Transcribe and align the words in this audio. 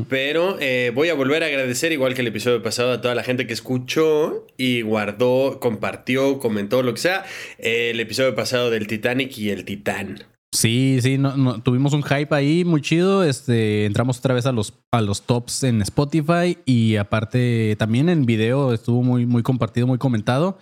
Pero 0.09 0.57
eh, 0.59 0.91
voy 0.93 1.07
a 1.07 1.13
volver 1.13 1.41
a 1.41 1.45
agradecer, 1.45 1.93
igual 1.93 2.15
que 2.15 2.21
el 2.21 2.27
episodio 2.27 2.61
pasado, 2.61 2.91
a 2.91 2.99
toda 2.99 3.15
la 3.15 3.23
gente 3.23 3.47
que 3.47 3.53
escuchó 3.53 4.45
y 4.57 4.81
guardó, 4.81 5.61
compartió, 5.61 6.39
comentó, 6.39 6.83
lo 6.83 6.93
que 6.93 6.99
sea, 6.99 7.23
el 7.59 7.97
episodio 8.01 8.35
pasado 8.35 8.69
del 8.71 8.87
Titanic 8.87 9.37
y 9.37 9.51
el 9.51 9.63
Titán. 9.63 10.21
Sí, 10.53 10.99
sí, 11.01 11.17
no, 11.17 11.35
no- 11.35 11.61
tuvimos 11.63 11.93
un 11.93 12.03
hype 12.03 12.33
ahí 12.33 12.63
muy 12.63 12.79
chido. 12.81 13.23
Este, 13.23 13.85
entramos 13.85 14.19
otra 14.19 14.35
vez 14.35 14.45
a 14.45 14.51
los, 14.51 14.73
a 14.91 15.01
los 15.01 15.23
tops 15.23 15.63
en 15.63 15.81
Spotify 15.81 16.59
y 16.65 16.95
aparte 16.97 17.75
también 17.79 18.07
en 18.07 18.25
video 18.27 18.71
estuvo 18.71 19.01
muy, 19.01 19.25
muy 19.25 19.41
compartido, 19.41 19.87
muy 19.87 19.97
comentado. 19.97 20.59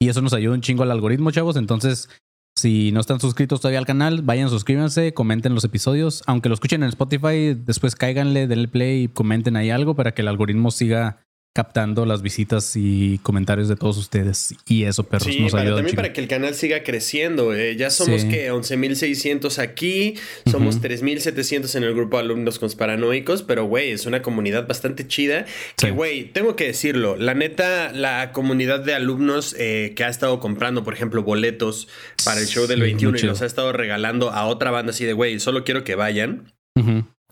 Y 0.00 0.08
eso 0.08 0.22
nos 0.22 0.32
ayuda 0.32 0.54
un 0.54 0.62
chingo 0.62 0.82
al 0.82 0.90
algoritmo, 0.90 1.30
chavos. 1.30 1.56
Entonces, 1.56 2.08
si 2.56 2.90
no 2.92 3.00
están 3.00 3.20
suscritos 3.20 3.60
todavía 3.60 3.78
al 3.80 3.86
canal, 3.86 4.22
vayan, 4.22 4.48
suscríbanse, 4.48 5.12
comenten 5.12 5.54
los 5.54 5.64
episodios. 5.64 6.22
Aunque 6.26 6.48
lo 6.48 6.54
escuchen 6.54 6.82
en 6.82 6.88
Spotify, 6.88 7.54
después 7.54 7.96
cáiganle, 7.96 8.46
denle 8.46 8.68
play 8.68 9.02
y 9.04 9.08
comenten 9.08 9.56
ahí 9.56 9.68
algo 9.70 9.94
para 9.94 10.14
que 10.14 10.22
el 10.22 10.28
algoritmo 10.28 10.70
siga 10.70 11.18
captando 11.54 12.04
las 12.04 12.20
visitas 12.20 12.72
y 12.74 13.18
comentarios 13.22 13.68
de 13.68 13.76
todos 13.76 13.96
ustedes. 13.96 14.54
Y 14.66 14.84
eso, 14.84 15.04
perros, 15.04 15.28
Sí, 15.32 15.38
nos 15.40 15.52
para, 15.52 15.62
ayuda 15.62 15.76
también 15.76 15.94
para 15.94 16.12
que 16.12 16.20
el 16.20 16.26
canal 16.26 16.52
siga 16.56 16.82
creciendo. 16.82 17.54
eh, 17.54 17.76
ya 17.76 17.90
somos 17.90 18.22
Sí. 18.22 18.28
que 18.28 18.50
11.600 18.52 19.58
aquí, 19.60 20.14
somos 20.50 20.80
3.700 20.80 21.76
en 21.76 21.84
el 21.84 21.94
grupo 21.94 22.16
de 22.16 22.24
alumnos 22.24 22.58
conspiranoicos, 22.58 23.44
pero 23.44 23.66
güey, 23.66 23.92
es 23.92 24.04
una 24.04 24.20
comunidad 24.20 24.66
bastante 24.66 25.06
chida. 25.06 25.46
Sí. 25.46 25.86
Que 25.86 25.90
güey, 25.92 26.24
tengo 26.24 26.56
que 26.56 26.66
decirlo, 26.66 27.14
la 27.16 27.34
neta, 27.34 27.92
la 27.92 28.32
comunidad 28.32 28.80
de 28.80 28.94
alumnos 28.94 29.54
eh, 29.56 29.92
que 29.94 30.02
ha 30.02 30.08
estado 30.08 30.40
comprando, 30.40 30.82
por 30.82 30.92
ejemplo, 30.94 31.22
boletos 31.22 31.86
para 32.24 32.40
el 32.40 32.46
show 32.48 32.66
del 32.66 32.78
Sí, 32.78 32.82
muy 32.82 32.88
21 32.90 33.18
y 33.18 33.22
los 33.22 33.42
ha 33.42 33.46
estado 33.46 33.72
regalando 33.72 34.30
a 34.32 34.46
otra 34.46 34.72
banda 34.72 34.90
así 34.90 35.04
de 35.04 35.12
güey, 35.12 35.38
solo 35.38 35.62
quiero 35.62 35.84
que 35.84 35.94
vayan. 35.94 36.52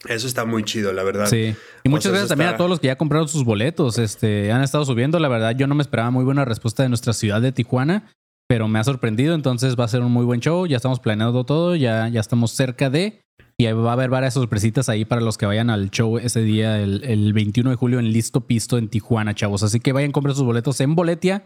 Eso 0.08 0.26
está 0.26 0.44
muy 0.44 0.64
chido, 0.64 0.92
la 0.92 1.02
verdad. 1.04 1.26
Sí. 1.26 1.54
Y 1.84 1.88
O 1.88 1.90
muchas 1.90 2.04
sea, 2.04 2.10
gracias 2.12 2.28
también 2.30 2.48
está- 2.48 2.54
a 2.56 2.58
todos 2.58 2.70
los 2.70 2.80
que 2.80 2.88
ya 2.88 2.96
compraron 2.96 3.28
sus 3.28 3.44
boletos. 3.44 3.98
Este, 3.98 4.50
han 4.50 4.62
estado 4.62 4.84
subiendo. 4.84 5.18
La 5.20 5.28
verdad, 5.28 5.54
yo 5.56 5.66
no 5.66 5.74
me 5.76 5.82
esperaba 5.82 6.10
muy 6.10 6.24
buena 6.24 6.44
respuesta 6.44 6.82
de 6.82 6.88
nuestra 6.88 7.12
ciudad 7.12 7.40
de 7.40 7.52
Tijuana, 7.52 8.10
pero 8.48 8.66
me 8.68 8.78
ha 8.80 8.84
sorprendido. 8.84 9.34
Entonces 9.34 9.78
va 9.78 9.84
a 9.84 9.88
ser 9.88 10.00
un 10.02 10.10
muy 10.12 10.24
buen 10.24 10.40
show. 10.40 10.66
Ya 10.66 10.76
estamos 10.76 10.98
planeando 10.98 11.44
todo. 11.44 11.76
Ya, 11.76 12.08
ya 12.08 12.20
estamos 12.20 12.50
cerca 12.50 12.90
de. 12.90 13.20
Y 13.58 13.66
va 13.70 13.90
a 13.90 13.92
haber 13.92 14.10
varias 14.10 14.34
sorpresitas 14.34 14.88
ahí 14.88 15.04
para 15.04 15.20
los 15.20 15.38
que 15.38 15.46
vayan 15.46 15.70
al 15.70 15.90
show 15.90 16.18
ese 16.18 16.40
día, 16.42 16.80
el, 16.80 17.04
el 17.04 17.32
21 17.32 17.70
de 17.70 17.76
julio, 17.76 18.00
en 18.00 18.10
Listo 18.10 18.40
Pisto 18.40 18.78
en 18.78 18.88
Tijuana, 18.88 19.34
chavos. 19.34 19.62
Así 19.62 19.78
que 19.78 19.92
vayan, 19.92 20.10
compren 20.10 20.34
sus 20.34 20.44
boletos 20.44 20.80
en 20.80 20.94
Boletia. 20.96 21.44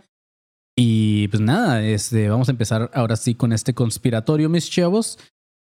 Y 0.79 1.29
pues 1.29 1.41
nada, 1.41 1.83
este, 1.85 2.29
vamos 2.29 2.49
a 2.49 2.53
empezar 2.53 2.91
ahora 2.95 3.17
sí 3.17 3.35
con 3.35 3.53
este 3.53 3.75
conspiratorio, 3.75 4.49
mis 4.49 4.71
chavos. 4.71 5.19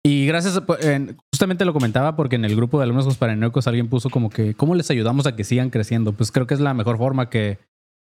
Y 0.07 0.27
gracias, 0.27 0.55
a- 0.57 0.63
en- 0.93 1.17
justamente 1.33 1.65
lo 1.65 1.73
comentaba 1.73 2.15
porque 2.15 2.35
en 2.35 2.45
el 2.45 2.55
grupo 2.55 2.77
de 2.77 2.83
alumnos 2.83 3.05
conspiranoicos 3.05 3.65
alguien 3.65 3.87
puso 3.89 4.11
como 4.11 4.29
que, 4.29 4.53
¿cómo 4.53 4.75
les 4.75 4.91
ayudamos 4.91 5.25
a 5.25 5.35
que 5.35 5.43
sigan 5.43 5.71
creciendo? 5.71 6.13
Pues 6.13 6.31
creo 6.31 6.45
que 6.45 6.53
es 6.53 6.59
la 6.59 6.75
mejor 6.75 6.97
forma 6.99 7.29
que, 7.31 7.57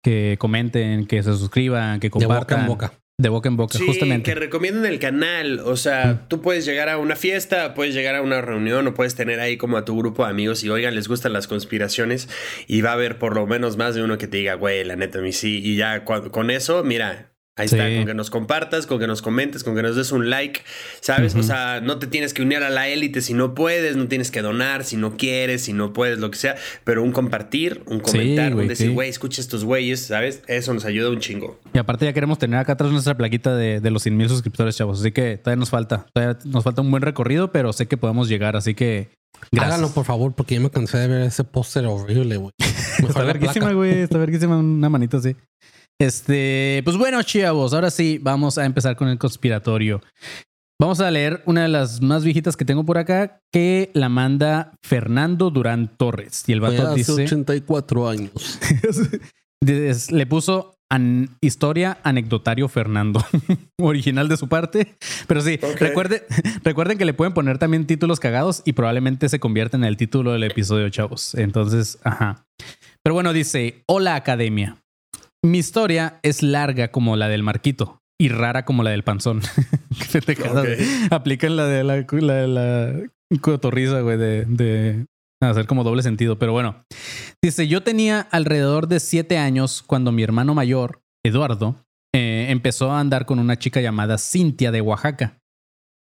que 0.04 0.38
comenten, 0.40 1.06
que 1.06 1.22
se 1.22 1.32
suscriban, 1.34 2.00
que 2.00 2.08
De 2.10 2.14
boca 2.14 2.26
compartan. 2.28 2.62
en 2.62 2.68
boca. 2.68 2.94
De 3.20 3.30
boca 3.30 3.48
en 3.48 3.58
boca, 3.58 3.78
Sí, 3.78 3.86
justamente. 3.86 4.32
que 4.34 4.40
recomienden 4.40 4.92
el 4.92 4.98
canal. 4.98 5.60
O 5.60 5.76
sea, 5.78 6.28
tú 6.28 6.42
puedes 6.42 6.66
llegar 6.66 6.90
a 6.90 6.98
una 6.98 7.16
fiesta, 7.16 7.76
puedes 7.76 7.94
llegar 7.94 8.16
a 8.16 8.24
una 8.24 8.42
reunión 8.42 8.88
o 8.88 8.96
puedes 8.96 9.14
tener 9.14 9.40
ahí 9.40 9.56
como 9.58 9.78
a 9.78 9.86
tu 9.86 9.96
grupo 9.96 10.24
de 10.26 10.32
amigos 10.32 10.64
y 10.64 10.70
oigan, 10.72 10.96
les 10.96 11.08
gustan 11.08 11.32
las 11.32 11.48
conspiraciones 11.48 12.28
y 12.68 12.82
va 12.82 12.90
a 12.90 12.94
haber 12.94 13.20
por 13.20 13.36
lo 13.36 13.46
menos 13.46 13.78
más 13.78 13.94
de 13.94 14.02
uno 14.04 14.18
que 14.18 14.28
te 14.28 14.38
diga, 14.38 14.56
güey, 14.56 14.84
la 14.84 14.96
neta, 14.96 15.20
a 15.20 15.22
mí 15.22 15.32
sí. 15.32 15.62
Y 15.64 15.76
ya 15.76 16.04
cua- 16.06 16.32
con 16.32 16.50
eso, 16.50 16.84
mira. 16.84 17.33
Ahí 17.56 17.68
Sí. 17.68 17.76
está, 17.76 17.88
con 17.96 18.06
que 18.08 18.14
nos 18.16 18.32
compartas, 18.32 18.88
con 18.88 18.98
que 19.00 19.06
nos 19.06 19.22
comentes, 19.22 19.64
con 19.64 19.76
que 19.76 19.84
nos 19.84 19.96
des 19.96 20.12
un 20.12 20.30
like, 20.32 20.62
¿sabes? 21.02 21.36
O 21.36 21.44
sea, 21.44 21.82
no 21.82 22.00
te 22.00 22.08
tienes 22.08 22.34
que 22.34 22.42
unir 22.42 22.64
a 22.64 22.72
la 22.72 22.88
élite 22.88 23.22
si 23.22 23.36
no 23.36 23.54
puedes, 23.54 23.96
no 23.96 24.08
tienes 24.08 24.32
que 24.32 24.42
donar 24.42 24.84
si 24.84 24.98
no 24.98 25.18
quieres, 25.18 25.62
si 25.64 25.74
no 25.74 25.94
puedes, 25.94 26.18
lo 26.18 26.32
que 26.32 26.38
sea, 26.40 26.56
pero 26.84 27.04
un 27.04 27.12
compartir, 27.12 27.84
un 27.86 28.00
comentar, 28.00 28.56
un 28.56 28.68
decir, 28.68 28.88
sí. 28.88 28.94
güey, 28.94 29.10
escucha 29.10 29.40
estos 29.40 29.66
güeyes, 29.66 30.00
¿sabes? 30.08 30.42
Eso 30.48 30.74
nos 30.74 30.86
ayuda 30.86 31.12
un 31.12 31.20
chingo. 31.20 31.60
Y 31.74 31.78
aparte 31.78 32.06
ya 32.06 32.14
queremos 32.14 32.40
tener 32.40 32.60
acá 32.60 32.74
atrás 32.74 32.92
nuestra 32.92 33.16
plaquita 33.16 33.56
de, 33.56 33.80
de 33.82 33.92
los 33.92 34.02
100 34.02 34.18
mil 34.18 34.30
suscriptores, 34.30 34.76
chavos. 34.76 35.02
Así 35.02 35.12
que 35.12 35.38
todavía 35.38 35.60
nos 35.60 35.70
falta. 35.70 36.08
Todavía 36.12 36.40
nos 36.46 36.64
falta 36.64 36.82
un 36.82 36.90
buen 36.90 37.04
recorrido, 37.04 37.52
pero 37.52 37.72
sé 37.72 37.86
que 37.88 37.98
podemos 37.98 38.30
llegar. 38.30 38.56
Así 38.56 38.74
que 38.74 39.10
gracias. 39.52 39.76
Háganlo, 39.76 39.94
por 39.94 40.06
favor, 40.06 40.34
porque 40.34 40.56
ya 40.56 40.60
me 40.62 40.72
cansé 40.72 40.98
de 40.98 41.08
ver 41.08 41.22
ese 41.22 41.44
póster 41.44 41.86
horrible, 41.86 42.38
güey. 42.38 42.52
Está 43.08 43.24
verguísima, 43.24 43.74
güey. 43.74 44.00
Está 44.00 44.18
verguísima 44.18 44.58
una 44.58 44.90
manita 44.90 45.18
así. 45.18 45.36
Este, 46.00 46.82
pues 46.84 46.98
bueno, 46.98 47.22
chavos, 47.24 47.74
ahora 47.74 47.92
sí 47.92 48.20
vamos 48.22 48.58
a 48.58 48.66
empezar 48.66 48.96
con 48.96 49.08
el 49.08 49.18
conspiratorio. 49.18 50.02
Vamos 50.82 51.00
a 51.00 51.10
leer 51.12 51.44
una 51.46 51.62
de 51.62 51.70
las 51.70 52.02
más 52.02 52.24
viejitas 52.26 52.58
que 52.58 52.66
tengo 52.66 52.84
por 52.86 52.98
acá, 52.98 53.40
que 53.54 53.90
la 53.94 54.10
manda 54.10 54.74
Fernando 54.84 55.50
Durán 55.50 55.96
Torres. 55.98 56.44
Y 56.48 56.52
el 56.54 56.60
vato 56.62 56.88
hace 56.88 56.96
dice, 56.96 57.12
84 57.14 58.10
años. 58.10 58.60
Le 60.12 60.26
puso 60.26 60.76
an- 60.90 61.30
historia 61.42 62.00
anecdotario 62.04 62.68
Fernando. 62.68 63.24
Original 63.80 64.28
de 64.28 64.36
su 64.36 64.50
parte. 64.50 64.96
Pero 65.28 65.42
sí, 65.42 65.58
recuerde- 65.80 66.26
recuerden 66.64 66.98
que 66.98 67.06
le 67.06 67.14
pueden 67.14 67.34
poner 67.34 67.60
también 67.60 67.86
títulos 67.88 68.20
cagados 68.20 68.62
y 68.66 68.74
probablemente 68.74 69.30
se 69.30 69.40
convierta 69.40 69.78
en 69.78 69.86
el 69.86 69.96
título 69.96 70.34
del 70.34 70.44
episodio, 70.44 70.90
chavos. 70.90 71.34
Entonces, 71.36 71.98
ajá. 72.04 72.44
Pero 73.04 73.14
bueno, 73.14 73.32
dice, 73.32 73.84
hola 73.88 74.16
academia. 74.16 74.78
Mi 75.44 75.58
historia 75.60 76.20
es 76.24 76.42
larga 76.42 76.92
como 76.92 77.16
la 77.16 77.28
del 77.28 77.44
Marquito 77.44 78.00
y 78.20 78.30
rara 78.30 78.66
como 78.66 78.84
la 78.84 78.92
del 78.92 79.04
panzón. 79.04 79.42
Qué 80.12 80.22
pendejada, 80.22 80.62
Ok. 80.62 80.68
güey. 80.68 80.80
Aplican 81.12 81.56
la 81.56 81.66
de 81.68 81.84
la, 81.84 81.96
la, 81.98 82.34
de 82.34 82.48
la 82.48 83.04
cotorriza, 83.42 84.00
güey, 84.02 84.18
de, 84.18 84.46
de 84.46 85.06
hacer 85.42 85.68
como 85.68 85.84
doble 85.84 86.02
sentido. 86.04 86.40
Pero 86.40 86.54
bueno, 86.54 86.86
dice, 87.44 87.68
yo 87.68 87.84
tenía 87.84 88.22
alrededor 88.22 88.88
de 88.88 89.00
siete 89.00 89.38
años 89.38 89.84
cuando 89.86 90.12
mi 90.12 90.24
hermano 90.24 90.54
mayor, 90.54 91.02
Eduardo, 91.26 91.76
eh, 92.16 92.48
empezó 92.50 92.92
a 92.92 93.00
andar 93.00 93.26
con 93.26 93.40
una 93.40 93.58
chica 93.58 93.82
llamada 93.82 94.18
Cintia 94.18 94.72
de 94.72 94.80
Oaxaca, 94.82 95.40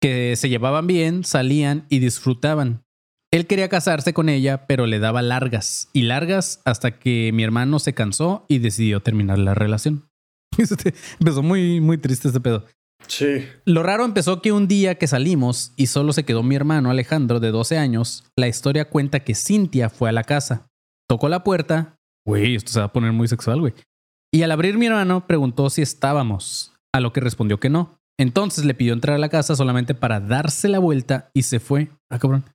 que 0.02 0.36
se 0.36 0.50
llevaban 0.50 0.86
bien, 0.86 1.24
salían 1.24 1.86
y 1.90 2.00
disfrutaban. 2.00 2.84
Él 3.32 3.48
quería 3.48 3.70
casarse 3.70 4.14
con 4.14 4.30
ella, 4.30 4.68
pero 4.68 4.86
le 4.86 5.00
daba 5.00 5.22
largas 5.22 5.90
y 5.94 6.04
largas 6.04 6.62
hasta 6.66 7.00
que 7.00 7.32
mi 7.34 7.44
hermano 7.44 7.80
se 7.80 7.94
cansó 7.94 8.46
y 8.50 8.60
decidió 8.60 9.00
terminar 9.02 9.40
la 9.40 9.54
relación. 9.54 10.08
Este, 10.58 10.94
Empezó 11.20 11.42
muy, 11.42 11.80
muy 11.80 11.98
triste 11.98 12.28
este 12.28 12.42
pedo. 12.42 12.66
Sí. 13.08 13.48
Lo 13.66 13.84
raro 13.84 14.04
empezó 14.04 14.42
que 14.42 14.52
un 14.52 14.68
día 14.68 14.96
que 14.96 15.08
salimos 15.08 15.74
y 15.76 15.88
solo 15.88 16.14
se 16.14 16.24
quedó 16.26 16.44
mi 16.44 16.56
hermano 16.56 16.92
Alejandro 16.92 17.40
de 17.40 17.52
12 17.52 17.78
años, 17.78 18.26
la 18.38 18.48
historia 18.48 18.90
cuenta 18.90 19.22
que 19.22 19.34
Cintia 19.34 19.90
fue 19.90 20.10
a 20.10 20.12
la 20.12 20.24
casa, 20.24 20.68
tocó 21.08 21.30
la 21.30 21.44
puerta 21.44 21.96
güey, 22.26 22.56
esto 22.56 22.72
se 22.72 22.80
va 22.80 22.86
a 22.86 22.94
poner 22.94 23.12
muy 23.12 23.28
sexual, 23.28 23.60
güey. 23.60 23.74
Y 24.34 24.44
al 24.44 24.52
abrir 24.52 24.78
mi 24.78 24.86
hermano 24.86 25.28
preguntó 25.28 25.70
si 25.70 25.82
estábamos, 25.82 26.74
a 26.94 27.00
lo 27.00 27.12
que 27.14 27.20
respondió 27.20 27.60
que 27.60 27.70
no. 27.70 27.98
Entonces 28.20 28.66
le 28.66 28.74
pidió 28.74 28.94
entrar 28.94 29.16
a 29.16 29.20
la 29.20 29.30
casa 29.30 29.56
solamente 29.56 29.96
para 29.96 30.20
darse 30.20 30.70
la 30.70 30.80
vuelta 30.80 31.30
y 31.34 31.44
se 31.44 31.60
fue. 31.60 31.90
Ah, 32.10 32.20
cabrón. 32.20 32.46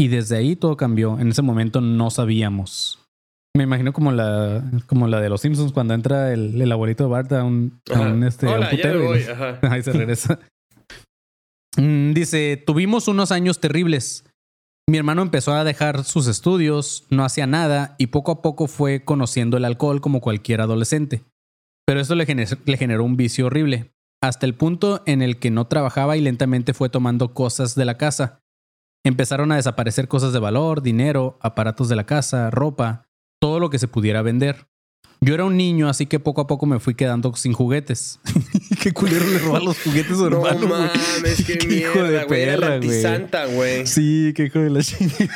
Y 0.00 0.08
desde 0.08 0.36
ahí 0.36 0.54
todo 0.56 0.76
cambió. 0.76 1.18
En 1.18 1.28
ese 1.28 1.42
momento 1.42 1.80
no 1.80 2.10
sabíamos. 2.10 3.00
Me 3.56 3.64
imagino 3.64 3.92
como 3.92 4.12
la, 4.12 4.62
como 4.86 5.08
la 5.08 5.20
de 5.20 5.28
los 5.28 5.40
Simpsons 5.40 5.72
cuando 5.72 5.94
entra 5.94 6.32
el, 6.32 6.60
el 6.60 6.70
abuelito 6.70 7.04
de 7.04 7.10
Bart 7.10 7.32
a 7.32 7.42
un, 7.42 7.80
a 7.92 8.00
un, 8.00 8.22
este, 8.22 8.46
a 8.48 8.60
un 8.60 8.68
putero 8.70 9.02
voy. 9.04 9.22
Ajá. 9.22 9.58
Ahí 9.70 9.82
se 9.82 9.92
regresa. 9.92 10.38
Mm, 11.76 12.12
Dice, 12.12 12.62
tuvimos 12.64 13.08
unos 13.08 13.32
años 13.32 13.58
terribles. 13.60 14.24
Mi 14.88 14.96
hermano 14.98 15.22
empezó 15.22 15.52
a 15.52 15.64
dejar 15.64 16.04
sus 16.04 16.28
estudios, 16.28 17.04
no 17.10 17.24
hacía 17.24 17.46
nada 17.46 17.94
y 17.98 18.06
poco 18.06 18.32
a 18.32 18.40
poco 18.42 18.68
fue 18.68 19.04
conociendo 19.04 19.56
el 19.56 19.64
alcohol 19.66 20.00
como 20.00 20.20
cualquier 20.20 20.60
adolescente. 20.62 21.24
Pero 21.86 22.00
eso 22.00 22.14
le, 22.14 22.26
gener- 22.26 22.58
le 22.64 22.76
generó 22.76 23.04
un 23.04 23.16
vicio 23.16 23.46
horrible, 23.46 23.90
hasta 24.22 24.46
el 24.46 24.54
punto 24.54 25.02
en 25.06 25.20
el 25.20 25.38
que 25.38 25.50
no 25.50 25.66
trabajaba 25.66 26.16
y 26.16 26.22
lentamente 26.22 26.72
fue 26.72 26.88
tomando 26.88 27.34
cosas 27.34 27.74
de 27.74 27.84
la 27.84 27.98
casa. 27.98 28.40
Empezaron 29.08 29.50
a 29.52 29.56
desaparecer 29.56 30.06
cosas 30.06 30.34
de 30.34 30.38
valor, 30.38 30.82
dinero, 30.82 31.38
aparatos 31.40 31.88
de 31.88 31.96
la 31.96 32.04
casa, 32.04 32.50
ropa, 32.50 33.06
todo 33.40 33.58
lo 33.58 33.70
que 33.70 33.78
se 33.78 33.88
pudiera 33.88 34.20
vender. 34.20 34.66
Yo 35.22 35.32
era 35.32 35.46
un 35.46 35.56
niño, 35.56 35.88
así 35.88 36.04
que 36.04 36.20
poco 36.20 36.42
a 36.42 36.46
poco 36.46 36.66
me 36.66 36.78
fui 36.78 36.94
quedando 36.94 37.34
sin 37.34 37.54
juguetes. 37.54 38.20
Qué 38.82 38.92
culero 38.92 39.24
le 39.26 39.38
roba 39.38 39.60
los 39.60 39.80
juguetes 39.82 40.12
a 40.12 40.16
su 40.16 40.28
No 40.30 40.46
hermano, 40.46 40.68
güey. 40.68 40.90
mames, 41.16 41.44
qué 41.46 41.52
hijo 41.74 42.02
de 42.02 42.08
mierda, 42.10 42.24
güey. 42.26 42.42
Era 42.42 42.52
la 42.52 42.58
perra, 42.66 42.76
güey. 42.76 42.88
antisanta, 42.90 43.46
güey. 43.46 43.86
Sí, 43.86 44.32
qué 44.36 44.44
hijo 44.44 44.58
de 44.58 44.68
la 44.70 44.82
chingada. 44.84 45.34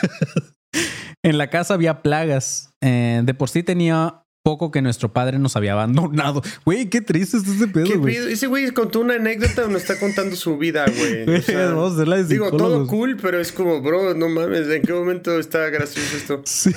En 1.23 1.39
la 1.39 1.49
casa 1.49 1.73
había 1.75 2.03
plagas. 2.03 2.71
Eh, 2.83 3.23
de 3.25 3.33
por 3.35 3.49
sí 3.49 3.63
tenía 3.63 4.22
poco 4.43 4.71
que 4.71 4.83
nuestro 4.83 5.13
padre 5.13 5.39
nos 5.39 5.57
había 5.57 5.73
abandonado. 5.73 6.43
Güey, 6.65 6.89
qué 6.89 7.01
triste 7.01 7.37
es 7.37 7.47
ese 7.47 7.69
pedo, 7.69 7.87
¿Qué 7.87 7.97
güey. 7.97 8.17
Ese 8.17 8.47
güey 8.47 8.71
contó 8.73 9.01
una 9.01 9.15
anécdota 9.15 9.67
nos 9.69 9.83
está 9.83 9.99
contando 9.99 10.37
su 10.37 10.59
vida, 10.59 10.85
güey. 10.87 11.25
Güey, 11.25 11.39
O 11.39 11.43
sea, 11.43 11.67
Vamos 11.73 11.93
a 11.93 11.95
hacerla 11.95 12.17
de 12.17 12.25
digo, 12.25 12.51
todo 12.51 12.87
cool, 12.87 13.17
pero 13.21 13.41
es 13.41 13.53
como, 13.53 13.81
bro, 13.81 14.15
no 14.15 14.29
mames, 14.29 14.69
¿en 14.69 14.83
qué 14.83 14.93
momento 14.93 15.39
está 15.39 15.69
gracioso 15.71 16.17
esto? 16.17 16.43
Sí. 16.45 16.71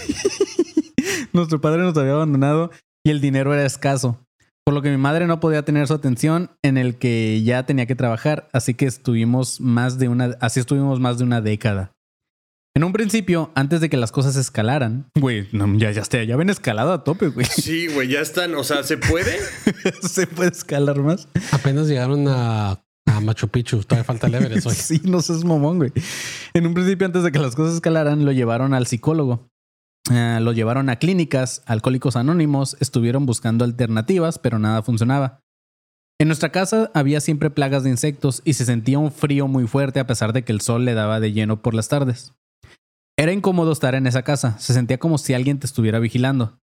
Nuestro 1.34 1.60
padre 1.62 1.82
nos 1.82 1.98
había 1.98 2.14
abandonado 2.14 2.72
y 3.04 3.12
el 3.12 3.22
dinero 3.22 3.54
era 3.54 3.66
escaso. 3.66 4.20
Por 4.64 4.74
lo 4.74 4.82
que 4.82 4.90
mi 4.90 4.98
madre 4.98 5.28
no 5.28 5.40
podía 5.40 5.64
tener 5.64 5.86
su 5.88 5.94
atención 5.94 6.50
en 6.64 6.78
el 6.80 6.98
que 6.98 7.44
ya 7.44 7.68
tenía 7.68 7.86
que 7.86 7.94
trabajar, 7.94 8.50
así 8.52 8.74
que 8.74 8.86
estuvimos 8.88 9.62
más 9.62 10.00
de 10.00 10.08
una, 10.08 10.38
así 10.42 10.60
estuvimos 10.60 11.00
más 11.00 11.20
de 11.20 11.24
una 11.24 11.40
década. 11.40 11.92
En 12.77 12.83
un 12.83 12.92
principio, 12.92 13.51
antes 13.56 13.80
de 13.80 13.89
que 13.89 13.95
las 13.95 14.12
cosas 14.12 14.36
escalaran, 14.36 15.10
güey, 15.18 15.48
no, 15.54 15.77
ya, 15.77 15.92
ya, 15.92 16.01
está, 16.01 16.22
ya 16.25 16.36
ven 16.36 16.50
escalado 16.50 16.92
a 16.92 17.06
tope, 17.06 17.30
güey. 17.30 17.45
Sí, 17.45 17.88
güey, 17.88 18.10
ya 18.10 18.19
están, 18.19 18.54
o 18.54 18.66
sea, 18.66 18.83
¿se 18.83 18.98
puede? 18.98 19.38
Se 20.01 20.27
puede 20.27 20.50
escalar 20.51 21.00
más. 21.00 21.30
Apenas 21.54 21.88
llegaron 21.88 22.27
a, 22.27 22.83
a 23.06 23.22
Machu 23.22 23.48
Picchu. 23.48 23.81
Todavía 23.83 24.04
falta 24.04 24.27
el 24.27 24.36
Everest 24.36 24.68
hoy. 24.68 24.75
Sí, 24.75 25.01
no 25.06 25.22
seas 25.22 25.45
mamón, 25.45 25.77
güey. 25.77 25.94
En 26.54 26.68
un 26.68 26.74
principio, 26.74 27.07
antes 27.07 27.24
de 27.24 27.31
que 27.31 27.39
las 27.39 27.56
cosas 27.56 27.75
escalaran, 27.75 28.25
lo 28.25 28.33
llevaron 28.33 28.74
al 28.74 28.88
psicólogo. 28.88 29.48
Ah, 30.12 30.39
lo 30.42 30.51
llevaron 30.51 30.89
a 30.89 30.98
clínicas, 30.98 31.63
alcohólicos 31.66 32.18
anónimos, 32.18 32.75
estuvieron 32.81 33.25
buscando 33.25 33.63
alternativas, 33.63 34.38
pero 34.38 34.60
nada 34.60 34.83
funcionaba. 34.83 35.39
En 36.19 36.27
nuestra 36.27 36.51
casa 36.51 36.92
había 36.94 37.22
siempre 37.22 37.50
plagas 37.50 37.83
de 37.83 37.89
insectos 37.89 38.42
y 38.44 38.54
se 38.54 38.66
sentía 38.66 39.00
un 39.00 39.13
frío 39.13 39.48
muy 39.48 39.66
fuerte 39.66 40.01
a 40.01 40.07
pesar 40.07 40.33
de 40.33 40.44
que 40.44 40.51
el 40.51 40.60
sol 40.60 40.83
le 40.83 40.94
daba 40.94 41.22
de 41.22 41.31
lleno 41.31 41.62
por 41.62 41.74
las 41.74 41.88
tardes. 41.88 42.33
Era 43.18 43.32
incómodo 43.32 43.72
estar 43.72 43.96
en 43.96 44.08
esa 44.08 44.24
casa, 44.24 44.60
se 44.60 44.74
sentía 44.74 44.98
como 44.98 45.18
si 45.18 45.34
alguien 45.34 45.60
te 45.60 45.66
estuviera 45.66 46.00
vigilando. 46.00 46.60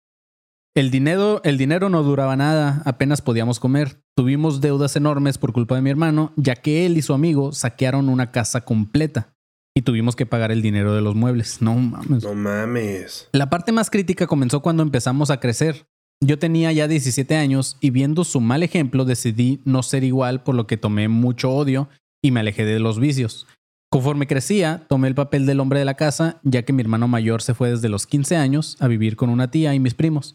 El 0.75 0.91
dinero, 0.91 1.41
el 1.45 1.59
dinero 1.59 1.89
no 1.89 2.03
duraba 2.03 2.37
nada, 2.37 2.83
apenas 2.85 3.21
podíamos 3.21 3.61
comer. 3.61 4.03
Tuvimos 4.17 4.61
deudas 4.61 4.97
enormes 4.97 5.39
por 5.39 5.53
culpa 5.53 5.75
de 5.75 5.83
mi 5.83 5.91
hermano, 5.91 6.33
ya 6.37 6.57
que 6.57 6.87
él 6.87 6.97
y 6.97 7.03
su 7.03 7.15
amigo 7.15 7.53
saquearon 7.53 8.09
una 8.09 8.31
casa 8.31 8.63
completa 8.63 9.35
y 9.75 9.83
tuvimos 9.83 10.17
que 10.17 10.27
pagar 10.27 10.51
el 10.53 10.63
dinero 10.63 10.95
de 10.95 11.01
los 11.01 11.15
muebles. 11.15 11.63
No 11.63 11.75
mames. 11.75 12.23
No 12.23 12.35
mames. 12.35 13.29
La 13.33 13.51
parte 13.51 13.73
más 13.73 13.91
crítica 13.91 14.27
comenzó 14.27 14.61
cuando 14.61 14.83
empezamos 14.83 15.31
a 15.31 15.41
crecer. 15.41 15.87
Yo 16.23 16.39
tenía 16.39 16.71
ya 16.73 16.87
17 16.87 17.35
años 17.35 17.77
y 17.81 17.91
viendo 17.91 18.25
su 18.25 18.41
mal 18.41 18.63
ejemplo 18.63 19.05
decidí 19.05 19.61
no 19.65 19.83
ser 19.83 20.05
igual 20.05 20.43
por 20.43 20.55
lo 20.55 20.67
que 20.67 20.77
tomé 20.77 21.09
mucho 21.09 21.51
odio 21.51 21.89
y 22.23 22.31
me 22.31 22.41
alejé 22.41 22.65
de 22.65 22.79
los 22.79 23.01
vicios. 23.01 23.47
Conforme 23.93 24.27
crecía, 24.27 24.87
tomé 24.89 25.09
el 25.09 25.15
papel 25.15 25.45
del 25.45 25.61
hombre 25.61 25.79
de 25.79 25.85
la 25.85 25.97
casa, 25.97 26.41
ya 26.45 26.63
que 26.63 26.73
mi 26.73 26.81
hermano 26.81 27.09
mayor 27.09 27.43
se 27.43 27.53
fue 27.53 27.71
desde 27.71 27.91
los 27.91 28.07
15 28.07 28.37
años 28.37 28.79
a 28.81 28.89
vivir 28.89 29.17
con 29.17 29.29
una 29.29 29.51
tía 29.51 29.75
y 29.75 29.81
mis 29.81 29.93
primos, 29.93 30.35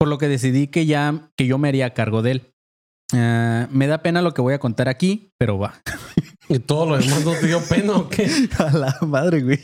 por 0.00 0.08
lo 0.08 0.18
que 0.18 0.26
decidí 0.26 0.66
que 0.66 0.84
ya 0.84 1.30
que 1.36 1.46
yo 1.46 1.58
me 1.58 1.68
haría 1.68 1.94
cargo 1.94 2.22
de 2.22 2.32
él. 2.32 2.54
Ah, 3.14 3.68
me 3.70 3.86
da 3.86 3.98
pena 3.98 4.20
lo 4.20 4.34
que 4.34 4.42
voy 4.42 4.52
a 4.52 4.58
contar 4.58 4.88
aquí, 4.88 5.30
pero 5.38 5.60
va. 5.60 5.80
Y 6.50 6.60
todo 6.60 6.86
lo 6.86 6.96
demás 6.96 7.26
no 7.26 7.32
te 7.32 7.46
dio 7.46 7.60
pena 7.60 7.92
o 7.92 8.08
qué. 8.08 8.26
A 8.58 8.72
la 8.72 8.96
madre, 9.02 9.42
güey. 9.42 9.60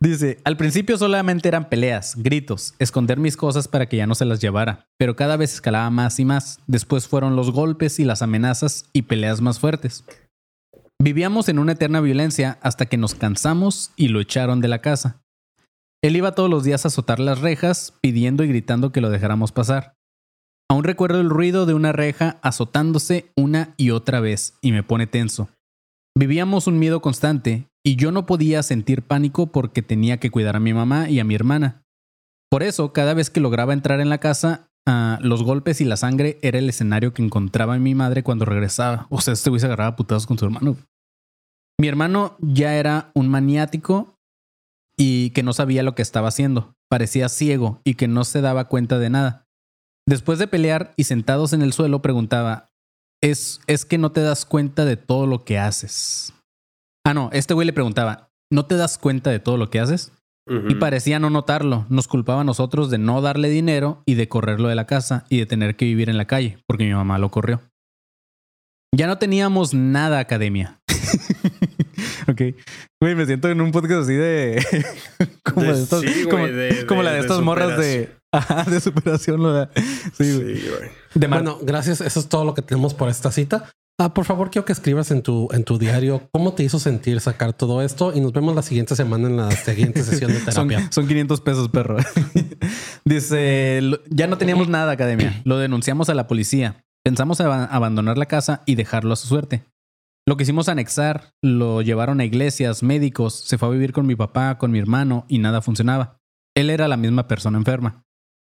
Dice, 0.00 0.40
al 0.42 0.56
principio 0.56 0.98
solamente 0.98 1.46
eran 1.46 1.68
peleas, 1.68 2.16
gritos, 2.16 2.74
esconder 2.80 3.18
mis 3.18 3.36
cosas 3.36 3.68
para 3.68 3.88
que 3.88 3.98
ya 3.98 4.06
no 4.08 4.16
se 4.16 4.24
las 4.24 4.40
llevara, 4.40 4.88
pero 4.98 5.14
cada 5.14 5.36
vez 5.36 5.54
escalaba 5.54 5.88
más 5.90 6.18
y 6.18 6.24
más. 6.24 6.58
Después 6.66 7.06
fueron 7.06 7.36
los 7.36 7.52
golpes 7.52 8.00
y 8.00 8.04
las 8.04 8.20
amenazas 8.20 8.86
y 8.92 9.02
peleas 9.02 9.40
más 9.40 9.60
fuertes. 9.60 10.02
Vivíamos 11.00 11.48
en 11.48 11.58
una 11.58 11.72
eterna 11.72 12.00
violencia 12.00 12.58
hasta 12.60 12.86
que 12.86 12.96
nos 12.96 13.14
cansamos 13.14 13.92
y 13.96 14.08
lo 14.08 14.20
echaron 14.20 14.60
de 14.60 14.68
la 14.68 14.80
casa. 14.80 15.22
Él 16.02 16.16
iba 16.16 16.32
todos 16.32 16.50
los 16.50 16.64
días 16.64 16.84
a 16.84 16.88
azotar 16.88 17.18
las 17.20 17.40
rejas, 17.40 17.94
pidiendo 18.00 18.44
y 18.44 18.48
gritando 18.48 18.92
que 18.92 19.00
lo 19.00 19.10
dejáramos 19.10 19.52
pasar. 19.52 19.94
Aún 20.70 20.84
recuerdo 20.84 21.20
el 21.20 21.30
ruido 21.30 21.66
de 21.66 21.74
una 21.74 21.92
reja 21.92 22.38
azotándose 22.42 23.30
una 23.36 23.74
y 23.76 23.90
otra 23.90 24.20
vez 24.20 24.58
y 24.60 24.72
me 24.72 24.82
pone 24.82 25.06
tenso. 25.06 25.48
Vivíamos 26.16 26.66
un 26.66 26.78
miedo 26.78 27.00
constante 27.00 27.68
y 27.84 27.96
yo 27.96 28.12
no 28.12 28.26
podía 28.26 28.62
sentir 28.62 29.02
pánico 29.02 29.46
porque 29.46 29.82
tenía 29.82 30.18
que 30.18 30.30
cuidar 30.30 30.56
a 30.56 30.60
mi 30.60 30.74
mamá 30.74 31.08
y 31.08 31.20
a 31.20 31.24
mi 31.24 31.34
hermana. 31.34 31.82
Por 32.50 32.62
eso, 32.62 32.92
cada 32.92 33.14
vez 33.14 33.30
que 33.30 33.40
lograba 33.40 33.72
entrar 33.72 34.00
en 34.00 34.08
la 34.08 34.18
casa, 34.18 34.68
ah, 34.86 35.18
los 35.22 35.42
golpes 35.42 35.80
y 35.80 35.84
la 35.84 35.96
sangre 35.96 36.38
era 36.42 36.58
el 36.58 36.68
escenario 36.68 37.14
que 37.14 37.22
encontraba 37.22 37.76
en 37.76 37.82
mi 37.82 37.94
madre 37.94 38.22
cuando 38.22 38.44
regresaba. 38.44 39.06
O 39.10 39.20
sea, 39.20 39.34
este 39.34 39.48
güey 39.50 39.60
se 39.60 39.66
agarraba 39.66 39.90
a 39.90 39.96
putazos 39.96 40.26
con 40.26 40.38
su 40.38 40.44
hermano. 40.44 40.76
Mi 41.80 41.86
hermano 41.86 42.36
ya 42.40 42.74
era 42.74 43.10
un 43.14 43.28
maniático 43.28 44.16
y 44.98 45.30
que 45.30 45.44
no 45.44 45.52
sabía 45.52 45.82
lo 45.82 45.94
que 45.94 46.02
estaba 46.02 46.28
haciendo. 46.28 46.74
Parecía 46.90 47.28
ciego 47.28 47.80
y 47.84 47.94
que 47.94 48.08
no 48.08 48.24
se 48.24 48.40
daba 48.40 48.66
cuenta 48.66 48.98
de 48.98 49.10
nada. 49.10 49.46
Después 50.08 50.38
de 50.38 50.48
pelear 50.48 50.92
y 50.96 51.04
sentados 51.04 51.52
en 51.52 51.62
el 51.62 51.72
suelo, 51.72 52.02
preguntaba, 52.02 52.70
es, 53.22 53.60
es 53.66 53.84
que 53.84 53.98
no 53.98 54.10
te 54.10 54.22
das 54.22 54.44
cuenta 54.44 54.84
de 54.84 54.96
todo 54.96 55.26
lo 55.26 55.44
que 55.44 55.58
haces. 55.58 56.32
Ah, 57.06 57.14
no, 57.14 57.30
este 57.32 57.54
güey 57.54 57.66
le 57.66 57.72
preguntaba, 57.72 58.30
¿no 58.50 58.66
te 58.66 58.76
das 58.76 58.98
cuenta 58.98 59.30
de 59.30 59.38
todo 59.38 59.56
lo 59.56 59.70
que 59.70 59.80
haces? 59.80 60.12
Y 60.68 60.76
parecía 60.76 61.18
no 61.18 61.28
notarlo. 61.28 61.84
Nos 61.90 62.08
culpaba 62.08 62.40
a 62.40 62.44
nosotros 62.44 62.88
de 62.88 62.96
no 62.96 63.20
darle 63.20 63.50
dinero 63.50 64.02
y 64.06 64.14
de 64.14 64.28
correrlo 64.28 64.68
de 64.68 64.74
la 64.74 64.86
casa 64.86 65.26
y 65.28 65.38
de 65.38 65.44
tener 65.44 65.76
que 65.76 65.84
vivir 65.84 66.08
en 66.08 66.16
la 66.16 66.24
calle, 66.24 66.58
porque 66.66 66.84
mi 66.84 66.94
mamá 66.94 67.18
lo 67.18 67.30
corrió. 67.30 67.60
Ya 68.96 69.06
no 69.06 69.18
teníamos 69.18 69.74
nada 69.74 70.20
academia. 70.20 70.80
ok. 72.28 72.40
Güey, 73.02 73.14
me 73.14 73.26
siento 73.26 73.48
en 73.48 73.60
un 73.60 73.72
podcast 73.72 74.02
así 74.02 74.14
de. 74.14 74.64
como 75.44 75.62
De- 75.62 75.72
de 75.74 75.82
estas- 75.82 76.00
sí, 76.00 76.06
güey, 76.06 76.28
como, 76.28 76.46
de- 76.46 76.86
como 76.86 77.00
de- 77.00 77.04
la 77.04 77.10
de 77.12 77.16
de 77.16 77.22
estas 77.22 77.40
morras 77.40 77.78
de. 77.78 78.10
Ajá, 78.32 78.64
de 78.70 78.80
superación. 78.80 79.42
Lo 79.42 79.52
da. 79.52 79.70
Sí, 79.74 80.34
güey. 80.36 80.56
Sí, 80.58 80.68
güey. 80.68 80.90
De 81.14 81.28
mar- 81.28 81.42
Bueno, 81.42 81.58
gracias. 81.62 82.00
Eso 82.00 82.20
es 82.20 82.28
todo 82.28 82.44
lo 82.44 82.54
que 82.54 82.62
tenemos 82.62 82.94
por 82.94 83.08
esta 83.08 83.32
cita. 83.32 83.70
Ah, 84.00 84.14
por 84.14 84.24
favor, 84.26 84.50
quiero 84.50 84.64
que 84.64 84.72
escribas 84.72 85.10
en 85.10 85.22
tu, 85.22 85.48
en 85.50 85.64
tu 85.64 85.76
diario 85.76 86.28
cómo 86.30 86.52
te 86.54 86.62
hizo 86.62 86.78
sentir 86.78 87.20
sacar 87.20 87.52
todo 87.52 87.82
esto 87.82 88.12
y 88.14 88.20
nos 88.20 88.32
vemos 88.32 88.54
la 88.54 88.62
siguiente 88.62 88.94
semana 88.94 89.26
en 89.26 89.36
la 89.38 89.50
siguiente 89.50 90.04
sesión 90.04 90.30
de 90.32 90.38
Son, 90.52 90.68
terapia. 90.68 90.88
son 90.92 91.08
500 91.08 91.40
pesos, 91.40 91.68
perro. 91.68 91.96
Dice, 93.04 93.80
"Lo- 93.82 94.00
ya 94.08 94.26
no 94.26 94.38
teníamos 94.38 94.68
nada, 94.68 94.92
academia. 94.92 95.40
Lo 95.44 95.58
denunciamos 95.58 96.08
a 96.08 96.14
la 96.14 96.26
policía. 96.28 96.84
Pensamos 97.04 97.40
aba- 97.40 97.64
abandonar 97.64 98.18
la 98.18 98.26
casa 98.26 98.62
y 98.66 98.74
dejarlo 98.74 99.12
a 99.14 99.16
su 99.16 99.26
suerte. 99.26 99.64
Lo 100.28 100.36
quisimos 100.36 100.68
anexar, 100.68 101.32
lo 101.42 101.80
llevaron 101.80 102.20
a 102.20 102.24
iglesias, 102.26 102.82
médicos, 102.82 103.32
se 103.32 103.56
fue 103.56 103.68
a 103.68 103.70
vivir 103.70 103.94
con 103.94 104.06
mi 104.06 104.14
papá, 104.14 104.58
con 104.58 104.70
mi 104.70 104.78
hermano 104.78 105.24
y 105.26 105.38
nada 105.38 105.62
funcionaba. 105.62 106.18
Él 106.54 106.68
era 106.68 106.86
la 106.86 106.98
misma 106.98 107.26
persona 107.26 107.56
enferma. 107.56 108.04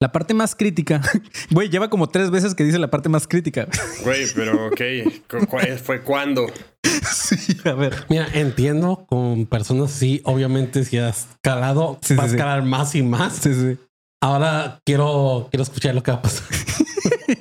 La 0.02 0.10
parte 0.10 0.34
más 0.34 0.56
crítica, 0.56 1.00
güey, 1.50 1.68
lleva 1.68 1.88
como 1.88 2.08
tres 2.08 2.32
veces 2.32 2.56
que 2.56 2.64
dice 2.64 2.80
la 2.80 2.90
parte 2.90 3.08
más 3.08 3.28
crítica. 3.28 3.68
Güey, 4.02 4.26
pero 4.34 4.66
ok. 4.66 4.80
¿cu- 5.28 5.46
¿Fue 5.84 6.00
cuándo? 6.02 6.46
sí, 7.12 7.56
a 7.64 7.72
ver. 7.74 8.04
Mira, 8.08 8.26
entiendo 8.32 9.06
con 9.08 9.46
personas 9.46 9.92
así, 9.94 10.22
obviamente 10.24 10.84
si 10.84 10.98
has 10.98 11.28
calado, 11.40 11.98
Sí, 12.02 12.16
vas 12.16 12.26
sí, 12.26 12.30
a 12.30 12.32
sí. 12.32 12.36
calar 12.38 12.64
más 12.64 12.96
y 12.96 13.02
más. 13.04 13.34
Sí, 13.36 13.54
sí. 13.54 13.78
Ahora 14.20 14.80
quiero, 14.84 15.46
quiero 15.52 15.62
escuchar 15.62 15.94
lo 15.94 16.02
que 16.02 16.10
va 16.10 16.16
a 16.18 16.22
pasar. 16.22 16.46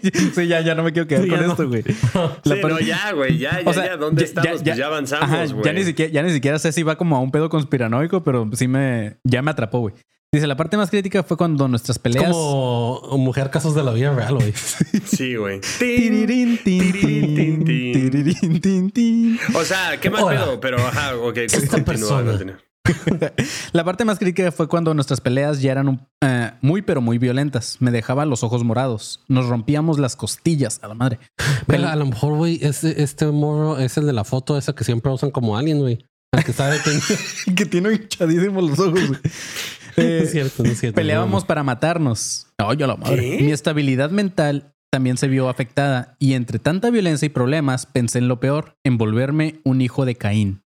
Sí, 0.35 0.47
ya, 0.47 0.61
ya 0.61 0.75
no 0.75 0.83
me 0.83 0.91
quiero 0.93 1.07
quedar 1.07 1.23
Sí, 1.23 1.29
con 1.29 1.43
esto, 1.43 1.67
güey. 1.67 1.83
Sí, 1.83 1.93
no, 2.13 2.61
parte- 2.61 2.85
ya, 2.85 3.11
güey. 3.13 3.37
Ya, 3.37 3.61
ya, 3.63 3.69
O 3.69 3.73
sea, 3.73 3.85
ya. 3.85 3.97
¿Dónde 3.97 4.21
ya- 4.21 4.25
estamos? 4.25 4.59
ya- 4.59 4.63
pues 4.63 4.77
ya 4.77 4.85
avanzamos, 4.87 5.53
güey. 5.53 5.65
ya 5.65 5.73
ni 5.73 5.83
siquiera, 5.83 6.11
ya 6.11 6.23
ni 6.23 6.31
siquiera 6.31 6.59
sé 6.59 6.71
si 6.71 6.83
va 6.83 6.95
como 6.97 7.15
a 7.15 7.19
un 7.19 7.31
pedo 7.31 7.49
conspiranoico, 7.49 8.23
pero 8.23 8.49
sí 8.53 8.67
me, 8.67 9.17
ya 9.23 9.41
me 9.41 9.51
atrapó, 9.51 9.79
güey. 9.79 9.93
Dice, 10.31 10.45
la 10.45 10.55
parte 10.55 10.77
más 10.77 10.91
crítica 10.91 11.23
fue 11.23 11.37
cuando 11.37 11.67
nuestras 11.67 11.97
peleas... 11.97 12.31
Como 12.31 13.01
mujer 13.17 13.49
casos 13.49 13.73
de 13.73 13.83
la 13.83 13.91
vida 13.93 14.13
real, 14.13 14.35
güey. 14.35 14.53
Sí, 15.03 15.35
güey. 15.35 15.59
O 19.55 19.63
sea, 19.63 19.99
qué 19.99 20.09
mal 20.11 20.21
Ahora, 20.21 20.39
pedo, 20.45 20.59
pero 20.59 20.77
ajá, 20.77 21.15
ok. 21.17 21.37
esta 21.37 21.57
continúa, 21.61 21.83
persona. 21.85 22.29
continúa. 22.31 22.57
La 23.73 23.83
parte 23.83 24.05
más 24.05 24.19
crítica 24.19 24.51
fue 24.51 24.67
cuando 24.67 24.93
nuestras 24.93 25.21
peleas 25.21 25.61
ya 25.61 25.71
eran 25.71 25.87
un- 25.89 26.07
eh, 26.21 26.51
muy 26.61 26.81
pero 26.81 27.01
muy 27.01 27.17
violentas. 27.17 27.77
Me 27.79 27.91
dejaba 27.91 28.25
los 28.25 28.43
ojos 28.43 28.63
morados. 28.63 29.21
Nos 29.27 29.47
rompíamos 29.47 29.99
las 29.99 30.15
costillas 30.15 30.79
a 30.83 30.87
la 30.87 30.93
madre. 30.93 31.19
Pero 31.67 31.87
a 31.87 31.95
lo 31.95 32.05
mejor, 32.05 32.35
güey, 32.35 32.59
este, 32.61 33.01
este 33.03 33.25
morro 33.27 33.77
es 33.79 33.97
el 33.97 34.05
de 34.05 34.13
la 34.13 34.23
foto 34.23 34.57
esa 34.57 34.73
que 34.73 34.83
siempre 34.83 35.11
usan 35.11 35.31
como 35.31 35.57
alien, 35.57 35.79
güey. 35.79 36.05
Que 36.45 36.51
está 36.51 36.71
que 37.55 37.65
tiene 37.65 37.93
hinchadísimos 37.93 38.63
los 38.69 38.79
ojos. 38.79 39.07
güey. 39.07 39.19
no 39.97 40.03
Eh, 40.03 40.21
es 40.23 40.31
cierto, 40.31 40.63
no 40.63 40.69
es 40.69 40.79
cierto. 40.79 40.95
Peleábamos 40.95 41.43
para 41.45 41.63
matarnos. 41.63 42.47
Oye, 42.63 42.83
a 42.83 42.87
la 42.87 42.95
madre. 42.95 43.37
¿Qué? 43.37 43.43
Mi 43.43 43.51
estabilidad 43.51 44.11
mental 44.11 44.73
también 44.91 45.17
se 45.17 45.27
vio 45.27 45.49
afectada 45.49 46.15
y 46.19 46.33
entre 46.33 46.57
tanta 46.59 46.89
violencia 46.89 47.25
y 47.25 47.29
problemas 47.29 47.85
pensé 47.85 48.17
en 48.19 48.27
lo 48.27 48.39
peor, 48.39 48.75
en 48.83 48.97
volverme 48.97 49.59
un 49.63 49.81
hijo 49.81 50.05
de 50.05 50.15
Caín. 50.15 50.61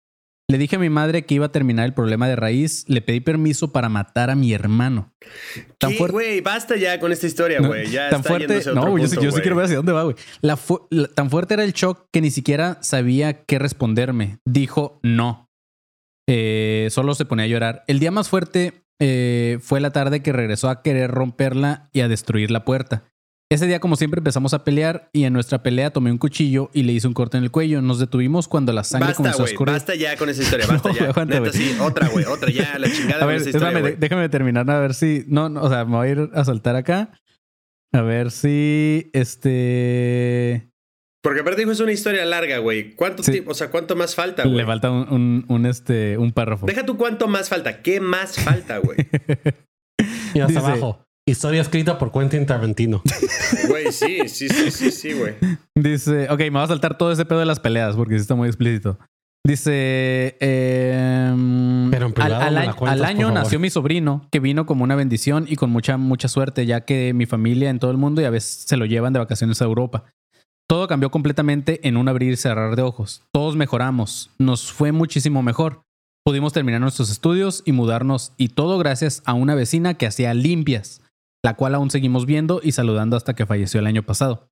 Le 0.50 0.56
dije 0.56 0.76
a 0.76 0.78
mi 0.78 0.88
madre 0.88 1.26
que 1.26 1.34
iba 1.34 1.46
a 1.46 1.52
terminar 1.52 1.84
el 1.84 1.92
problema 1.92 2.26
de 2.26 2.34
raíz, 2.34 2.86
le 2.88 3.02
pedí 3.02 3.20
permiso 3.20 3.70
para 3.70 3.90
matar 3.90 4.30
a 4.30 4.34
mi 4.34 4.54
hermano. 4.54 5.12
Tan 5.76 5.90
¿Qué, 5.90 5.98
fuerte- 5.98 6.12
Güey, 6.14 6.40
basta 6.40 6.74
ya 6.76 6.98
con 6.98 7.12
esta 7.12 7.26
historia, 7.26 7.60
No, 7.60 7.68
güey. 7.68 7.90
Ya 7.90 8.08
tan 8.08 8.20
está 8.20 8.28
fuerte. 8.30 8.46
yéndose 8.48 8.68
a 8.70 8.72
otro 8.72 8.84
No, 8.90 8.98
yo, 8.98 9.06
sí- 9.08 9.16
yo 9.20 9.30
quiero 9.32 9.56
ver 9.56 9.66
hacia 9.66 9.76
dónde 9.76 9.92
va, 9.92 10.04
güey. 10.04 10.16
La 10.40 10.56
fu- 10.56 10.86
la- 10.90 11.08
tan 11.08 11.28
fuerte 11.28 11.52
era 11.52 11.64
el 11.64 11.74
shock 11.74 12.06
que 12.10 12.22
ni 12.22 12.30
siquiera 12.30 12.78
sabía 12.80 13.42
qué 13.44 13.58
responderme. 13.58 14.38
Dijo 14.46 14.98
no. 15.02 15.50
Eh, 16.26 16.88
solo 16.92 17.14
se 17.14 17.26
ponía 17.26 17.44
a 17.44 17.48
llorar. 17.48 17.84
El 17.86 17.98
día 17.98 18.10
más 18.10 18.30
fuerte 18.30 18.84
eh, 19.00 19.58
fue 19.60 19.80
la 19.80 19.90
tarde 19.92 20.22
que 20.22 20.32
regresó 20.32 20.70
a 20.70 20.82
querer 20.82 21.10
romperla 21.10 21.88
y 21.92 22.00
a 22.00 22.08
destruir 22.08 22.50
la 22.50 22.64
puerta. 22.64 23.04
Ese 23.50 23.66
día, 23.66 23.80
como 23.80 23.96
siempre, 23.96 24.18
empezamos 24.18 24.52
a 24.52 24.62
pelear 24.62 25.08
y 25.14 25.24
en 25.24 25.32
nuestra 25.32 25.62
pelea 25.62 25.90
tomé 25.90 26.12
un 26.12 26.18
cuchillo 26.18 26.68
y 26.74 26.82
le 26.82 26.92
hice 26.92 27.08
un 27.08 27.14
corte 27.14 27.38
en 27.38 27.44
el 27.44 27.50
cuello. 27.50 27.80
Nos 27.80 27.98
detuvimos 27.98 28.46
cuando 28.46 28.74
la 28.74 28.84
sangre 28.84 29.06
Basta, 29.08 29.16
comenzó 29.16 29.42
a 29.42 29.46
escurrir. 29.46 29.72
Basta 29.72 29.94
ya 29.94 30.18
con 30.18 30.28
esa 30.28 30.42
historia. 30.42 30.66
Basta 30.66 30.88
No, 30.92 30.94
ya. 30.94 31.04
aguanta, 31.08 31.40
Neta, 31.40 31.52
sí. 31.54 31.74
Otra, 31.80 32.08
güey. 32.08 32.26
Otra 32.26 32.50
ya. 32.50 32.78
La 32.78 32.92
chingada 32.92 33.22
A 33.24 33.26
ver, 33.26 33.36
esa 33.36 33.48
historia, 33.48 33.68
espérame, 33.70 33.98
déjame 33.98 34.28
terminar 34.28 34.70
a 34.70 34.80
ver 34.80 34.92
si. 34.92 35.24
No, 35.28 35.48
no, 35.48 35.62
o 35.62 35.68
sea, 35.70 35.86
me 35.86 35.96
voy 35.96 36.08
a 36.08 36.10
ir 36.10 36.30
a 36.34 36.44
saltar 36.44 36.76
acá. 36.76 37.10
A 37.94 38.02
ver 38.02 38.30
si. 38.32 39.08
Este. 39.14 40.68
Porque 41.22 41.40
aparte 41.40 41.62
dijo 41.62 41.72
es 41.72 41.80
una 41.80 41.92
historia 41.92 42.26
larga, 42.26 42.58
güey. 42.58 42.94
¿Cuánto 42.96 43.22
Sí. 43.22 43.32
tiempo? 43.32 43.52
O 43.52 43.54
sea, 43.54 43.70
¿cuánto 43.70 43.96
más 43.96 44.14
falta, 44.14 44.42
güey? 44.44 44.56
Le 44.58 44.66
falta 44.66 44.90
un, 44.90 45.08
un, 45.10 45.44
un, 45.48 45.64
este, 45.64 46.18
un 46.18 46.32
párrafo. 46.32 46.66
Deja 46.66 46.84
tú 46.84 46.98
cuánto 46.98 47.28
más 47.28 47.48
falta. 47.48 47.80
¿Qué 47.80 47.98
más 47.98 48.38
falta, 48.38 48.76
güey? 48.76 48.98
Y 50.34 50.40
hasta 50.40 50.52
Dice- 50.52 50.58
abajo. 50.58 51.02
Historia 51.28 51.60
escrita 51.60 51.98
por 51.98 52.10
Quentin 52.10 52.46
Tarantino. 52.46 53.02
Güey, 53.68 53.92
sí, 53.92 54.28
sí, 54.28 54.48
sí, 54.48 54.70
sí, 54.70 54.90
sí, 54.90 55.12
güey. 55.12 55.34
Dice, 55.74 56.26
ok, 56.30 56.40
me 56.40 56.50
va 56.50 56.62
a 56.62 56.68
saltar 56.68 56.96
todo 56.96 57.12
ese 57.12 57.26
pedo 57.26 57.40
de 57.40 57.44
las 57.46 57.60
peleas 57.60 57.96
porque 57.96 58.14
sí 58.14 58.22
está 58.22 58.34
muy 58.34 58.48
explícito. 58.48 58.98
Dice, 59.46 60.36
em, 60.40 61.90
Pero 61.90 62.06
en 62.06 62.12
privado 62.14 62.36
al, 62.36 62.42
al 62.42 62.48
me 62.48 62.54
la 62.54 62.60
año, 62.62 62.76
cuentas, 62.76 62.98
al 62.98 63.04
año 63.04 63.30
nació 63.30 63.60
mi 63.60 63.68
sobrino, 63.68 64.26
que 64.30 64.40
vino 64.40 64.64
como 64.64 64.84
una 64.84 64.94
bendición 64.94 65.44
y 65.48 65.56
con 65.56 65.70
mucha, 65.70 65.98
mucha 65.98 66.28
suerte, 66.28 66.64
ya 66.64 66.82
que 66.82 67.12
mi 67.12 67.26
familia 67.26 67.68
en 67.68 67.78
todo 67.78 67.90
el 67.90 67.98
mundo 67.98 68.22
y 68.22 68.24
a 68.24 68.30
veces 68.30 68.64
se 68.66 68.78
lo 68.78 68.86
llevan 68.86 69.12
de 69.12 69.18
vacaciones 69.18 69.60
a 69.60 69.66
Europa. 69.66 70.04
Todo 70.66 70.88
cambió 70.88 71.10
completamente 71.10 71.86
en 71.86 71.98
un 71.98 72.08
abrir 72.08 72.32
y 72.32 72.36
cerrar 72.36 72.74
de 72.74 72.82
ojos. 72.82 73.22
Todos 73.32 73.54
mejoramos. 73.54 74.30
Nos 74.38 74.72
fue 74.72 74.92
muchísimo 74.92 75.42
mejor. 75.42 75.82
Pudimos 76.24 76.52
terminar 76.54 76.80
nuestros 76.80 77.10
estudios 77.10 77.62
y 77.66 77.72
mudarnos 77.72 78.32
y 78.38 78.48
todo 78.48 78.78
gracias 78.78 79.22
a 79.24 79.34
una 79.34 79.54
vecina 79.54 79.94
que 79.94 80.06
hacía 80.06 80.34
limpias, 80.34 81.00
la 81.44 81.54
cual 81.54 81.74
aún 81.74 81.90
seguimos 81.90 82.26
viendo 82.26 82.60
y 82.62 82.72
saludando 82.72 83.16
hasta 83.16 83.34
que 83.34 83.46
falleció 83.46 83.80
el 83.80 83.86
año 83.86 84.02
pasado. 84.02 84.48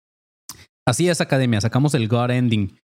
Así 0.87 1.09
es, 1.09 1.21
Academia, 1.21 1.61
sacamos 1.61 1.95
el 1.95 2.09
God 2.09 2.31
Ending. 2.31 2.79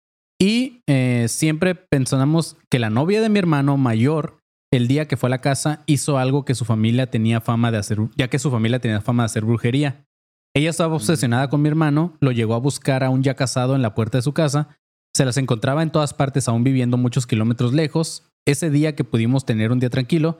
Y 0.41 0.83
eh, 0.87 1.27
siempre 1.29 1.75
pensamos 1.75 2.57
que 2.71 2.79
la 2.79 2.91
novia 2.91 3.21
de 3.21 3.29
mi 3.29 3.41
hermano 3.41 3.77
mayor, 3.77 4.39
el 4.73 4.87
día 4.87 5.09
que 5.09 5.17
fue 5.17 5.29
a 5.29 5.31
la 5.31 5.41
casa, 5.41 5.83
hizo 5.87 6.17
algo 6.17 6.45
que 6.45 6.55
su 6.55 6.65
familia 6.65 7.11
tenía 7.11 7.41
fama 7.41 7.73
de 7.73 7.79
hacer, 7.79 7.99
ya 8.17 8.29
que 8.29 8.39
su 8.39 8.51
familia 8.51 8.79
tenía 8.79 9.01
fama 9.01 9.25
de 9.25 9.27
hacer 9.27 9.45
brujería. 9.45 10.07
Ella 10.55 10.71
estaba 10.71 10.95
obsesionada 10.95 11.49
con 11.49 11.61
mi 11.61 11.69
hermano, 11.69 12.17
lo 12.21 12.31
llegó 12.31 12.55
a 12.55 12.61
buscar 12.61 13.03
aún 13.03 13.23
ya 13.23 13.35
casado 13.35 13.75
en 13.75 13.83
la 13.83 13.95
puerta 13.95 14.19
de 14.19 14.23
su 14.23 14.33
casa, 14.33 14.79
se 15.15 15.25
las 15.25 15.37
encontraba 15.37 15.83
en 15.83 15.91
todas 15.91 16.15
partes 16.15 16.49
aún 16.49 16.63
viviendo 16.63 16.97
muchos 16.97 17.27
kilómetros 17.27 17.73
lejos. 17.73 18.31
Ese 18.47 18.71
día 18.71 18.95
que 18.95 19.05
pudimos 19.05 19.45
tener 19.45 19.73
un 19.73 19.81
día 19.81 19.91
tranquilo, 19.91 20.39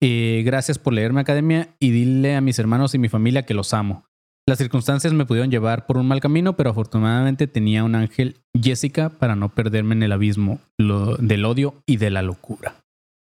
eh, 0.00 0.42
gracias 0.44 0.78
por 0.78 0.92
leerme 0.92 1.20
Academia 1.20 1.68
y 1.78 1.90
dile 1.90 2.36
a 2.36 2.40
mis 2.40 2.58
hermanos 2.58 2.94
y 2.94 2.98
mi 2.98 3.08
familia 3.08 3.44
que 3.44 3.54
los 3.54 3.74
amo. 3.74 4.04
Las 4.46 4.58
circunstancias 4.58 5.12
me 5.12 5.26
pudieron 5.26 5.50
llevar 5.50 5.86
por 5.86 5.98
un 5.98 6.08
mal 6.08 6.20
camino, 6.20 6.56
pero 6.56 6.70
afortunadamente 6.70 7.46
tenía 7.46 7.84
un 7.84 7.94
ángel, 7.94 8.36
Jessica, 8.58 9.10
para 9.10 9.36
no 9.36 9.50
perderme 9.50 9.94
en 9.94 10.02
el 10.02 10.12
abismo 10.12 10.60
del 10.78 11.44
odio 11.44 11.74
y 11.84 11.98
de 11.98 12.10
la 12.10 12.22
locura. 12.22 12.76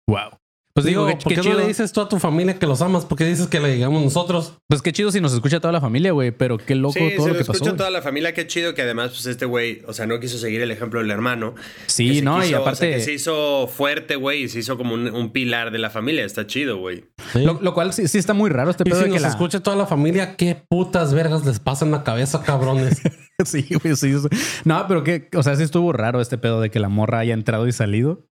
Wow. 0.07 0.38
Pues 0.83 0.85
digo, 0.85 1.05
Digo, 1.07 1.19
¿por 1.19 1.33
qué 1.33 1.41
qué 1.41 1.49
no 1.49 1.55
le 1.57 1.67
dices 1.67 1.91
tú 1.91 2.01
a 2.01 2.09
tu 2.09 2.19
familia 2.19 2.57
que 2.57 2.65
los 2.65 2.81
amas? 2.81 3.05
¿Por 3.05 3.17
qué 3.17 3.25
dices 3.25 3.47
que 3.47 3.59
le 3.59 3.73
digamos 3.73 4.03
nosotros? 4.03 4.53
Pues 4.67 4.81
qué 4.81 4.91
chido 4.93 5.11
si 5.11 5.21
nos 5.21 5.33
escucha 5.33 5.59
toda 5.59 5.71
la 5.71 5.81
familia, 5.81 6.11
güey. 6.11 6.31
Pero 6.31 6.57
qué 6.57 6.75
loco 6.75 6.93
Sí, 6.93 6.99
todo 7.15 7.25
se 7.27 7.33
lo 7.33 7.33
lo 7.33 7.39
que 7.39 7.45
pasó. 7.45 7.51
escucha 7.53 7.75
toda 7.77 7.89
la 7.89 8.01
familia. 8.01 8.33
Qué 8.33 8.47
chido 8.47 8.73
que 8.73 8.81
además, 8.81 9.11
pues 9.11 9.25
este 9.25 9.45
güey, 9.45 9.81
o 9.87 9.93
sea, 9.93 10.05
no 10.07 10.19
quiso 10.19 10.37
seguir 10.37 10.61
el 10.61 10.71
ejemplo 10.71 10.99
del 10.99 11.11
hermano. 11.11 11.55
Sí, 11.87 12.21
no, 12.21 12.37
y 12.39 12.41
quiso- 12.41 12.47
o 12.47 12.49
sea, 12.49 12.57
aparte. 12.59 12.91
que 12.91 12.99
se 13.01 13.13
hizo 13.13 13.67
fuerte, 13.67 14.15
güey, 14.15 14.43
y 14.43 14.49
se 14.49 14.59
hizo 14.59 14.77
como 14.77 14.93
un, 14.93 15.07
un 15.13 15.31
pilar 15.31 15.71
de 15.71 15.79
la 15.79 15.89
familia. 15.89 16.25
Está 16.25 16.47
chido, 16.47 16.77
güey. 16.77 17.05
¿Sí? 17.33 17.43
Lo, 17.43 17.59
lo 17.61 17.73
cual 17.73 17.93
sí, 17.93 18.07
sí 18.07 18.17
está 18.17 18.33
muy 18.33 18.49
raro 18.49 18.71
este 18.71 18.83
y 18.85 18.91
pedo 18.91 18.97
si 18.99 19.03
de 19.05 19.09
que 19.09 19.13
nos 19.15 19.21
la... 19.23 19.27
escucha 19.29 19.59
toda 19.61 19.75
la 19.75 19.85
familia, 19.85 20.35
¿qué 20.35 20.55
putas 20.69 21.13
vergas 21.13 21.45
les 21.45 21.59
pasa 21.59 21.85
en 21.85 21.91
la 21.91 22.03
cabeza, 22.03 22.41
cabrones? 22.43 23.01
Sí, 23.45 23.65
güey, 23.81 23.95
sí, 23.95 24.13
sí. 24.19 24.27
No, 24.65 24.83
pero 24.89 25.05
que, 25.05 25.29
o 25.33 25.43
sea, 25.43 25.55
sí 25.55 25.63
estuvo 25.63 25.93
raro 25.93 26.19
este 26.19 26.37
pedo 26.37 26.59
de 26.59 26.69
que 26.69 26.79
la 26.81 26.89
morra 26.89 27.19
haya 27.19 27.33
entrado 27.33 27.69
y 27.69 27.71
salido. 27.71 28.27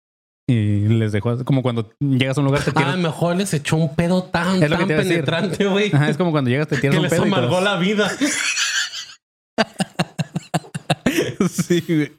Y 0.49 0.87
les 0.87 1.11
dejó, 1.11 1.43
como 1.43 1.61
cuando 1.61 1.89
llegas 1.99 2.37
a 2.37 2.41
un 2.41 2.45
lugar 2.45 2.63
te 2.63 2.69
ah, 2.69 2.73
tiras. 2.73 2.97
mejor 2.97 3.35
les 3.35 3.53
echó 3.53 3.75
un 3.75 3.93
pedo 3.95 4.23
tan, 4.23 4.63
Es 4.63 4.69
tan 4.69 4.87
penetrante, 4.87 5.65
güey. 5.65 5.91
Es 6.07 6.15
como 6.15 6.31
cuando 6.31 6.49
llegas 6.49 6.69
te 6.69 6.77
tiras 6.77 6.93
Que 6.93 6.97
un 6.99 7.03
les 7.03 7.11
pedo. 7.11 7.25
y 7.27 7.29
te 7.29 7.35
amargó 7.35 7.55
vas- 7.55 7.63
la 7.65 7.75
vida. 7.77 8.09
sí, 11.49 11.83
güey. 11.87 12.11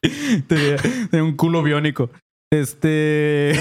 Tenía, 0.47 0.77
tenía 1.11 1.25
un 1.25 1.37
culo 1.37 1.63
biónico. 1.63 2.11
Este. 2.50 3.52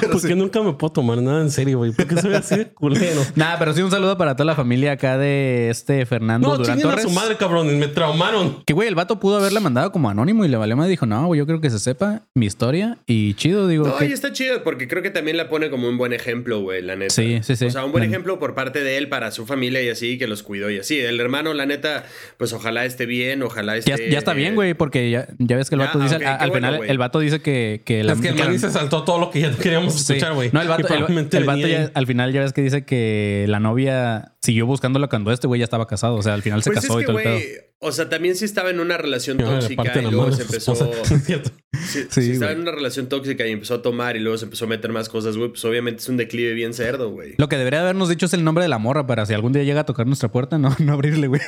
pero 0.00 0.10
Pues 0.12 0.22
sí. 0.22 0.28
que 0.28 0.34
nunca 0.34 0.62
me 0.62 0.72
puedo 0.72 0.92
tomar 0.92 1.18
nada 1.18 1.42
en 1.42 1.50
serio, 1.50 1.78
güey. 1.78 1.92
Porque 1.92 2.16
soy 2.20 2.32
así 2.34 2.56
de 2.56 2.66
culero. 2.72 3.20
Nada, 3.36 3.58
pero 3.58 3.74
sí 3.74 3.82
un 3.82 3.90
saludo 3.90 4.16
para 4.16 4.34
toda 4.34 4.46
la 4.46 4.54
familia 4.54 4.92
acá 4.92 5.18
de 5.18 5.68
este 5.68 6.06
Fernando 6.06 6.48
No, 6.48 6.56
Durán 6.56 6.76
chinguen 6.78 6.86
a 6.86 6.90
Torres. 6.96 7.04
su 7.04 7.10
madre, 7.10 7.36
cabrones. 7.36 7.74
Me 7.74 7.88
traumaron. 7.88 8.62
Que 8.64 8.72
güey, 8.72 8.88
el 8.88 8.94
vato 8.94 9.20
pudo 9.20 9.36
haberla 9.36 9.60
mandado 9.60 9.92
como 9.92 10.08
anónimo 10.08 10.44
y 10.44 10.48
le 10.48 10.56
valió 10.56 10.74
más. 10.76 10.88
Dijo, 10.88 11.04
no, 11.04 11.26
güey, 11.26 11.38
yo 11.38 11.46
creo 11.46 11.60
que 11.60 11.68
se 11.68 11.78
sepa 11.78 12.22
mi 12.34 12.46
historia 12.46 12.96
y 13.06 13.34
chido, 13.34 13.68
digo. 13.68 13.86
No, 13.86 13.96
que- 13.98 14.06
y 14.06 14.12
está 14.12 14.32
chido 14.32 14.62
porque 14.64 14.88
creo 14.88 15.02
que 15.02 15.10
también 15.10 15.36
la 15.36 15.48
pone 15.50 15.68
como 15.68 15.88
un 15.88 15.98
buen 15.98 16.12
ejemplo, 16.14 16.60
güey, 16.62 16.80
la 16.80 16.96
neta. 16.96 17.14
Sí, 17.14 17.40
sí, 17.42 17.56
sí. 17.56 17.66
O 17.66 17.70
sea, 17.70 17.84
un 17.84 17.92
buen 17.92 18.02
La- 18.04 18.08
ejemplo 18.08 18.38
por 18.38 18.54
parte 18.54 18.82
de 18.82 18.96
él 18.96 19.08
para 19.10 19.32
su 19.32 19.44
familia 19.44 19.82
y 19.82 19.90
así, 19.90 20.16
que 20.16 20.26
los 20.26 20.42
cuidó 20.42 20.70
y 20.70 20.78
así. 20.78 20.98
El 20.98 21.20
hermano, 21.20 21.52
la 21.52 21.66
neta, 21.66 22.04
pues 22.38 22.54
ojalá 22.54 22.86
esté 22.86 23.04
bien, 23.04 23.42
ojalá 23.42 23.78
Ya, 23.80 23.94
esté. 23.96 24.10
ya 24.10 24.18
está 24.18 24.32
bien, 24.32 24.54
güey, 24.54 24.72
porque 24.72 25.10
ya, 25.10 25.28
ya 25.38 25.56
ves 25.56 25.68
que 25.68 25.74
el 25.74 25.80
Ya, 25.82 25.86
vato 25.88 25.98
dice, 25.98 26.16
ok, 26.16 26.22
a- 26.22 26.38
qué 26.38 26.44
al 26.44 26.50
bueno, 26.50 26.72
final, 26.72 26.90
el 26.90 26.98
vato 26.98 27.18
dice 27.20 27.40
que, 27.42 27.82
que 27.84 28.02
la 28.02 28.12
es 28.14 28.20
que 28.20 28.29
el 28.38 28.58
se 28.60 28.70
saltó 28.70 29.04
todo 29.04 29.18
lo 29.18 29.30
que 29.30 29.40
ya 29.40 29.50
queríamos 29.52 29.94
Sí. 29.94 30.12
escuchar, 30.14 30.34
güey. 30.34 30.50
No, 30.52 30.60
el 30.62 30.68
vato, 30.68 30.86
el, 30.94 31.28
el 31.32 31.44
vato 31.44 31.66
ya- 31.66 31.90
al 31.94 32.06
final 32.06 32.32
ya 32.32 32.40
ves 32.42 32.52
que 32.52 32.62
dice 32.62 32.84
que 32.84 33.44
la 33.48 33.60
novia 33.60 34.34
siguió 34.42 34.66
buscándola 34.66 35.08
cuando 35.08 35.32
este 35.32 35.46
güey 35.46 35.58
ya 35.60 35.64
estaba 35.64 35.86
casado. 35.86 36.14
O 36.16 36.22
sea, 36.22 36.34
al 36.34 36.42
final 36.42 36.62
se 36.62 36.70
Pues 36.70 36.80
casó 36.82 36.98
es 36.98 37.04
y 37.04 37.06
todo 37.06 37.18
el 37.18 37.24
pedo. 37.24 37.38
o 37.80 37.92
sea, 37.92 38.08
también 38.08 38.36
sí 38.36 38.44
estaba 38.44 38.70
en 38.70 38.80
una 38.80 38.96
relación 38.98 39.38
tóxica 39.38 39.98
y 40.00 40.02
luego 40.10 40.32
se 40.32 40.42
empezó. 40.42 40.74
cierto. 41.24 41.50
Sí, 41.72 42.04
Sí, 42.10 42.22
si 42.22 42.30
estaba 42.32 42.52
en 42.52 42.60
una 42.60 42.72
relación 42.72 43.08
tóxica 43.08 43.46
y 43.46 43.52
empezó 43.52 43.74
a 43.74 43.82
tomar 43.82 44.16
y 44.16 44.20
luego 44.20 44.36
se 44.38 44.44
empezó 44.44 44.66
a 44.66 44.68
meter 44.68 44.92
más 44.92 45.08
cosas, 45.08 45.36
güey, 45.36 45.48
pues 45.50 45.64
obviamente 45.64 46.00
es 46.02 46.08
un 46.08 46.16
declive 46.16 46.52
bien 46.52 46.74
cerdo, 46.74 47.10
güey. 47.10 47.34
Lo 47.38 47.48
que 47.48 47.56
debería 47.56 47.80
habernos 47.80 48.08
dicho 48.08 48.26
es 48.26 48.34
el 48.34 48.44
nombre 48.44 48.62
de 48.64 48.68
la 48.68 48.78
morra 48.78 49.06
para 49.06 49.24
si 49.26 49.34
algún 49.34 49.52
día 49.52 49.62
llega 49.64 49.80
a 49.80 49.84
tocar 49.86 50.06
nuestra 50.06 50.30
puerta, 50.30 50.58
no, 50.58 50.74
no 50.78 50.92
abrirle, 50.92 51.26
güey. 51.28 51.40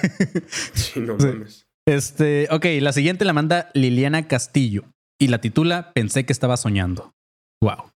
Sí, 0.74 1.00
no 1.00 1.18
Sí. 1.20 1.26
mames. 1.26 1.66
Este, 1.86 2.46
ok, 2.50 2.64
la 2.80 2.92
siguiente 2.92 3.24
la 3.24 3.32
manda 3.32 3.68
Liliana 3.74 4.28
Castillo 4.28 4.84
y 5.22 5.28
la 5.28 5.40
titula 5.40 5.92
Pensé 5.92 6.26
que 6.26 6.32
estaba 6.32 6.56
soñando. 6.56 7.12
Wow. 7.62 7.92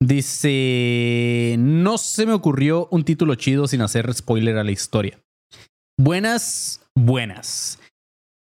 Dice, 0.00 1.56
no 1.58 1.96
se 1.96 2.26
me 2.26 2.34
ocurrió 2.34 2.86
un 2.90 3.02
título 3.04 3.34
chido 3.34 3.66
sin 3.66 3.80
hacer 3.80 4.12
spoiler 4.12 4.58
a 4.58 4.64
la 4.64 4.70
historia. 4.70 5.18
Buenas, 5.98 6.82
buenas. 6.94 7.80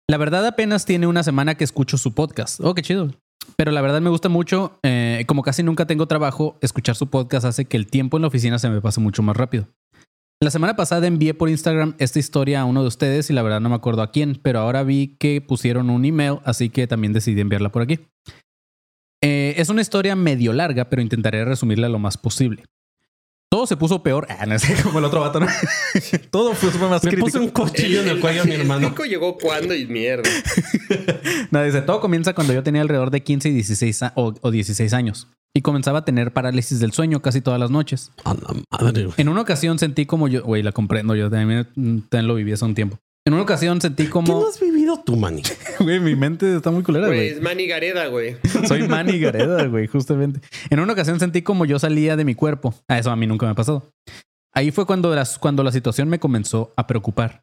La 0.09 0.17
verdad 0.17 0.47
apenas 0.47 0.85
tiene 0.85 1.09
una 1.09 1.25
semana 1.25 1.57
que 1.57 1.65
escucho 1.65 1.99
su 1.99 2.15
podcast. 2.15 2.61
Oh, 2.61 2.73
qué 2.73 2.83
chido. 2.83 3.11
Pero 3.57 3.73
la 3.73 3.81
verdad 3.83 4.01
me 4.01 4.11
gusta 4.11 4.29
mucho. 4.29 4.79
eh, 4.85 5.25
como 5.27 5.43
casi 5.43 5.65
nunca 5.65 5.85
tengo 5.87 6.07
trabajo, 6.07 6.59
escuchar 6.61 6.95
su 6.95 7.09
podcast 7.09 7.45
hace 7.45 7.65
que 7.65 7.77
el 7.77 7.89
tiempo 7.89 8.17
en 8.17 8.23
la 8.23 8.29
oficina 8.29 8.61
se 8.61 8.71
me 8.71 8.81
pase 8.81 9.01
mucho 9.01 9.25
más 9.25 9.37
rápido. 9.37 9.67
La 10.43 10.51
semana 10.51 10.75
pasada 10.75 11.07
envié 11.07 11.35
por 11.35 11.49
Instagram 11.49 11.95
esta 11.99 12.19
historia 12.19 12.63
a 12.63 12.65
uno 12.65 12.83
de 12.83 12.89
ustedes 12.89 13.31
y 13.31 13.33
la 13.33 13.43
verdad 13.43 13.61
no 13.61 13.69
me 13.69 13.77
acuerdo 13.77 14.03
a 14.03 14.11
quién, 14.11 14.41
pero 14.43 14.59
ahora 14.59 14.83
vi 14.83 15.17
que 15.21 15.41
pusieron 15.41 15.89
un 15.89 16.05
email, 16.05 16.41
así 16.45 16.69
que 16.69 16.89
también 16.89 17.13
decidí 17.13 17.41
enviarla 17.41 17.71
por 17.71 17.83
aquí. 17.83 18.01
Eh, 19.23 19.55
es 19.57 19.69
una 19.69 19.83
historia 19.83 20.17
medio 20.17 20.53
larga, 20.53 20.87
pero 20.87 21.01
intentaré 21.01 21.45
resumirla 21.45 21.89
lo 21.89 22.01
más 22.01 22.19
posible. 22.19 22.65
Todo 23.53 23.67
se 23.67 23.77
puso 23.77 24.03
peor. 24.03 24.27
Ah, 24.31 24.47
no 24.47 24.59
sé, 24.59 24.75
como 24.83 24.99
el 24.99 25.05
otro 25.05 25.21
vato, 25.21 25.39
¿no? 25.39 25.47
todo 26.31 26.55
fue 26.55 26.71
más 26.89 27.05
Me 27.05 27.11
crítico. 27.11 27.27
puse 27.27 27.39
un 27.39 27.51
cuchillo 27.51 28.01
en 28.01 28.09
el 28.09 28.19
cuello 28.19 28.41
a 28.41 28.45
mi 28.47 28.53
hermano. 28.55 28.89
Nico 28.89 29.05
llegó 29.05 29.37
cuando 29.37 29.75
y 29.75 29.87
mierda. 29.87 30.23
No, 31.51 31.63
dice, 31.63 31.83
todo 31.83 32.01
comienza 32.01 32.33
cuando 32.35 32.55
yo 32.55 32.63
tenía 32.63 32.81
alrededor 32.81 33.11
de 33.11 33.23
15 33.23 33.51
y 33.51 33.53
16 33.53 34.05
a- 34.05 34.13
o, 34.17 34.33
o 34.41 34.51
16 34.51 34.95
años. 34.95 35.29
Y 35.55 35.61
comenzaba 35.61 35.99
a 35.99 36.05
tener 36.07 36.33
parálisis 36.33 36.81
del 36.81 36.93
sueño 36.95 37.21
casi 37.21 37.43
todas 37.43 37.61
las 37.61 37.71
noches. 37.71 38.11
A 38.25 38.33
la 38.33 38.55
madre, 38.71 39.03
güey. 39.05 39.15
En 39.19 39.29
una 39.29 39.43
ocasión 39.43 39.79
sentí 39.79 40.07
como 40.07 40.29
yo, 40.29 40.43
güey, 40.43 40.63
la 40.63 40.73
comprendo, 40.73 41.15
yo 41.15 41.29
también, 41.29 41.69
mm, 41.75 41.99
también 42.09 42.29
lo 42.29 42.35
viví 42.37 42.53
hace 42.53 42.65
un 42.65 42.75
tiempo. 42.75 42.99
En 43.27 43.35
una 43.35 43.43
ocasión 43.43 43.81
sentí 43.83 44.05
¿Qué 44.05 44.09
no 44.09 44.13
como, 44.15 44.47
has 44.47 44.59
vivido 44.93 45.05
tú, 45.05 45.17
Manny? 45.17 45.43
güey, 45.81 46.01
mi 46.01 46.15
mente 46.17 46.57
está 46.57 46.71
muy 46.71 46.83
culera, 46.83 47.07
Güey, 47.07 47.19
güey. 47.19 47.31
es 47.31 47.41
Manny 47.43 47.67
Gareda, 47.67 48.07
güey. 48.07 48.37
Soy 48.69 48.89
Manny 48.89 49.19
Gareda, 49.19 49.65
güey, 49.67 49.87
justamente. 49.87 50.41
En 50.71 50.81
una 50.81 50.93
ocasión 50.93 51.19
sentí 51.21 51.43
como 51.43 51.65
yo 51.65 51.79
salía 51.79 52.17
de 52.17 52.25
mi 52.25 52.35
cuerpo. 52.35 52.75
A 52.89 52.99
eso 52.99 53.11
a 53.11 53.17
mí 53.17 53.27
nunca 53.27 53.47
me 53.47 53.53
ha 53.53 53.57
pasado. 53.57 53.91
Ahí 54.55 54.71
fue 54.71 54.87
cuando, 54.87 55.15
las, 55.15 55.39
cuando 55.39 55.63
la 55.63 55.73
situación 55.73 56.09
me 56.09 56.19
comenzó 56.21 56.73
a 56.77 56.87
preocupar. 56.87 57.43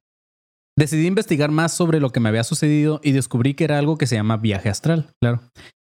Decidí 0.78 1.08
investigar 1.08 1.52
más 1.52 1.74
sobre 1.74 2.00
lo 2.00 2.12
que 2.12 2.20
me 2.20 2.30
había 2.30 2.44
sucedido 2.44 3.02
y 3.04 3.12
descubrí 3.12 3.54
que 3.54 3.64
era 3.66 3.78
algo 3.80 3.98
que 3.98 4.08
se 4.08 4.16
llama 4.16 4.38
viaje 4.38 4.70
astral, 4.70 5.10
claro. 5.22 5.42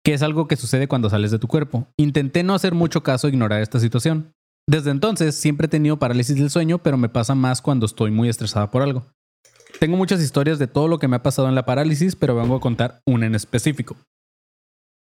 Que 0.03 0.13
es 0.13 0.21
algo 0.21 0.47
que 0.47 0.57
sucede 0.57 0.87
cuando 0.87 1.09
sales 1.09 1.31
de 1.31 1.39
tu 1.39 1.47
cuerpo. 1.47 1.87
Intenté 1.97 2.43
no 2.43 2.53
hacer 2.53 2.75
mucho 2.75 3.01
caso 3.01 3.27
e 3.27 3.31
ignorar 3.31 3.61
esta 3.61 3.79
situación. 3.79 4.31
Desde 4.67 4.91
entonces 4.91 5.35
siempre 5.35 5.65
he 5.65 5.69
tenido 5.69 5.97
parálisis 5.97 6.35
del 6.35 6.49
sueño, 6.49 6.79
pero 6.79 6.97
me 6.97 7.09
pasa 7.09 7.33
más 7.33 7.61
cuando 7.61 7.85
estoy 7.85 8.11
muy 8.11 8.29
estresada 8.29 8.69
por 8.69 8.81
algo. 8.81 9.05
Tengo 9.79 9.97
muchas 9.97 10.21
historias 10.21 10.59
de 10.59 10.67
todo 10.67 10.87
lo 10.87 10.99
que 10.99 11.07
me 11.07 11.17
ha 11.17 11.23
pasado 11.23 11.47
en 11.49 11.55
la 11.55 11.65
parálisis, 11.65 12.15
pero 12.15 12.35
vengo 12.35 12.55
a 12.55 12.59
contar 12.59 13.01
una 13.05 13.25
en 13.25 13.35
específico. 13.35 13.97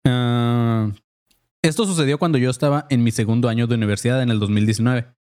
Ah, 0.06 0.92
esto 1.64 1.86
sucedió 1.86 2.18
cuando 2.18 2.38
yo 2.38 2.50
estaba 2.50 2.88
en 2.90 3.04
mi 3.04 3.12
segundo 3.12 3.50
año 3.50 3.68
de 3.68 3.76
universidad 3.76 4.22
en 4.22 4.30
el 4.30 4.40
2019. 4.40 5.14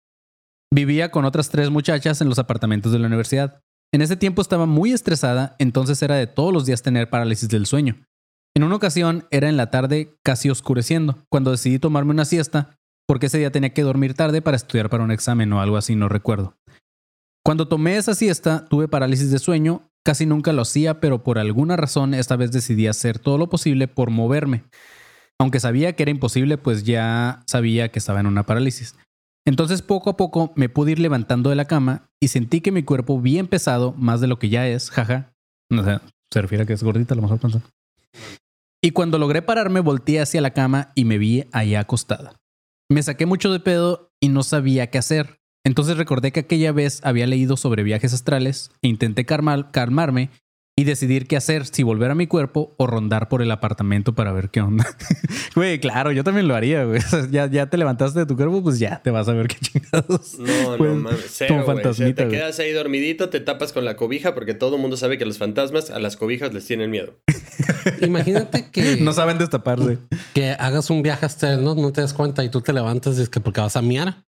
Vivía 0.73 1.09
con 1.09 1.25
otras 1.25 1.49
tres 1.49 1.69
muchachas 1.69 2.21
en 2.21 2.29
los 2.29 2.39
apartamentos 2.39 2.91
de 2.91 2.99
la 2.99 3.07
universidad. 3.07 3.61
En 3.91 4.01
ese 4.01 4.15
tiempo 4.15 4.41
estaba 4.41 4.67
muy 4.67 4.91
estresada, 4.91 5.55
entonces 5.57 6.01
era 6.03 6.15
de 6.15 6.27
todos 6.27 6.53
los 6.53 6.65
días 6.65 6.83
tener 6.83 7.09
parálisis 7.09 7.49
del 7.49 7.65
sueño. 7.65 7.95
En 8.55 8.63
una 8.63 8.75
ocasión 8.75 9.25
era 9.31 9.49
en 9.49 9.57
la 9.57 9.71
tarde 9.71 10.15
casi 10.23 10.49
oscureciendo, 10.49 11.17
cuando 11.29 11.51
decidí 11.51 11.79
tomarme 11.79 12.11
una 12.11 12.25
siesta, 12.25 12.77
porque 13.07 13.25
ese 13.25 13.39
día 13.39 13.51
tenía 13.51 13.73
que 13.73 13.81
dormir 13.81 14.13
tarde 14.13 14.43
para 14.43 14.57
estudiar 14.57 14.89
para 14.89 15.03
un 15.03 15.11
examen 15.11 15.51
o 15.53 15.61
algo 15.61 15.77
así, 15.77 15.95
no 15.95 16.07
recuerdo. 16.07 16.58
Cuando 17.49 17.67
tomé 17.67 17.97
esa 17.97 18.13
siesta, 18.13 18.65
tuve 18.65 18.87
parálisis 18.87 19.31
de 19.31 19.39
sueño, 19.39 19.89
casi 20.05 20.27
nunca 20.27 20.53
lo 20.53 20.61
hacía, 20.61 20.99
pero 20.99 21.23
por 21.23 21.39
alguna 21.39 21.77
razón 21.77 22.13
esta 22.13 22.35
vez 22.35 22.51
decidí 22.51 22.85
hacer 22.85 23.17
todo 23.17 23.39
lo 23.39 23.49
posible 23.49 23.87
por 23.87 24.11
moverme. 24.11 24.65
Aunque 25.39 25.59
sabía 25.59 25.93
que 25.93 26.03
era 26.03 26.11
imposible, 26.11 26.59
pues 26.59 26.83
ya 26.83 27.41
sabía 27.47 27.89
que 27.89 27.97
estaba 27.97 28.19
en 28.19 28.27
una 28.27 28.45
parálisis. 28.45 28.93
Entonces 29.47 29.81
poco 29.81 30.11
a 30.11 30.15
poco 30.15 30.53
me 30.55 30.69
pude 30.69 30.91
ir 30.91 30.99
levantando 30.99 31.49
de 31.49 31.55
la 31.55 31.65
cama 31.65 32.11
y 32.19 32.27
sentí 32.27 32.61
que 32.61 32.71
mi 32.71 32.83
cuerpo 32.83 33.19
bien 33.19 33.47
pesado, 33.47 33.93
más 33.93 34.21
de 34.21 34.27
lo 34.27 34.37
que 34.37 34.49
ya 34.49 34.67
es, 34.67 34.91
jaja. 34.91 35.33
O 35.71 35.83
sea, 35.83 36.03
se 36.31 36.41
refiere 36.43 36.65
a 36.65 36.67
que 36.67 36.73
es 36.73 36.83
gordita, 36.83 37.15
a 37.15 37.17
lo 37.17 37.23
mejor 37.23 37.39
pensó. 37.39 37.63
Y 38.79 38.91
cuando 38.91 39.17
logré 39.17 39.41
pararme, 39.41 39.79
volteé 39.79 40.21
hacia 40.21 40.41
la 40.41 40.53
cama 40.53 40.91
y 40.93 41.03
me 41.03 41.17
vi 41.17 41.45
ahí 41.51 41.73
acostada. 41.73 42.35
Me 42.91 43.01
saqué 43.01 43.25
mucho 43.25 43.51
de 43.51 43.59
pedo 43.59 44.11
y 44.19 44.29
no 44.29 44.43
sabía 44.43 44.91
qué 44.91 44.99
hacer. 44.99 45.38
Entonces 45.65 45.97
recordé 45.97 46.31
que 46.31 46.39
aquella 46.41 46.71
vez 46.71 47.01
había 47.03 47.27
leído 47.27 47.57
sobre 47.57 47.83
viajes 47.83 48.13
astrales 48.13 48.71
e 48.81 48.87
intenté 48.87 49.25
calmar- 49.25 49.71
calmarme 49.71 50.29
y 50.77 50.85
decidir 50.85 51.27
qué 51.27 51.35
hacer, 51.35 51.65
si 51.65 51.83
volver 51.83 52.09
a 52.09 52.15
mi 52.15 52.25
cuerpo 52.25 52.73
o 52.77 52.87
rondar 52.87 53.27
por 53.27 53.41
el 53.41 53.51
apartamento 53.51 54.15
para 54.15 54.31
ver 54.31 54.49
qué 54.49 54.61
onda. 54.61 54.87
Güey, 55.55 55.79
claro, 55.81 56.13
yo 56.13 56.23
también 56.23 56.47
lo 56.47 56.55
haría, 56.55 56.85
güey. 56.85 56.99
O 57.05 57.09
sea, 57.09 57.27
ya, 57.29 57.47
ya 57.51 57.69
te 57.69 57.75
levantaste 57.75 58.19
de 58.19 58.25
tu 58.25 58.37
cuerpo, 58.37 58.63
pues 58.63 58.79
ya 58.79 59.01
te 59.03 59.11
vas 59.11 59.27
a 59.27 59.33
ver 59.33 59.47
qué 59.49 59.57
chingados. 59.59 60.39
No, 60.39 60.77
no 60.77 60.95
mames. 60.95 61.25
Cero, 61.29 61.55
güey. 61.55 61.61
O 61.63 61.65
sea, 61.65 61.73
fantasmita, 61.73 62.23
te 62.23 62.29
quedas 62.29 62.57
ahí 62.59 62.71
dormidito, 62.71 63.27
te 63.27 63.41
tapas 63.41 63.73
con 63.73 63.83
la 63.83 63.97
cobija 63.97 64.33
porque 64.33 64.53
todo 64.53 64.75
el 64.77 64.81
mundo 64.81 64.95
sabe 64.95 65.17
que 65.17 65.25
los 65.25 65.37
fantasmas 65.37 65.89
a 65.91 65.99
las 65.99 66.15
cobijas 66.15 66.53
les 66.53 66.65
tienen 66.65 66.89
miedo. 66.91 67.19
Imagínate 68.01 68.69
que, 68.71 68.97
No 69.01 69.11
saben 69.11 69.37
destaparse. 69.37 69.97
que 70.33 70.51
hagas 70.51 70.89
un 70.89 71.01
viaje 71.01 71.25
astral, 71.25 71.61
¿no? 71.63 71.75
No 71.75 71.91
te 71.91 71.99
das 71.99 72.13
cuenta 72.13 72.43
y 72.45 72.49
tú 72.49 72.61
te 72.61 72.71
levantas 72.71 73.17
y 73.19 73.23
es 73.23 73.29
que 73.29 73.41
porque 73.41 73.59
vas 73.59 73.75
a 73.75 73.81
miar 73.81 74.23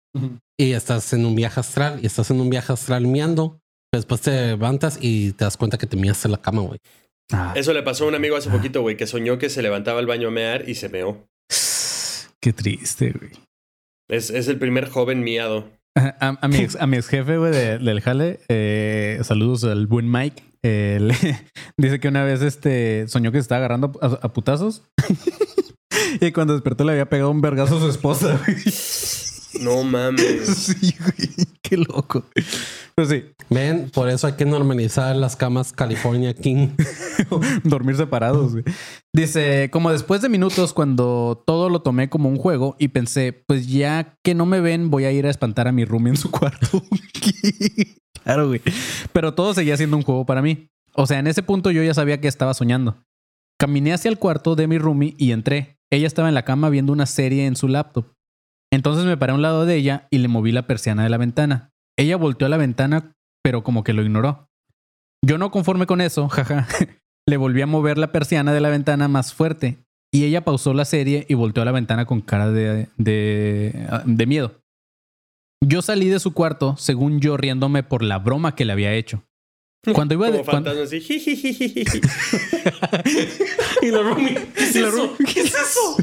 y 0.58 0.72
estás 0.72 1.12
en 1.12 1.24
un 1.26 1.34
viaje 1.34 1.60
astral 1.60 2.00
y 2.02 2.06
estás 2.06 2.30
en 2.30 2.40
un 2.40 2.50
viaje 2.50 2.72
astral 2.72 3.06
miando. 3.06 3.60
Después 3.92 4.20
te 4.20 4.30
levantas 4.48 4.98
y 5.00 5.32
te 5.32 5.44
das 5.44 5.56
cuenta 5.56 5.78
que 5.78 5.86
te 5.86 5.96
miaste 5.96 6.28
en 6.28 6.32
la 6.32 6.42
cama, 6.42 6.62
güey. 6.62 6.78
Ah, 7.32 7.52
Eso 7.56 7.72
le 7.72 7.82
pasó 7.82 8.04
a 8.04 8.08
un 8.08 8.14
amigo 8.14 8.36
hace 8.36 8.50
poquito, 8.50 8.80
güey, 8.82 8.96
que 8.96 9.06
soñó 9.06 9.38
que 9.38 9.50
se 9.50 9.62
levantaba 9.62 9.98
al 10.00 10.06
baño 10.06 10.28
a 10.28 10.30
mear 10.30 10.68
y 10.68 10.74
se 10.74 10.88
meó. 10.88 11.26
qué 12.40 12.52
triste, 12.52 13.12
güey. 13.12 13.30
Es, 14.10 14.30
es 14.30 14.48
el 14.48 14.58
primer 14.58 14.88
joven 14.88 15.22
miado. 15.22 15.70
A, 15.96 16.38
a 16.40 16.48
mi, 16.48 16.58
ex, 16.58 16.76
a 16.76 16.86
mi 16.86 16.96
ex 16.96 17.08
jefe, 17.08 17.36
güey, 17.38 17.50
de- 17.52 17.78
del 17.78 18.00
jale, 18.00 18.40
eh, 18.48 19.18
saludos 19.24 19.64
al 19.64 19.86
buen 19.86 20.10
Mike. 20.10 20.42
eh, 20.62 20.98
le- 21.00 21.40
dice 21.76 21.98
que 22.00 22.08
una 22.08 22.24
vez 22.24 22.40
este, 22.42 23.06
soñó 23.08 23.32
que 23.32 23.38
se 23.38 23.42
estaba 23.42 23.58
agarrando 23.58 23.92
a, 24.00 24.06
a 24.06 24.32
putazos. 24.32 24.84
y 26.20 26.30
cuando 26.32 26.52
despertó 26.54 26.84
le 26.84 26.92
había 26.92 27.08
pegado 27.08 27.30
un 27.30 27.40
vergazo 27.40 27.76
a 27.78 27.80
su 27.80 27.88
esposa, 27.90 28.38
güey. 28.46 28.56
No 29.60 29.82
mames. 29.84 30.48
Sí, 30.78 30.94
güey. 30.98 31.48
Qué 31.62 31.76
loco. 31.76 32.24
Pues 32.94 33.08
sí, 33.08 33.24
Ven, 33.50 33.90
por 33.90 34.08
eso 34.08 34.26
hay 34.26 34.34
que 34.34 34.44
normalizar 34.44 35.14
las 35.16 35.36
camas 35.36 35.72
California 35.72 36.34
King. 36.34 36.68
dormir 37.64 37.96
separados. 37.96 38.52
güey. 38.52 38.64
Dice, 39.14 39.68
como 39.70 39.90
después 39.90 40.20
de 40.20 40.28
minutos, 40.28 40.72
cuando 40.72 41.42
todo 41.46 41.68
lo 41.70 41.80
tomé 41.80 42.08
como 42.08 42.28
un 42.28 42.36
juego 42.36 42.76
y 42.78 42.88
pensé, 42.88 43.32
pues 43.46 43.66
ya 43.66 44.16
que 44.24 44.34
no 44.34 44.46
me 44.46 44.60
ven, 44.60 44.90
voy 44.90 45.04
a 45.04 45.12
ir 45.12 45.26
a 45.26 45.30
espantar 45.30 45.68
a 45.68 45.72
mi 45.72 45.84
roomie 45.84 46.10
en 46.10 46.16
su 46.16 46.30
cuarto. 46.30 46.82
claro, 48.24 48.48
güey. 48.48 48.60
Pero 49.12 49.34
todo 49.34 49.54
seguía 49.54 49.76
siendo 49.76 49.96
un 49.96 50.02
juego 50.02 50.26
para 50.26 50.42
mí. 50.42 50.68
O 50.94 51.06
sea, 51.06 51.18
en 51.18 51.26
ese 51.26 51.42
punto 51.42 51.70
yo 51.70 51.82
ya 51.82 51.94
sabía 51.94 52.20
que 52.20 52.28
estaba 52.28 52.54
soñando. 52.54 52.96
Caminé 53.58 53.92
hacia 53.92 54.08
el 54.08 54.18
cuarto 54.18 54.56
de 54.56 54.66
mi 54.66 54.78
roomie 54.78 55.14
y 55.18 55.32
entré. 55.32 55.78
Ella 55.90 56.06
estaba 56.06 56.28
en 56.28 56.34
la 56.34 56.44
cama 56.44 56.68
viendo 56.70 56.92
una 56.92 57.06
serie 57.06 57.46
en 57.46 57.56
su 57.56 57.68
laptop. 57.68 58.06
Entonces 58.72 59.04
me 59.04 59.16
paré 59.16 59.32
a 59.32 59.34
un 59.34 59.42
lado 59.42 59.64
de 59.64 59.76
ella 59.76 60.06
y 60.10 60.18
le 60.18 60.28
moví 60.28 60.52
la 60.52 60.66
persiana 60.66 61.02
de 61.02 61.08
la 61.08 61.16
ventana. 61.16 61.70
Ella 61.98 62.16
volteó 62.16 62.46
a 62.46 62.50
la 62.50 62.56
ventana, 62.56 63.12
pero 63.42 63.62
como 63.62 63.82
que 63.82 63.92
lo 63.92 64.02
ignoró. 64.02 64.48
Yo 65.24 65.38
no 65.38 65.50
conforme 65.50 65.86
con 65.86 66.00
eso, 66.00 66.28
jaja, 66.28 66.66
le 67.26 67.36
volví 67.36 67.62
a 67.62 67.66
mover 67.66 67.98
la 67.98 68.12
persiana 68.12 68.52
de 68.52 68.60
la 68.60 68.68
ventana 68.68 69.08
más 69.08 69.34
fuerte 69.34 69.78
y 70.12 70.24
ella 70.24 70.44
pausó 70.44 70.74
la 70.74 70.84
serie 70.84 71.26
y 71.28 71.34
volteó 71.34 71.62
a 71.62 71.66
la 71.66 71.72
ventana 71.72 72.06
con 72.06 72.20
cara 72.20 72.50
de, 72.50 72.88
de, 72.96 73.88
de 74.04 74.26
miedo. 74.26 74.60
Yo 75.64 75.82
salí 75.82 76.08
de 76.08 76.20
su 76.20 76.32
cuarto, 76.34 76.76
según 76.76 77.20
yo, 77.20 77.36
riéndome 77.36 77.82
por 77.82 78.02
la 78.02 78.18
broma 78.18 78.54
que 78.54 78.64
le 78.64 78.72
había 78.72 78.92
hecho. 78.94 79.24
Cuando 79.94 80.14
iba 80.14 80.30
de, 80.30 80.42
cuando- 80.42 80.70
así. 80.82 80.98
y 83.82 83.90
la 83.90 84.02
roomie, 84.02 84.34
¿qué 84.54 84.64
es 84.64 84.76
eso? 84.76 84.90
roomie, 84.90 85.16
¿Qué 85.32 85.40
es 85.40 85.54
eso? 85.54 85.96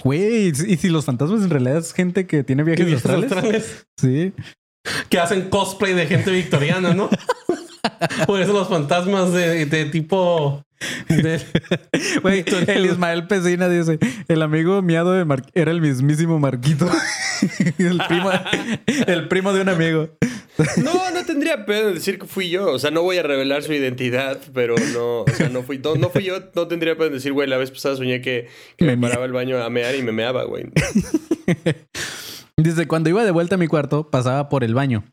Güey, 0.04 0.48
y 0.48 0.76
si 0.76 0.88
los 0.88 1.04
fantasmas 1.04 1.42
en 1.42 1.50
realidad 1.50 1.78
es 1.78 1.92
gente 1.92 2.26
que 2.26 2.42
tiene 2.44 2.62
viajes 2.64 2.86
Viajes 2.86 3.04
astrales. 3.04 3.32
astrales. 3.32 3.86
Sí. 4.00 4.32
Que 5.08 5.18
hacen 5.18 5.48
cosplay 5.48 5.94
de 5.94 6.06
gente 6.06 6.30
victoriana, 6.32 6.92
¿no? 6.94 7.08
Por 8.26 8.40
eso 8.40 8.52
los 8.52 8.68
fantasmas 8.68 9.32
de, 9.32 9.66
de 9.66 9.84
tipo... 9.86 10.62
de- 11.08 11.40
Güey, 12.22 12.44
el 12.66 12.86
Ismael 12.86 13.26
Pesina 13.26 13.68
dice: 13.68 13.98
El 14.28 14.42
amigo 14.42 14.82
miado 14.82 15.12
de 15.12 15.24
Mar- 15.24 15.46
era 15.54 15.70
el 15.70 15.80
mismísimo 15.80 16.38
Marquito. 16.40 16.88
el, 17.78 18.00
primo, 18.08 18.30
el 19.06 19.28
primo 19.28 19.52
de 19.52 19.60
un 19.60 19.68
amigo. 19.68 20.08
No, 20.82 21.10
no 21.12 21.24
tendría 21.24 21.64
pedo 21.64 21.88
en 21.88 21.94
decir 21.94 22.18
que 22.18 22.26
fui 22.26 22.50
yo. 22.50 22.70
O 22.72 22.78
sea, 22.78 22.90
no 22.90 23.02
voy 23.02 23.16
a 23.18 23.22
revelar 23.22 23.62
su 23.62 23.72
identidad, 23.72 24.38
pero 24.52 24.74
no, 24.92 25.20
o 25.22 25.28
sea, 25.34 25.48
no 25.48 25.62
fui, 25.62 25.78
no, 25.78 25.94
no 25.94 26.10
fui 26.10 26.24
yo. 26.24 26.34
No 26.54 26.66
tendría 26.68 26.94
pedo 26.96 27.06
en 27.06 27.14
decir, 27.14 27.32
güey, 27.32 27.48
la 27.48 27.56
vez 27.58 27.70
pasada 27.70 27.96
soñé 27.96 28.20
que, 28.20 28.48
que 28.76 28.84
Me 28.84 28.96
me, 28.96 29.08
paraba 29.08 29.24
el 29.24 29.32
baño 29.32 29.62
a 29.62 29.70
mear 29.70 29.94
y 29.94 30.02
me 30.02 30.12
meaba, 30.12 30.44
güey. 30.44 30.64
Dice, 32.56 32.86
cuando 32.86 33.08
iba 33.08 33.24
de 33.24 33.30
vuelta 33.30 33.54
a 33.54 33.58
mi 33.58 33.66
cuarto, 33.66 34.10
pasaba 34.10 34.48
por 34.48 34.62
el 34.64 34.74
baño. 34.74 35.04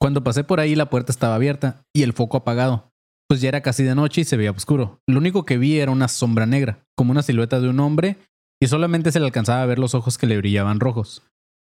Cuando 0.00 0.24
pasé 0.24 0.44
por 0.44 0.60
ahí, 0.60 0.74
la 0.74 0.88
puerta 0.88 1.12
estaba 1.12 1.34
abierta 1.34 1.84
y 1.94 2.02
el 2.02 2.14
foco 2.14 2.38
apagado. 2.38 2.90
Pues 3.28 3.40
ya 3.40 3.48
era 3.48 3.60
casi 3.60 3.84
de 3.84 3.94
noche 3.94 4.22
y 4.22 4.24
se 4.24 4.36
veía 4.36 4.50
oscuro. 4.50 5.02
Lo 5.06 5.18
único 5.18 5.44
que 5.44 5.58
vi 5.58 5.78
era 5.78 5.92
una 5.92 6.08
sombra 6.08 6.46
negra, 6.46 6.84
como 6.96 7.12
una 7.12 7.22
silueta 7.22 7.60
de 7.60 7.68
un 7.68 7.80
hombre, 7.80 8.16
y 8.62 8.66
solamente 8.66 9.12
se 9.12 9.20
le 9.20 9.26
alcanzaba 9.26 9.62
a 9.62 9.66
ver 9.66 9.78
los 9.78 9.94
ojos 9.94 10.16
que 10.16 10.26
le 10.26 10.38
brillaban 10.38 10.80
rojos. 10.80 11.22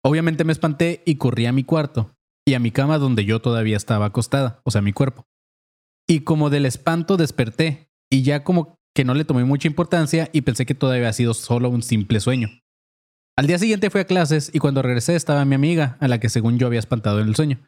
Obviamente 0.04 0.44
me 0.44 0.52
espanté 0.52 1.02
y 1.06 1.16
corrí 1.16 1.46
a 1.46 1.52
mi 1.52 1.64
cuarto 1.64 2.16
y 2.46 2.54
a 2.54 2.60
mi 2.60 2.72
cama 2.72 2.98
donde 2.98 3.26
yo 3.26 3.42
todavía 3.42 3.76
estaba 3.76 4.06
acostada, 4.06 4.62
o 4.64 4.72
sea, 4.72 4.82
mi 4.82 4.94
cuerpo. 4.94 5.26
Y 6.08 6.22
como 6.22 6.50
del 6.50 6.66
espanto 6.66 7.18
desperté 7.18 7.90
y 8.10 8.24
ya 8.24 8.44
como 8.44 8.78
que 8.94 9.04
no 9.04 9.14
le 9.14 9.26
tomé 9.26 9.44
mucha 9.44 9.68
importancia 9.68 10.30
y 10.32 10.42
pensé 10.42 10.66
que 10.66 10.76
todavía 10.76 11.04
había 11.04 11.14
sido 11.14 11.34
solo 11.34 11.70
un 11.70 11.82
simple 11.82 12.20
sueño. 12.20 12.50
Al 13.38 13.48
día 13.48 13.60
siguiente 13.60 13.90
fui 13.90 14.02
a 14.02 14.06
clases 14.06 14.50
y 14.54 14.60
cuando 14.60 14.82
regresé 14.82 15.16
estaba 15.16 15.46
mi 15.46 15.56
amiga, 15.56 15.98
a 16.00 16.08
la 16.08 16.20
que 16.20 16.30
según 16.30 16.58
yo 16.58 16.68
había 16.68 16.80
espantado 16.80 17.20
en 17.20 17.28
el 17.28 17.36
sueño. 17.36 17.60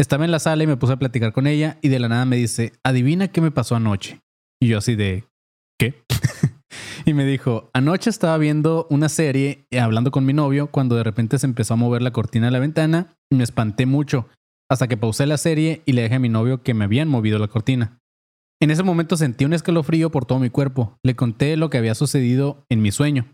Estaba 0.00 0.24
en 0.24 0.30
la 0.30 0.38
sala 0.38 0.64
y 0.64 0.66
me 0.66 0.78
puse 0.78 0.94
a 0.94 0.98
platicar 0.98 1.34
con 1.34 1.46
ella 1.46 1.76
y 1.82 1.90
de 1.90 1.98
la 1.98 2.08
nada 2.08 2.24
me 2.24 2.36
dice, 2.36 2.72
adivina 2.82 3.28
qué 3.28 3.42
me 3.42 3.50
pasó 3.50 3.76
anoche. 3.76 4.22
Y 4.58 4.68
yo 4.68 4.78
así 4.78 4.96
de, 4.96 5.24
¿qué? 5.78 6.02
y 7.04 7.12
me 7.12 7.26
dijo, 7.26 7.68
anoche 7.74 8.08
estaba 8.08 8.38
viendo 8.38 8.86
una 8.88 9.10
serie 9.10 9.66
y 9.70 9.76
hablando 9.76 10.10
con 10.10 10.24
mi 10.24 10.32
novio 10.32 10.70
cuando 10.70 10.96
de 10.96 11.04
repente 11.04 11.38
se 11.38 11.44
empezó 11.44 11.74
a 11.74 11.76
mover 11.76 12.00
la 12.00 12.12
cortina 12.12 12.46
de 12.46 12.50
la 12.50 12.60
ventana 12.60 13.14
y 13.30 13.36
me 13.36 13.44
espanté 13.44 13.84
mucho 13.84 14.26
hasta 14.70 14.88
que 14.88 14.96
pausé 14.96 15.26
la 15.26 15.36
serie 15.36 15.82
y 15.84 15.92
le 15.92 16.04
dije 16.04 16.14
a 16.14 16.18
mi 16.18 16.30
novio 16.30 16.62
que 16.62 16.72
me 16.72 16.86
habían 16.86 17.08
movido 17.08 17.38
la 17.38 17.48
cortina. 17.48 17.98
En 18.58 18.70
ese 18.70 18.82
momento 18.82 19.18
sentí 19.18 19.44
un 19.44 19.52
escalofrío 19.52 20.10
por 20.10 20.24
todo 20.24 20.38
mi 20.38 20.48
cuerpo. 20.48 20.96
Le 21.04 21.14
conté 21.14 21.58
lo 21.58 21.68
que 21.68 21.76
había 21.76 21.94
sucedido 21.94 22.64
en 22.70 22.80
mi 22.80 22.90
sueño. 22.90 23.26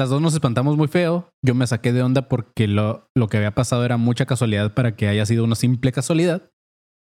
Las 0.00 0.08
dos 0.08 0.22
nos 0.22 0.32
espantamos 0.32 0.78
muy 0.78 0.88
feo. 0.88 1.28
Yo 1.44 1.54
me 1.54 1.66
saqué 1.66 1.92
de 1.92 2.02
onda 2.02 2.26
porque 2.26 2.66
lo, 2.66 3.10
lo 3.14 3.28
que 3.28 3.36
había 3.36 3.50
pasado 3.54 3.84
era 3.84 3.98
mucha 3.98 4.24
casualidad 4.24 4.72
para 4.72 4.96
que 4.96 5.08
haya 5.08 5.26
sido 5.26 5.44
una 5.44 5.56
simple 5.56 5.92
casualidad. 5.92 6.48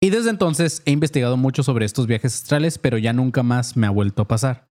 Y 0.03 0.09
desde 0.09 0.29
entonces 0.31 0.81
he 0.85 0.91
investigado 0.91 1.37
mucho 1.37 1.63
sobre 1.63 1.85
estos 1.85 2.07
viajes 2.07 2.35
astrales, 2.35 2.77
pero 2.77 2.97
ya 2.97 3.13
nunca 3.13 3.41
más 3.41 3.77
me 3.77 3.87
ha 3.87 3.89
vuelto 3.89 4.23
a 4.23 4.27
pasar. 4.27 4.67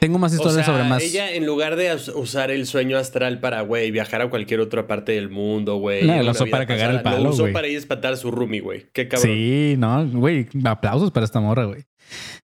Tengo 0.00 0.18
más 0.18 0.32
historias 0.34 0.54
o 0.56 0.64
sea, 0.64 0.66
sobre 0.66 0.84
más. 0.86 1.02
Ella, 1.02 1.32
en 1.32 1.46
lugar 1.46 1.76
de 1.76 1.94
us- 1.94 2.08
usar 2.14 2.50
el 2.50 2.66
sueño 2.66 2.98
astral 2.98 3.40
para, 3.40 3.62
güey, 3.62 3.90
viajar 3.90 4.20
a 4.20 4.28
cualquier 4.28 4.60
otra 4.60 4.86
parte 4.86 5.12
del 5.12 5.30
mundo, 5.30 5.76
güey. 5.76 6.06
No, 6.06 6.22
lo 6.22 6.32
usó 6.32 6.44
para 6.46 6.66
cagar 6.66 6.90
el 6.90 7.00
palo, 7.00 7.24
Lo 7.24 7.30
usó 7.30 7.50
para 7.54 7.68
ir 7.68 7.76
a 7.76 7.78
espantar 7.78 8.12
a 8.12 8.16
su 8.18 8.30
roomie, 8.30 8.60
güey. 8.60 8.86
Qué 8.92 9.08
cabrón. 9.08 9.32
Sí, 9.34 9.76
no, 9.78 10.06
güey, 10.10 10.46
aplausos 10.64 11.10
para 11.10 11.24
esta 11.24 11.40
morra, 11.40 11.64
güey. 11.64 11.86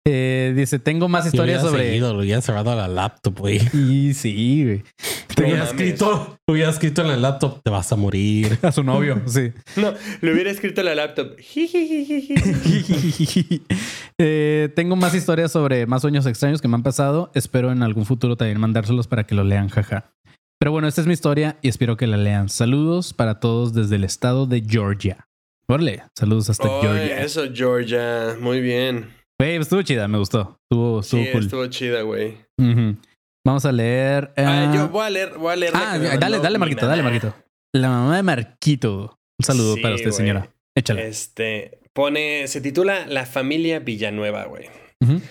Eh, 0.07 0.55
dice, 0.57 0.79
tengo 0.79 1.09
más 1.09 1.27
historias 1.27 1.61
sobre... 1.63 1.89
seguido, 1.89 2.15
lo 2.15 2.21
hubiera 2.21 2.41
cerrado 2.41 2.71
a 2.71 2.75
la 2.75 2.89
laptop, 2.89 3.39
güey. 3.39 3.61
Y 3.75 4.15
sí, 4.15 4.65
güey. 4.65 4.83
Hubiera 5.41 5.65
escrito, 5.65 6.37
hubiera 6.47 6.69
escrito 6.69 7.01
en 7.01 7.09
la 7.09 7.17
laptop, 7.17 7.63
te 7.63 7.71
vas 7.71 7.91
a 7.93 7.97
morir. 7.97 8.59
A 8.63 8.73
su 8.73 8.83
novio, 8.83 9.23
sí. 9.27 9.53
No, 9.77 9.95
le 10.21 10.33
hubiera 10.35 10.51
escrito 10.51 10.83
en 10.83 10.87
la 10.87 10.95
laptop. 10.95 11.35
Eh, 14.19 14.69
tengo 14.77 14.97
más 14.97 15.15
historias 15.15 15.51
sobre 15.51 15.87
más 15.87 16.03
sueños 16.03 16.27
extraños 16.27 16.61
que 16.61 16.69
me 16.69 16.75
han 16.75 16.83
pasado. 16.83 17.31
Espero 17.35 17.73
en 17.73 17.83
algún 17.83 18.05
futuro 18.05 18.37
también 18.37 18.61
mandárselos 18.61 19.07
para 19.07 19.25
que 19.25 19.35
lo 19.35 19.45
lean, 19.45 19.69
jaja. 19.69 20.13
Pero 20.59 20.73
bueno, 20.73 20.89
esta 20.89 21.01
es 21.01 21.07
mi 21.07 21.15
historia 21.15 21.57
y 21.63 21.69
espero 21.69 21.97
que 21.97 22.07
la 22.07 22.19
lean. 22.19 22.51
Saludos 22.51 23.15
para 23.15 23.41
todos 23.41 23.73
desde 23.73 23.97
el 23.97 24.05
estado 24.05 24.45
de 24.45 24.63
Georgia. 24.67 25.27
Órale, 25.69 26.03
saludos 26.15 26.51
hasta 26.51 26.69
Oy, 26.69 26.83
Georgia. 26.83 27.23
eso, 27.23 27.45
Georgia. 27.55 28.37
Muy 28.39 28.61
bien. 28.61 29.20
Güey, 29.40 29.57
estuvo 29.57 29.81
chida, 29.81 30.07
me 30.07 30.18
gustó. 30.18 30.59
Estuvo, 30.70 31.00
estuvo 31.00 31.22
Sí, 31.24 31.29
cool. 31.33 31.42
estuvo 31.44 31.66
chida, 31.68 32.03
güey. 32.03 32.37
Vamos 33.46 33.64
a 33.64 33.72
leer. 33.72 34.35
Ah, 34.37 34.68
ah, 34.70 34.74
yo 34.74 34.88
voy 34.90 35.07
a 35.07 35.09
leer, 35.09 35.38
voy 35.38 35.53
a 35.55 35.57
leer. 35.57 35.72
ah, 35.74 35.98
dale, 36.20 36.40
dale, 36.40 36.59
Marquito, 36.59 36.87
dale. 36.87 37.03
Marquito. 37.03 37.35
La 37.74 37.88
mamá 37.88 38.16
de 38.16 38.22
Marquito. 38.22 39.18
Un 39.40 39.44
saludo 39.46 39.76
Sí, 39.76 39.81
para 39.81 39.94
usted, 39.94 40.09
güey. 40.11 40.16
señora. 40.18 40.50
Échale. 40.76 41.09
Este, 41.09 41.79
pone, 41.94 42.48
se 42.48 42.61
titula 42.61 43.07
La 43.07 43.24
familia 43.24 43.79
Villanueva, 43.79 44.44
güey. 44.44 44.66
Ujú. 45.03 45.22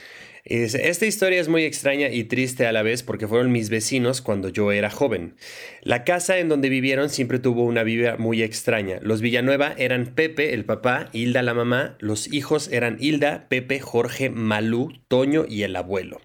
Esta 0.46 1.06
historia 1.06 1.42
es 1.42 1.48
muy 1.48 1.64
extraña 1.64 2.10
y 2.10 2.24
triste 2.24 2.66
a 2.66 2.72
la 2.72 2.82
vez 2.82 3.04
porque 3.04 3.28
fueron 3.28 3.52
mis 3.52 3.70
vecinos 3.70 4.22
cuando 4.22 4.50
yo 4.50 4.72
era 4.72 4.90
joven. 4.90 5.36
La 5.82 6.04
casa 6.04 6.40
en 6.40 6.50
donde 6.50 6.70
vivieron 6.70 7.10
siempre 7.10 7.40
tuvo 7.40 7.64
una 7.66 7.84
vida 7.84 8.18
muy 8.18 8.42
extraña. 8.42 9.00
Los 9.02 9.22
Villanueva 9.22 9.74
eran 9.78 10.14
Pepe, 10.16 10.54
el 10.54 10.66
papá, 10.66 11.10
Hilda, 11.14 11.42
la 11.42 11.54
mamá. 11.54 11.98
Los 12.00 12.32
hijos 12.32 12.70
eran 12.72 12.98
Hilda, 13.00 13.48
Pepe, 13.50 13.80
Jorge, 13.80 14.30
Malú, 14.30 14.94
Toño 15.08 15.46
y 15.48 15.64
el 15.64 15.76
abuelo. 15.76 16.22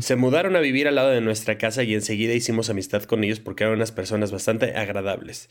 Se 0.00 0.16
mudaron 0.16 0.54
a 0.54 0.60
vivir 0.60 0.86
al 0.86 0.96
lado 0.96 1.10
de 1.10 1.20
nuestra 1.20 1.56
casa 1.56 1.82
y 1.82 1.94
enseguida 1.94 2.34
hicimos 2.34 2.68
amistad 2.68 3.04
con 3.04 3.24
ellos 3.24 3.40
porque 3.40 3.64
eran 3.64 3.76
unas 3.76 3.92
personas 3.92 4.30
bastante 4.30 4.76
agradables. 4.76 5.48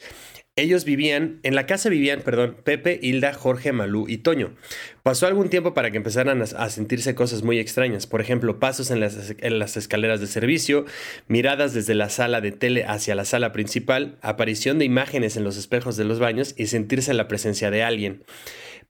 Ellos 0.56 0.86
vivían, 0.86 1.40
en 1.44 1.56
la 1.56 1.66
casa 1.66 1.90
vivían, 1.90 2.22
perdón, 2.22 2.56
Pepe, 2.64 3.00
Hilda, 3.02 3.34
Jorge, 3.34 3.74
Malú 3.74 4.06
y 4.08 4.20
Toño. 4.20 4.56
Pasó 5.04 5.28
algún 5.28 5.50
tiempo 5.50 5.74
para 5.74 5.92
que 5.92 5.98
empezaran 5.98 6.42
a, 6.42 6.46
a 6.46 6.70
sentirse 6.70 7.14
cosas 7.14 7.44
muy 7.44 7.60
extrañas. 7.60 8.08
Por 8.08 8.22
ejemplo, 8.22 8.60
pasos 8.60 8.90
en 8.92 9.00
las, 9.00 9.36
en 9.38 9.60
las 9.60 9.76
escaleras 9.76 10.22
de 10.22 10.28
servicio, 10.28 10.86
miradas 11.28 11.74
desde 11.74 11.96
la 11.96 12.10
sala 12.10 12.42
de 12.42 12.52
tele 12.52 12.86
hacia 12.86 13.16
la 13.16 13.26
sala 13.26 13.52
principal, 13.52 14.18
aparición 14.22 14.80
de 14.80 14.86
imágenes 14.86 15.36
en 15.36 15.44
los 15.44 15.58
espejos 15.58 15.98
de 15.98 16.06
los 16.06 16.20
baños 16.20 16.54
y 16.58 16.68
sentirse 16.68 17.14
la 17.14 17.28
presencia 17.28 17.70
de 17.70 17.84
alguien. 17.84 18.24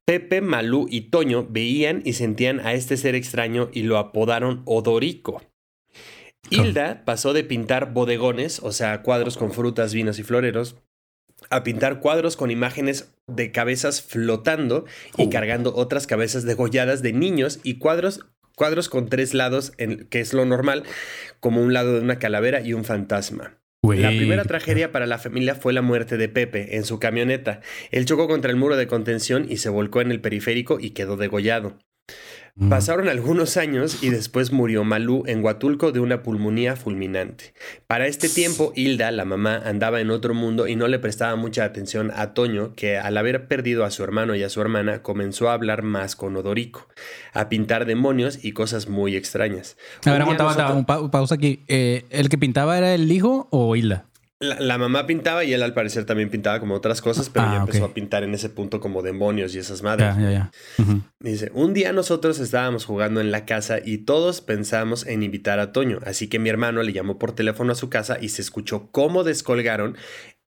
Pepe, 0.06 0.42
Malú 0.42 0.88
y 0.90 1.10
Toño 1.10 1.48
veían 1.50 2.02
y 2.06 2.14
sentían 2.14 2.60
a 2.60 2.74
este 2.74 2.96
ser 2.98 3.16
extraño 3.16 3.70
y 3.74 3.84
lo 3.84 3.98
apodaron 3.98 4.62
Odorico. 4.66 5.42
Hilda 6.52 7.04
pasó 7.06 7.34
de 7.34 7.44
pintar 7.44 7.92
bodegones, 7.92 8.60
o 8.62 8.72
sea, 8.72 9.02
cuadros 9.02 9.36
con 9.36 9.52
frutas, 9.52 9.96
vinos 9.96 10.20
y 10.20 10.24
floreros, 10.24 10.76
a 11.50 11.64
pintar 11.64 12.00
cuadros 12.02 12.38
con 12.38 12.52
imágenes 12.52 13.14
de 13.28 13.52
cabezas 13.52 14.04
flotando 14.04 14.86
y 15.18 15.24
Oh. 15.26 15.30
cargando 15.32 15.76
otras 15.76 16.06
cabezas 16.06 16.44
degolladas 16.44 17.02
de 17.02 17.14
niños 17.14 17.60
y 17.64 17.80
cuadros, 17.80 18.28
cuadros 18.56 18.90
con 18.90 19.10
tres 19.10 19.34
lados, 19.34 19.74
en- 19.80 20.08
que 20.08 20.20
es 20.20 20.34
lo 20.34 20.46
normal, 20.46 20.84
como 21.40 21.62
un 21.64 21.74
lado 21.74 21.94
de 21.96 22.02
una 22.02 22.20
calavera 22.20 22.62
y 22.62 22.74
un 22.74 22.86
fantasma. 22.86 23.58
La 23.94 24.10
primera 24.10 24.44
tragedia 24.44 24.92
para 24.92 25.06
la 25.06 25.18
familia 25.18 25.56
fue 25.56 25.74
la 25.74 25.82
muerte 25.82 26.18
de 26.18 26.30
Pepe 26.30 26.76
en 26.78 26.84
su 26.84 27.00
camioneta. 27.00 27.62
Él 27.92 28.06
chocó 28.06 28.28
contra 28.28 28.52
el 28.52 28.58
muro 28.58 28.76
de 28.76 28.88
contención 28.88 29.46
y 29.50 29.58
se 29.58 29.70
volcó 29.70 30.02
en 30.02 30.12
el 30.12 30.22
periférico 30.22 30.80
y 30.80 30.92
quedó 30.92 31.18
degollado. 31.18 31.78
Pasaron 32.70 33.10
algunos 33.10 33.58
años 33.58 34.02
y 34.02 34.12
después 34.12 34.54
murió 34.54 34.86
Malú 34.86 35.24
en 35.28 35.44
Huatulco 35.44 35.92
de 35.92 36.00
una 36.00 36.24
pulmonía 36.24 36.78
fulminante. 36.78 37.54
Para 37.86 38.08
este 38.08 38.30
tiempo, 38.30 38.72
Hilda, 38.78 39.12
la 39.12 39.26
mamá, 39.26 39.62
andaba 39.66 40.00
en 40.00 40.10
otro 40.10 40.34
mundo 40.34 40.66
y 40.66 40.78
no 40.78 40.88
le 40.88 40.98
prestaba 40.98 41.36
mucha 41.36 41.66
atención 41.66 42.14
a 42.16 42.34
Toño, 42.34 42.74
que 42.74 42.98
al 42.98 43.18
haber 43.18 43.50
perdido 43.50 43.84
a 43.84 43.92
su 43.92 44.06
hermano 44.06 44.36
y 44.36 44.44
a 44.44 44.48
su 44.50 44.62
hermana, 44.62 45.02
comenzó 45.02 45.50
a 45.50 45.54
hablar 45.54 45.82
más 45.84 46.16
con 46.16 46.38
Odorico, 46.38 46.88
a 47.34 47.50
pintar 47.50 47.86
demonios 47.86 48.40
y 48.46 48.54
cosas 48.54 48.88
muy 48.88 49.18
extrañas. 49.18 49.76
A 50.06 50.14
ver, 50.14 50.22
aguanta, 50.22 50.44
nosotros- 50.46 50.86
pa- 50.86 51.12
pausa 51.12 51.36
aquí. 51.36 51.60
Eh, 51.68 52.06
¿El 52.10 52.30
que 52.30 52.38
pintaba 52.38 52.78
era 52.78 52.94
el 52.96 53.12
hijo 53.12 53.50
o 53.52 53.76
Hilda? 53.76 54.06
La, 54.40 54.60
la 54.60 54.78
mamá 54.78 55.08
pintaba 55.08 55.46
y 55.46 55.54
él 55.54 55.64
al 55.64 55.74
parecer 55.74 56.04
también 56.06 56.30
pintaba 56.30 56.60
como 56.60 56.76
otras 56.76 57.02
cosas, 57.02 57.30
pero 57.30 57.46
Ah, 57.48 57.54
ya 57.54 57.60
empezó 57.62 57.86
ok. 57.86 57.92
a 57.92 57.94
pintar 57.94 58.24
en 58.24 58.34
ese 58.34 58.50
punto 58.50 58.82
como 58.82 59.02
demonios 59.02 59.56
y 59.56 59.60
esas 59.60 59.82
madres. 59.82 60.14
Dice, 61.22 61.52
un 61.54 61.74
día 61.74 61.94
nosotros 61.94 62.40
estábamos 62.40 62.84
jugando 62.86 63.22
en 63.22 63.32
la 63.32 63.46
casa 63.46 63.78
y 63.84 64.00
todos 64.00 64.42
pensamos 64.42 65.08
en 65.08 65.24
invitar 65.24 65.60
a 65.60 65.72
Toño, 65.72 66.00
así 66.06 66.28
que 66.28 66.38
mi 66.40 66.50
hermano 66.50 66.84
le 66.84 66.92
llamó 66.92 67.18
por 67.18 67.32
teléfono 67.32 67.72
a 67.72 67.76
su 67.76 67.90
casa 67.90 68.18
y 68.20 68.30
se 68.30 68.42
escuchó 68.42 68.90
cómo 68.92 69.24
descolgaron 69.24 69.96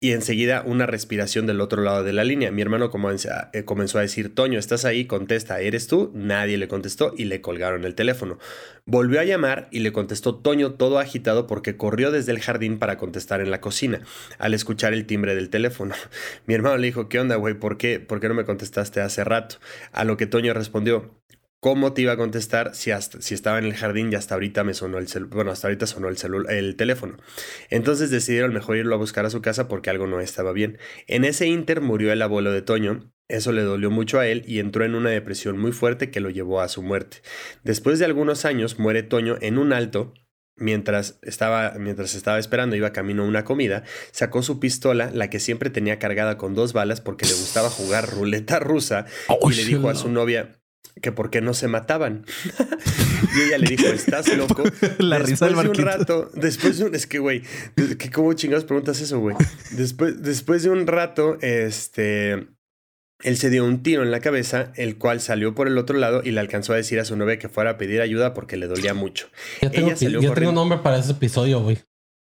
y 0.01 0.13
enseguida 0.13 0.63
una 0.65 0.87
respiración 0.87 1.47
del 1.47 1.61
otro 1.61 1.83
lado 1.83 2.05
de 2.05 2.13
la 2.13 2.23
línea. 2.23 2.53
Mi 2.53 2.63
hermano 2.63 2.89
comenzó 2.89 3.33
a, 3.33 3.51
eh, 3.53 3.65
comenzó 3.65 3.99
a 3.99 4.03
decir, 4.03 4.33
Toño, 4.33 4.59
¿estás 4.59 4.85
ahí? 4.85 5.07
Contesta, 5.07 5.61
¿eres 5.61 5.89
tú? 5.89 6.13
Nadie 6.15 6.57
le 6.57 6.69
contestó 6.69 7.13
y 7.17 7.25
le 7.25 7.41
colgaron 7.41 7.85
el 7.85 7.97
teléfono. 7.97 8.39
Volvió 8.87 9.19
a 9.19 9.25
llamar 9.25 9.69
y 9.73 9.81
le 9.81 9.91
contestó 9.91 10.37
Toño 10.37 10.75
todo 10.75 11.01
agitado 11.01 11.49
porque 11.49 11.77
corrió 11.77 12.13
desde 12.13 12.31
el 12.31 12.39
jardín 12.39 12.79
para 12.79 12.97
contestar 12.97 13.41
en 13.41 13.51
la 13.51 13.61
cocina 13.61 14.03
al 14.39 14.55
escuchar 14.55 14.93
el 14.93 15.05
timbre 15.05 15.35
del 15.35 15.51
teléfono. 15.51 15.97
Mi 16.47 16.55
hermano 16.55 16.77
le 16.77 16.87
dijo, 16.87 17.09
¿qué 17.09 17.19
onda, 17.19 17.35
güey? 17.35 17.55
¿Por 17.55 17.77
qué? 17.77 17.99
¿Por 17.99 18.21
qué 18.21 18.29
no 18.29 18.35
me 18.35 18.45
contestaste 18.45 19.01
hace 19.01 19.25
rato? 19.25 19.57
A 19.91 20.05
lo 20.05 20.17
que 20.17 20.27
Toño 20.27 20.55
respondió, 20.55 21.11
¿cómo 21.61 21.93
te 21.93 22.03
iba 22.03 22.13
a 22.13 22.17
contestar 22.17 22.75
si, 22.75 22.91
hasta, 22.91 23.21
si 23.21 23.35
estaba 23.35 23.59
en 23.59 23.65
el 23.65 23.75
jardín 23.75 24.13
y 24.13 24.17
hasta 24.17 24.35
ahorita 24.35 24.65
me 24.65 24.75
sonó 24.75 24.99
el 24.99 25.09
celular? 25.09 25.35
Bueno, 25.35 25.51
hasta 25.51 25.69
ahorita 25.69 25.87
sonó 25.87 26.09
el, 26.09 26.17
el 26.49 26.77
teléfono. 26.77 27.17
Entonces 27.71 28.11
decidieron 28.11 28.53
mejor 28.53 28.77
irlo 28.77 28.95
a 28.95 28.99
buscar 28.99 29.27
a 29.27 29.31
su 29.31 29.43
casa 29.43 29.69
porque 29.69 29.91
algo 29.91 30.07
no 30.07 30.21
estaba 30.21 30.53
bien. 30.53 30.79
En 31.07 31.25
ese 31.25 31.47
inter 31.47 31.81
murió 31.81 32.13
el 32.13 32.23
abuelo 32.23 32.53
de 32.53 32.63
Toño. 32.63 33.13
Eso 33.29 33.53
le 33.53 33.63
dolió 33.63 33.91
mucho 33.91 34.19
a 34.19 34.27
él 34.27 34.43
y 34.47 34.59
entró 34.59 34.85
en 34.85 34.95
una 34.95 35.11
depresión 35.11 35.59
muy 35.59 35.73
fuerte 35.73 36.11
que 36.11 36.21
lo 36.21 36.31
llevó 36.31 36.61
a 36.61 36.69
su 36.69 36.83
muerte. 36.83 37.19
Después 37.63 37.99
de 37.99 38.07
algunos 38.07 38.45
años 38.45 38.79
muere 38.79 39.03
Toño 39.03 39.37
en 39.41 39.59
un 39.59 39.73
alto 39.73 40.15
Mientras 40.61 41.21
estaba, 41.23 41.75
mientras 41.79 42.17
estaba 42.17 42.41
esperando, 42.41 42.75
iba 42.75 42.93
camino 42.93 43.23
a 43.23 43.27
una 43.27 43.45
comida, 43.45 43.85
sacó 44.11 44.43
su 44.43 44.59
pistola, 44.59 45.09
la 45.15 45.31
que 45.31 45.39
siempre 45.39 45.71
tenía 45.71 46.01
cargada 46.01 46.37
con 46.37 46.57
dos 46.57 46.73
balas 46.73 47.01
porque 47.01 47.27
le 47.27 47.33
gustaba 47.33 47.71
jugar 47.71 48.11
ruleta 48.11 48.59
rusa, 48.59 49.07
y 49.29 49.55
le 49.55 49.65
dijo 49.65 49.89
a 49.89 49.95
su 49.95 50.09
novia 50.11 50.59
que 51.01 51.13
por 51.13 51.31
qué 51.31 51.41
no 51.41 51.55
se 51.55 51.69
mataban. 51.69 52.25
y 53.37 53.41
ella 53.47 53.59
le 53.59 53.77
dijo, 53.77 53.87
¿estás 53.89 54.35
loco? 54.37 54.65
La 54.99 55.19
risa 55.19 55.47
del 55.47 55.55
después 55.57 55.77
de 55.77 55.83
un 55.83 55.87
rato, 55.87 56.31
después 56.35 56.79
de 56.79 56.85
un, 56.85 56.95
es 56.95 57.07
que 57.07 57.19
güey, 57.19 57.43
que 57.99 58.11
cómo 58.11 58.33
chingados 58.33 58.65
preguntas 58.65 59.01
eso, 59.01 59.19
güey. 59.21 59.37
Después, 59.73 60.23
después 60.23 60.63
de 60.63 60.71
un 60.71 60.87
rato, 60.87 61.39
este, 61.41 62.49
él 63.23 63.37
se 63.37 63.51
dio 63.51 63.65
un 63.65 63.83
tiro 63.83 64.03
en 64.03 64.11
la 64.11 64.21
cabeza, 64.21 64.73
el 64.77 64.97
cual 64.97 65.21
salió 65.21 65.55
por 65.55 65.67
el 65.69 65.79
otro 65.79 65.99
lado 65.99 66.23
y 66.25 66.31
le 66.31 66.41
alcanzó 66.41 66.73
a 66.73 66.77
decir 66.77 67.01
a 67.01 67.05
su 67.05 67.17
novia 67.17 67.39
que 67.39 67.49
fuera 67.49 67.71
a 67.71 67.79
pedir 67.79 68.01
ayuda 68.01 68.35
porque 68.35 68.57
le 68.57 68.67
dolía 68.67 68.95
mucho. 68.95 69.29
Ya 69.61 69.71
tengo, 69.71 69.89
Ella 69.89 69.97
salió 69.97 70.21
ya 70.21 70.21
tengo 70.21 70.35
corriendo. 70.35 70.53
nombre 70.61 70.79
para 70.79 70.99
ese 70.99 71.13
episodio, 71.13 71.61
güey. 71.61 71.79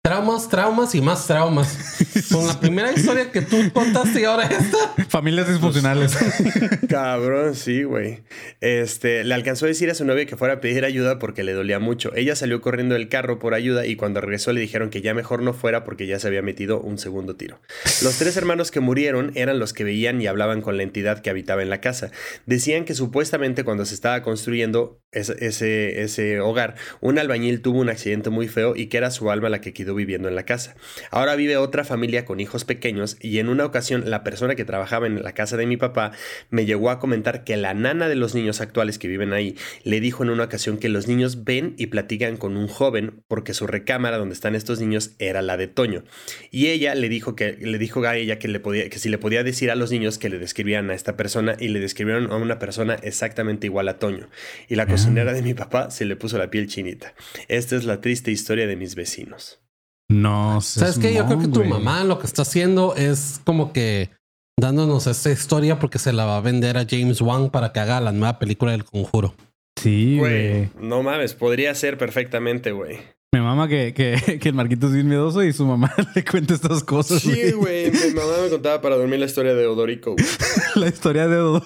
Traumas, 0.05 0.47
traumas 0.47 0.93
y 0.93 1.01
más 1.01 1.25
traumas. 1.25 1.97
Con 2.31 2.45
la 2.45 2.59
primera 2.59 2.91
historia 2.91 3.31
que 3.31 3.41
tú 3.41 3.57
contaste 3.73 4.21
y 4.21 4.25
ahora 4.25 4.45
esta. 4.45 4.93
Familias 5.09 5.47
disfuncionales. 5.47 6.15
Cabrón, 6.89 7.55
sí, 7.55 7.81
güey. 7.81 8.21
Este, 8.61 9.23
le 9.23 9.33
alcanzó 9.33 9.65
a 9.65 9.69
decir 9.69 9.89
a 9.89 9.95
su 9.95 10.05
novia 10.05 10.27
que 10.27 10.37
fuera 10.37 10.53
a 10.53 10.61
pedir 10.61 10.85
ayuda 10.85 11.17
porque 11.17 11.43
le 11.43 11.53
dolía 11.53 11.79
mucho. 11.79 12.15
Ella 12.15 12.35
salió 12.35 12.61
corriendo 12.61 12.93
del 12.93 13.09
carro 13.09 13.39
por 13.39 13.55
ayuda 13.55 13.87
y 13.87 13.95
cuando 13.95 14.21
regresó 14.21 14.53
le 14.53 14.61
dijeron 14.61 14.91
que 14.91 15.01
ya 15.01 15.15
mejor 15.15 15.41
no 15.41 15.53
fuera 15.53 15.83
porque 15.83 16.05
ya 16.05 16.19
se 16.19 16.27
había 16.27 16.43
metido 16.43 16.79
un 16.81 16.99
segundo 16.99 17.35
tiro. 17.35 17.59
Los 18.03 18.19
tres 18.19 18.37
hermanos 18.37 18.69
que 18.69 18.81
murieron 18.81 19.31
eran 19.33 19.57
los 19.57 19.73
que 19.73 19.83
veían 19.83 20.21
y 20.21 20.27
hablaban 20.27 20.61
con 20.61 20.77
la 20.77 20.83
entidad 20.83 21.23
que 21.23 21.31
habitaba 21.31 21.63
en 21.63 21.71
la 21.71 21.81
casa. 21.81 22.11
Decían 22.45 22.85
que 22.85 22.93
supuestamente 22.93 23.63
cuando 23.63 23.85
se 23.85 23.95
estaba 23.95 24.21
construyendo 24.21 25.01
ese, 25.11 25.35
ese, 25.43 26.03
ese 26.03 26.41
hogar, 26.41 26.75
un 27.01 27.17
albañil 27.17 27.63
tuvo 27.63 27.79
un 27.79 27.89
accidente 27.89 28.29
muy 28.29 28.47
feo 28.47 28.75
y 28.75 28.85
que 28.85 28.97
era 28.97 29.09
su 29.09 29.31
alma 29.31 29.49
la 29.49 29.61
que 29.61 29.73
quedó 29.73 29.94
viviendo 29.95 30.27
en 30.27 30.35
la 30.35 30.43
casa. 30.43 30.75
Ahora 31.11 31.35
vive 31.35 31.57
otra 31.57 31.83
familia 31.83 32.25
con 32.25 32.39
hijos 32.39 32.65
pequeños 32.65 33.17
y 33.21 33.39
en 33.39 33.49
una 33.49 33.65
ocasión 33.65 34.09
la 34.09 34.23
persona 34.23 34.55
que 34.55 34.65
trabajaba 34.65 35.07
en 35.07 35.23
la 35.23 35.33
casa 35.33 35.57
de 35.57 35.65
mi 35.65 35.77
papá 35.77 36.11
me 36.49 36.65
llegó 36.65 36.89
a 36.89 36.99
comentar 36.99 37.43
que 37.43 37.57
la 37.57 37.73
nana 37.73 38.07
de 38.07 38.15
los 38.15 38.35
niños 38.35 38.61
actuales 38.61 38.99
que 38.99 39.07
viven 39.07 39.33
ahí 39.33 39.55
le 39.83 39.99
dijo 39.99 40.23
en 40.23 40.29
una 40.29 40.43
ocasión 40.43 40.77
que 40.77 40.89
los 40.89 41.07
niños 41.07 41.43
ven 41.43 41.75
y 41.77 41.87
platican 41.87 42.37
con 42.37 42.57
un 42.57 42.67
joven 42.67 43.23
porque 43.27 43.53
su 43.53 43.67
recámara 43.67 44.17
donde 44.17 44.33
están 44.33 44.55
estos 44.55 44.79
niños 44.79 45.11
era 45.19 45.41
la 45.41 45.57
de 45.57 45.67
Toño. 45.67 46.03
Y 46.51 46.67
ella 46.67 46.95
le 46.95 47.09
dijo 47.09 47.35
que 47.35 47.53
le 47.53 47.77
dijo 47.77 48.03
a 48.03 48.17
ella 48.17 48.39
que 48.39 48.47
le 48.47 48.59
podía 48.59 48.89
que 48.89 48.99
si 48.99 49.09
le 49.09 49.17
podía 49.17 49.43
decir 49.43 49.71
a 49.71 49.75
los 49.75 49.91
niños 49.91 50.17
que 50.17 50.29
le 50.29 50.39
describían 50.39 50.89
a 50.89 50.93
esta 50.93 51.15
persona 51.17 51.55
y 51.59 51.69
le 51.69 51.79
describieron 51.79 52.31
a 52.31 52.35
una 52.35 52.59
persona 52.59 52.95
exactamente 53.01 53.67
igual 53.67 53.87
a 53.87 53.99
Toño. 53.99 54.29
Y 54.67 54.75
la 54.75 54.87
cocinera 54.87 55.33
de 55.33 55.41
mi 55.41 55.53
papá 55.53 55.91
se 55.91 56.05
le 56.05 56.15
puso 56.15 56.37
la 56.37 56.49
piel 56.49 56.67
chinita. 56.67 57.13
Esta 57.47 57.75
es 57.75 57.85
la 57.85 58.01
triste 58.01 58.31
historia 58.31 58.67
de 58.67 58.75
mis 58.75 58.95
vecinos. 58.95 59.64
No, 60.09 60.61
¿sabes 60.61 60.99
qué? 60.99 61.13
Yo 61.13 61.25
creo 61.25 61.39
que 61.39 61.47
tu 61.47 61.63
mamá 61.63 62.03
lo 62.03 62.19
que 62.19 62.27
está 62.27 62.43
haciendo 62.43 62.95
es 62.95 63.41
como 63.43 63.73
que 63.73 64.11
dándonos 64.59 65.07
esta 65.07 65.31
historia 65.31 65.79
porque 65.79 65.99
se 65.99 66.13
la 66.13 66.25
va 66.25 66.37
a 66.37 66.41
vender 66.41 66.77
a 66.77 66.85
James 66.87 67.21
Wan 67.21 67.49
para 67.49 67.73
que 67.73 67.79
haga 67.79 67.99
la 68.01 68.11
nueva 68.11 68.39
película 68.39 68.71
del 68.71 68.85
conjuro. 68.85 69.35
Sí, 69.77 70.17
güey. 70.19 70.69
No 70.79 71.03
mames, 71.03 71.33
podría 71.33 71.73
ser 71.75 71.97
perfectamente, 71.97 72.71
güey. 72.71 72.99
Mi 73.35 73.41
mamá 73.41 73.67
que, 73.67 73.93
que, 73.93 74.39
que 74.39 74.47
el 74.49 74.55
Marquito 74.55 74.87
es 74.87 74.93
bien 74.93 75.09
miedoso 75.09 75.43
y 75.43 75.51
su 75.51 75.65
mamá 75.65 75.93
le 76.15 76.23
cuenta 76.23 76.53
estas 76.53 76.85
cosas. 76.85 77.21
Sí, 77.21 77.51
güey. 77.51 77.91
Mi 77.91 78.13
mamá 78.13 78.31
me 78.43 78.49
contaba 78.49 78.81
para 78.81 78.95
dormir 78.95 79.19
la 79.19 79.25
historia 79.25 79.53
de 79.53 79.67
Odorico. 79.67 80.13
Güey. 80.13 80.25
la 80.75 80.87
historia 80.87 81.27
de 81.27 81.37
Odorico. 81.39 81.65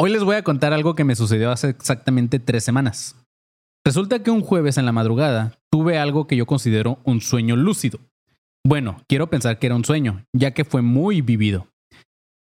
Hoy 0.00 0.12
les 0.12 0.22
voy 0.22 0.36
a 0.36 0.42
contar 0.42 0.72
algo 0.72 0.94
que 0.94 1.02
me 1.04 1.16
sucedió 1.16 1.50
hace 1.50 1.68
exactamente 1.68 2.38
tres 2.40 2.64
semanas. 2.64 3.16
Resulta 3.86 4.22
que 4.22 4.30
un 4.30 4.40
jueves 4.40 4.78
en 4.78 4.86
la 4.86 4.92
madrugada 4.92 5.58
tuve 5.70 5.98
algo 5.98 6.26
que 6.26 6.36
yo 6.36 6.46
considero 6.46 7.00
un 7.04 7.20
sueño 7.20 7.54
lúcido. 7.54 8.00
Bueno, 8.66 9.02
quiero 9.08 9.28
pensar 9.28 9.58
que 9.58 9.66
era 9.66 9.76
un 9.76 9.84
sueño, 9.84 10.24
ya 10.34 10.52
que 10.52 10.64
fue 10.64 10.80
muy 10.80 11.20
vivido. 11.20 11.66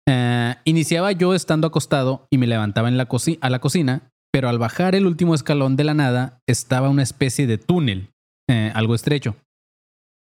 Eh, 0.05 0.55
iniciaba 0.65 1.13
yo 1.13 1.33
estando 1.33 1.67
acostado 1.67 2.27
y 2.29 2.37
me 2.37 2.47
levantaba 2.47 2.89
en 2.89 2.97
la 2.97 3.07
a 3.41 3.49
la 3.49 3.59
cocina, 3.59 4.11
pero 4.33 4.49
al 4.49 4.59
bajar 4.59 4.95
el 4.95 5.05
último 5.05 5.33
escalón 5.33 5.77
de 5.77 5.85
la 5.85 5.93
nada 5.93 6.39
estaba 6.45 6.89
una 6.89 7.03
especie 7.03 7.47
de 7.47 7.57
túnel, 7.57 8.09
eh, 8.49 8.71
algo 8.75 8.93
estrecho. 8.93 9.37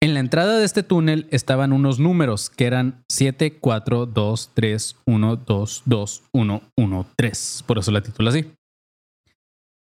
En 0.03 0.13
la 0.13 0.21
entrada 0.21 0.59
de 0.59 0.65
este 0.65 0.83
túnel 0.83 1.27
estaban 1.31 1.73
unos 1.73 1.99
números 1.99 2.51
que 2.51 2.67
eran 2.67 3.03
7, 3.09 3.59
4, 3.59 4.07
2, 4.07 4.51
3, 4.53 4.97
1, 5.07 5.37
2, 5.37 5.83
2, 5.87 6.23
1, 6.33 6.63
1, 6.77 7.07
3. 7.17 7.65
Por 7.67 7.79
eso 7.79 7.91
la 7.91 8.03
titula 8.03 8.31
así. 8.31 8.47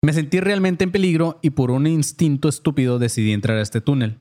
Me 0.05 0.13
sentí 0.13 0.39
realmente 0.39 0.85
en 0.85 0.93
peligro 0.93 1.41
y 1.43 1.51
por 1.51 1.73
un 1.73 1.87
instinto 1.89 2.49
estúpido 2.49 3.01
decidí 3.01 3.33
entrar 3.33 3.59
a 3.59 3.63
este 3.63 3.81
túnel. 3.81 4.21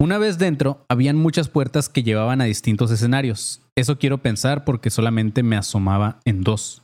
Una 0.00 0.18
vez 0.18 0.38
dentro, 0.38 0.84
habían 0.88 1.16
muchas 1.16 1.48
puertas 1.48 1.88
que 1.88 2.02
llevaban 2.02 2.40
a 2.40 2.44
distintos 2.44 2.90
escenarios. 2.90 3.62
Eso 3.76 3.98
quiero 3.98 4.18
pensar 4.18 4.64
porque 4.64 4.90
solamente 4.90 5.42
me 5.42 5.56
asomaba 5.56 6.20
en 6.24 6.42
dos. 6.42 6.82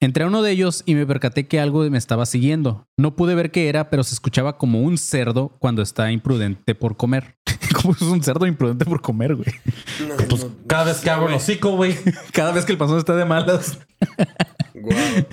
Entré 0.00 0.24
a 0.24 0.28
uno 0.28 0.42
de 0.42 0.50
ellos 0.50 0.82
y 0.86 0.94
me 0.94 1.06
percaté 1.06 1.46
que 1.46 1.60
algo 1.60 1.88
me 1.90 1.98
estaba 1.98 2.26
siguiendo. 2.26 2.86
No 2.98 3.14
pude 3.16 3.34
ver 3.34 3.50
qué 3.50 3.68
era, 3.68 3.90
pero 3.90 4.02
se 4.02 4.14
escuchaba 4.14 4.56
como 4.56 4.80
un 4.80 4.96
cerdo 4.96 5.50
cuando 5.58 5.82
está 5.82 6.10
imprudente 6.10 6.74
por 6.74 6.96
comer. 6.96 7.36
como 7.80 7.94
es 7.94 8.02
un 8.02 8.22
cerdo 8.22 8.46
imprudente 8.46 8.84
por 8.84 9.00
comer, 9.00 9.34
güey. 9.34 9.48
No, 10.06 10.16
Pues 10.16 10.44
no, 10.44 10.50
cada 10.66 10.84
vez 10.84 10.98
que 10.98 11.10
abro 11.10 11.28
el 11.28 11.34
hocico, 11.34 11.70
güey. 11.72 11.96
Cada 12.32 12.52
vez 12.52 12.64
que 12.64 12.72
el 12.72 12.78
panzón 12.78 12.98
está 12.98 13.14
de 13.14 13.24
malas. 13.24 13.78
Guau. 14.74 15.26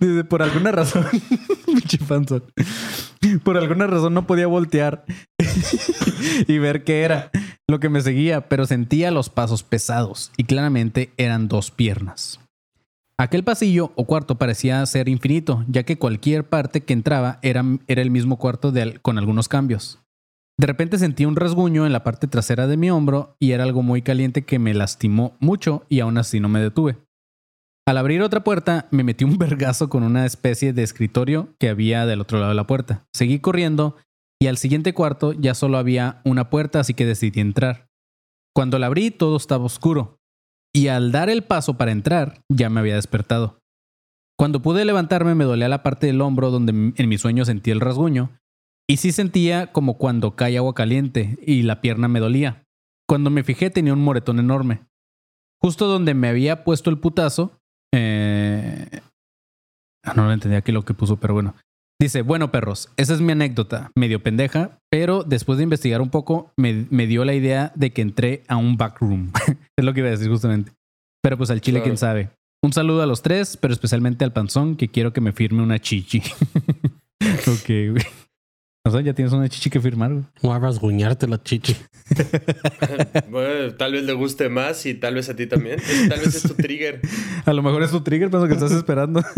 Dice, 0.00 0.24
por 0.24 0.42
alguna 0.42 0.72
razón. 0.72 1.06
Pinche 1.66 1.98
panzón. 1.98 2.44
Por 3.42 3.56
alguna 3.56 3.86
razón 3.86 4.14
no 4.14 4.26
podía 4.26 4.46
voltear 4.46 5.04
y 6.46 6.58
ver 6.58 6.84
qué 6.84 7.02
era 7.02 7.30
lo 7.68 7.80
que 7.80 7.88
me 7.88 8.00
seguía, 8.00 8.48
pero 8.48 8.66
sentía 8.66 9.10
los 9.10 9.30
pasos 9.30 9.62
pesados 9.62 10.30
y 10.36 10.44
claramente 10.44 11.12
eran 11.16 11.48
dos 11.48 11.70
piernas. 11.70 12.40
Aquel 13.18 13.44
pasillo 13.44 13.92
o 13.96 14.04
cuarto 14.04 14.36
parecía 14.36 14.84
ser 14.84 15.08
infinito, 15.08 15.64
ya 15.68 15.84
que 15.84 15.96
cualquier 15.96 16.44
parte 16.44 16.82
que 16.82 16.92
entraba 16.92 17.38
era, 17.42 17.64
era 17.88 18.02
el 18.02 18.10
mismo 18.10 18.36
cuarto 18.36 18.72
de 18.72 18.98
con 19.00 19.16
algunos 19.18 19.48
cambios. 19.48 19.98
De 20.58 20.66
repente 20.66 20.98
sentí 20.98 21.26
un 21.26 21.36
rasguño 21.36 21.84
en 21.84 21.92
la 21.92 22.02
parte 22.02 22.28
trasera 22.28 22.66
de 22.66 22.78
mi 22.78 22.90
hombro 22.90 23.36
y 23.38 23.52
era 23.52 23.64
algo 23.64 23.82
muy 23.82 24.00
caliente 24.00 24.44
que 24.44 24.58
me 24.58 24.72
lastimó 24.72 25.36
mucho 25.38 25.84
y 25.88 26.00
aún 26.00 26.16
así 26.16 26.40
no 26.40 26.48
me 26.48 26.60
detuve. 26.60 26.96
Al 27.86 27.98
abrir 27.98 28.22
otra 28.22 28.42
puerta, 28.42 28.88
me 28.90 29.04
metí 29.04 29.24
un 29.24 29.38
vergazo 29.38 29.88
con 29.88 30.02
una 30.02 30.24
especie 30.24 30.72
de 30.72 30.82
escritorio 30.82 31.54
que 31.58 31.68
había 31.68 32.06
del 32.06 32.20
otro 32.20 32.38
lado 32.38 32.50
de 32.50 32.56
la 32.56 32.66
puerta. 32.66 33.04
Seguí 33.12 33.38
corriendo 33.38 33.96
y 34.40 34.48
al 34.48 34.56
siguiente 34.56 34.94
cuarto 34.94 35.32
ya 35.32 35.54
solo 35.54 35.78
había 35.78 36.20
una 36.24 36.50
puerta, 36.50 36.80
así 36.80 36.94
que 36.94 37.06
decidí 37.06 37.40
entrar. 37.40 37.88
Cuando 38.54 38.78
la 38.78 38.86
abrí, 38.86 39.10
todo 39.10 39.36
estaba 39.36 39.64
oscuro. 39.64 40.18
Y 40.74 40.88
al 40.88 41.12
dar 41.12 41.30
el 41.30 41.42
paso 41.42 41.76
para 41.76 41.92
entrar, 41.92 42.40
ya 42.50 42.70
me 42.70 42.80
había 42.80 42.96
despertado. 42.96 43.60
Cuando 44.38 44.60
pude 44.60 44.84
levantarme, 44.84 45.34
me 45.34 45.44
dolía 45.44 45.68
la 45.68 45.82
parte 45.82 46.06
del 46.06 46.20
hombro 46.20 46.50
donde 46.50 46.92
en 46.96 47.08
mi 47.08 47.18
sueño 47.18 47.44
sentí 47.44 47.70
el 47.70 47.80
rasguño. 47.80 48.38
Y 48.88 48.98
sí 48.98 49.12
sentía 49.12 49.72
como 49.72 49.98
cuando 49.98 50.36
cae 50.36 50.56
agua 50.58 50.74
caliente 50.74 51.38
y 51.44 51.62
la 51.62 51.80
pierna 51.80 52.08
me 52.08 52.20
dolía. 52.20 52.64
Cuando 53.08 53.30
me 53.30 53.42
fijé, 53.44 53.70
tenía 53.70 53.92
un 53.92 54.02
moretón 54.02 54.38
enorme. 54.38 54.80
Justo 55.60 55.86
donde 55.86 56.14
me 56.14 56.28
había 56.28 56.64
puesto 56.64 56.90
el 56.90 56.98
putazo, 56.98 57.58
eh... 57.94 59.00
ah, 60.04 60.14
no 60.14 60.24
lo 60.26 60.32
entendí 60.32 60.56
aquí 60.56 60.70
lo 60.72 60.84
que 60.84 60.94
puso, 60.94 61.16
pero 61.16 61.34
bueno. 61.34 61.54
Dice, 62.00 62.20
bueno 62.22 62.50
perros, 62.52 62.90
esa 62.98 63.14
es 63.14 63.22
mi 63.22 63.32
anécdota, 63.32 63.90
medio 63.96 64.22
pendeja, 64.22 64.78
pero 64.90 65.22
después 65.24 65.56
de 65.56 65.64
investigar 65.64 66.02
un 66.02 66.10
poco 66.10 66.52
me, 66.56 66.86
me 66.90 67.06
dio 67.06 67.24
la 67.24 67.32
idea 67.32 67.72
de 67.74 67.92
que 67.92 68.02
entré 68.02 68.44
a 68.48 68.56
un 68.56 68.76
backroom. 68.76 69.32
es 69.78 69.84
lo 69.84 69.94
que 69.94 70.00
iba 70.00 70.08
a 70.08 70.12
decir 70.12 70.28
justamente. 70.28 70.72
Pero 71.22 71.38
pues 71.38 71.50
al 71.50 71.60
chile, 71.62 71.78
Claro. 71.78 71.84
quién 71.84 71.96
sabe. 71.96 72.30
Un 72.62 72.72
saludo 72.72 73.02
a 73.02 73.06
los 73.06 73.22
tres, 73.22 73.56
pero 73.56 73.72
especialmente 73.72 74.24
al 74.24 74.32
panzón 74.32 74.76
que 74.76 74.88
quiero 74.88 75.12
que 75.12 75.20
me 75.20 75.32
firme 75.32 75.62
una 75.62 75.78
chichi. 75.78 76.20
ok, 77.22 77.66
güey. 77.66 78.04
O 78.86 78.90
sea, 78.90 79.00
ya 79.00 79.12
tienes 79.14 79.32
una 79.32 79.48
chichi 79.48 79.68
que 79.68 79.80
firmar, 79.80 80.12
güey. 80.12 80.24
No 80.42 80.54
a 80.54 80.58
rasguñarte 80.60 81.26
la 81.26 81.42
chichi. 81.42 81.76
Bueno, 83.30 83.74
tal 83.74 83.92
vez 83.92 84.04
le 84.04 84.12
guste 84.12 84.48
más 84.48 84.86
y 84.86 84.94
tal 84.94 85.14
vez 85.14 85.28
a 85.28 85.34
ti 85.34 85.46
también. 85.46 85.80
Tal 86.08 86.20
vez 86.20 86.34
es 86.36 86.42
tu 86.42 86.54
trigger. 86.54 87.00
A 87.44 87.52
lo 87.52 87.62
mejor 87.62 87.82
es 87.82 87.90
tu 87.90 88.00
trigger, 88.00 88.30
pero 88.30 88.46
que 88.46 88.54
estás 88.54 88.70
esperando. 88.72 89.22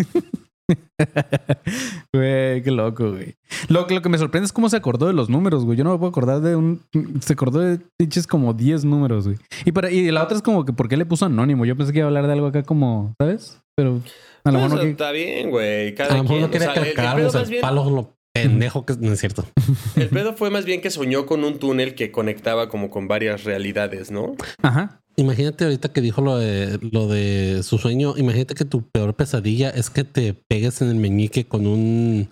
Güey, 2.12 2.62
qué 2.62 2.70
loco, 2.70 3.12
güey. 3.12 3.34
Lo, 3.68 3.86
lo 3.88 4.02
que 4.02 4.08
me 4.08 4.18
sorprende 4.18 4.46
es 4.46 4.52
cómo 4.52 4.68
se 4.68 4.76
acordó 4.76 5.06
de 5.06 5.12
los 5.12 5.28
números, 5.30 5.64
güey. 5.64 5.78
Yo 5.78 5.84
no 5.84 5.92
me 5.92 5.98
puedo 5.98 6.10
acordar 6.10 6.40
de 6.40 6.56
un. 6.56 6.82
Se 7.20 7.32
acordó 7.34 7.60
de 7.60 7.78
pinches 7.96 8.26
como 8.26 8.52
10 8.52 8.84
números, 8.84 9.26
güey. 9.26 9.38
Y, 9.64 9.72
para, 9.72 9.90
y 9.90 10.10
la 10.10 10.22
otra 10.24 10.36
es 10.36 10.42
como 10.42 10.64
que, 10.64 10.72
¿por 10.72 10.88
qué 10.88 10.96
le 10.96 11.06
puso 11.06 11.24
anónimo? 11.26 11.64
Yo 11.64 11.76
pensé 11.76 11.92
que 11.92 12.00
iba 12.00 12.06
a 12.06 12.08
hablar 12.08 12.26
de 12.26 12.32
algo 12.34 12.46
acá 12.48 12.62
como, 12.64 13.14
¿sabes? 13.18 13.60
Pero 13.76 14.00
a 14.44 14.50
lo 14.50 14.58
Pues, 14.58 14.64
mejor 14.64 14.70
no. 14.72 14.80
que- 14.80 14.90
Está 14.90 15.12
bien, 15.12 15.50
güey. 15.50 15.88
A 15.88 15.94
Cada 15.94 16.16
lo 16.16 16.22
mejor 16.24 16.28
quien. 16.28 16.40
no 16.40 16.46
o 16.46 16.50
quería 16.50 16.66
sea, 16.66 16.74
que 16.74 16.80
el- 16.90 16.96
le 16.96 17.02
el 17.02 17.24
más 17.24 17.34
el 17.34 17.50
bien- 17.50 17.62
palo 17.62 17.90
lo 17.90 18.17
pendejo 18.44 18.84
que 18.86 18.94
no 18.98 19.12
es 19.12 19.20
cierto. 19.20 19.44
El 19.96 20.08
pedo 20.08 20.34
fue 20.34 20.50
más 20.50 20.64
bien 20.64 20.80
que 20.80 20.90
soñó 20.90 21.26
con 21.26 21.44
un 21.44 21.58
túnel 21.58 21.94
que 21.94 22.10
conectaba 22.12 22.68
como 22.68 22.90
con 22.90 23.08
varias 23.08 23.44
realidades, 23.44 24.10
¿no? 24.10 24.34
Ajá. 24.62 25.00
Imagínate 25.16 25.64
ahorita 25.64 25.92
que 25.92 26.00
dijo 26.00 26.20
lo 26.22 26.36
de 26.38 26.78
lo 26.92 27.08
de 27.08 27.62
su 27.64 27.78
sueño. 27.78 28.14
Imagínate 28.16 28.54
que 28.54 28.64
tu 28.64 28.88
peor 28.88 29.14
pesadilla 29.14 29.70
es 29.70 29.90
que 29.90 30.04
te 30.04 30.34
pegues 30.34 30.80
en 30.82 30.88
el 30.88 30.96
meñique 30.96 31.44
con 31.46 31.66
un 31.66 32.28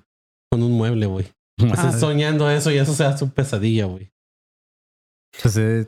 con 0.53 0.63
un 0.63 0.73
mueble, 0.73 1.07
güey. 1.07 1.27
Estás 1.59 1.95
Ah, 1.97 1.99
soñando 1.99 2.49
eso 2.51 2.71
y 2.71 2.77
eso 2.79 2.93
sea 2.95 3.17
su 3.17 3.31
pesadilla, 3.31 3.87
güey. 3.87 4.11
pues, 5.43 5.57
eh, 5.57 5.87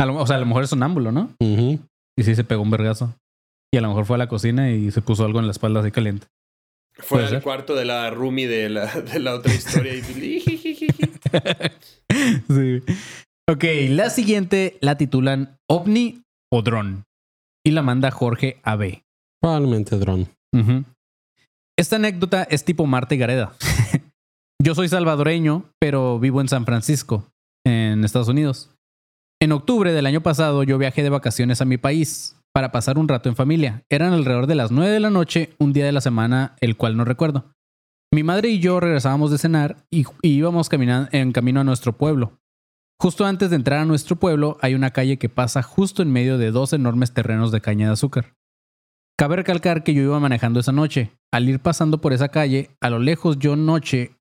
a 0.00 0.06
lo- 0.06 0.16
o 0.16 0.26
sea, 0.26 0.36
a 0.36 0.40
lo 0.40 0.46
mejor 0.46 0.64
es 0.64 0.70
sonámbulo, 0.70 1.12
¿no? 1.12 1.34
Ujú. 1.40 1.78
Y 2.16 2.22
sí 2.22 2.34
se 2.34 2.44
pegó 2.44 2.62
un 2.62 2.70
vergazo. 2.70 3.14
Y 3.74 3.78
a 3.78 3.80
lo 3.80 3.88
mejor 3.88 4.04
fue 4.06 4.16
a 4.16 4.18
la 4.18 4.28
cocina 4.28 4.70
y 4.70 4.90
se 4.90 5.00
puso 5.02 5.24
algo 5.24 5.38
en 5.40 5.46
la 5.46 5.52
espalda 5.52 5.80
así 5.80 5.90
caliente. 5.90 6.26
Fue 6.98 7.26
ser. 7.28 7.42
cuarto 7.42 7.74
de 7.74 7.84
la 7.84 8.10
roomie 8.10 8.46
de 8.46 8.68
la, 8.68 8.86
de 9.00 9.18
la 9.18 9.34
otra 9.34 9.52
historia 9.54 9.94
y 9.94 10.02
sí. 12.48 12.82
Ok, 13.48 13.64
la 13.88 14.10
siguiente 14.10 14.76
la 14.80 14.96
titulan 14.96 15.58
OVNI 15.68 16.22
o 16.52 16.62
dron. 16.62 17.04
Y 17.64 17.70
la 17.70 17.82
manda 17.82 18.10
Jorge 18.10 18.60
AB. 18.62 19.02
Probablemente 19.40 19.96
dron. 19.96 20.28
Esta 21.78 21.96
anécdota 21.96 22.42
es 22.44 22.64
tipo 22.64 22.86
Marta 22.86 23.14
y 23.14 23.18
Gareda. 23.18 23.54
Yo 24.62 24.74
soy 24.74 24.88
salvadoreño, 24.88 25.70
pero 25.80 26.18
vivo 26.20 26.40
en 26.40 26.48
San 26.48 26.64
Francisco, 26.64 27.26
en 27.66 28.04
Estados 28.04 28.28
Unidos. 28.28 28.70
En 29.40 29.52
octubre 29.52 29.92
del 29.92 30.06
año 30.06 30.22
pasado 30.22 30.62
yo 30.62 30.78
viajé 30.78 31.02
de 31.02 31.10
vacaciones 31.10 31.60
a 31.60 31.64
mi 31.64 31.76
país 31.76 32.36
para 32.54 32.72
pasar 32.72 32.98
un 32.98 33.08
rato 33.08 33.28
en 33.28 33.36
familia. 33.36 33.84
Eran 33.90 34.12
alrededor 34.12 34.46
de 34.46 34.54
las 34.54 34.70
9 34.70 34.90
de 34.90 35.00
la 35.00 35.10
noche, 35.10 35.54
un 35.58 35.72
día 35.72 35.86
de 35.86 35.92
la 35.92 36.00
semana, 36.00 36.56
el 36.60 36.76
cual 36.76 36.96
no 36.96 37.04
recuerdo. 37.04 37.52
Mi 38.12 38.22
madre 38.22 38.50
y 38.50 38.58
yo 38.58 38.78
regresábamos 38.78 39.30
de 39.30 39.38
cenar 39.38 39.84
y, 39.90 40.04
y 40.20 40.30
íbamos 40.30 40.68
caminando 40.68 41.08
en 41.12 41.32
camino 41.32 41.60
a 41.60 41.64
nuestro 41.64 41.96
pueblo. 41.96 42.38
Justo 43.00 43.24
antes 43.24 43.50
de 43.50 43.56
entrar 43.56 43.80
a 43.80 43.84
nuestro 43.84 44.16
pueblo 44.16 44.58
hay 44.60 44.74
una 44.74 44.90
calle 44.90 45.18
que 45.18 45.28
pasa 45.28 45.62
justo 45.62 46.02
en 46.02 46.12
medio 46.12 46.38
de 46.38 46.50
dos 46.50 46.72
enormes 46.72 47.12
terrenos 47.12 47.50
de 47.50 47.60
caña 47.60 47.86
de 47.86 47.94
azúcar. 47.94 48.34
Cabe 49.18 49.36
recalcar 49.36 49.82
que 49.82 49.94
yo 49.94 50.02
iba 50.02 50.20
manejando 50.20 50.60
esa 50.60 50.72
noche. 50.72 51.12
Al 51.32 51.48
ir 51.48 51.60
pasando 51.60 52.00
por 52.00 52.12
esa 52.12 52.28
calle, 52.28 52.70
a 52.80 52.90
lo 52.90 52.98
lejos 52.98 53.38
yo 53.38 53.56
noche, 53.56 54.16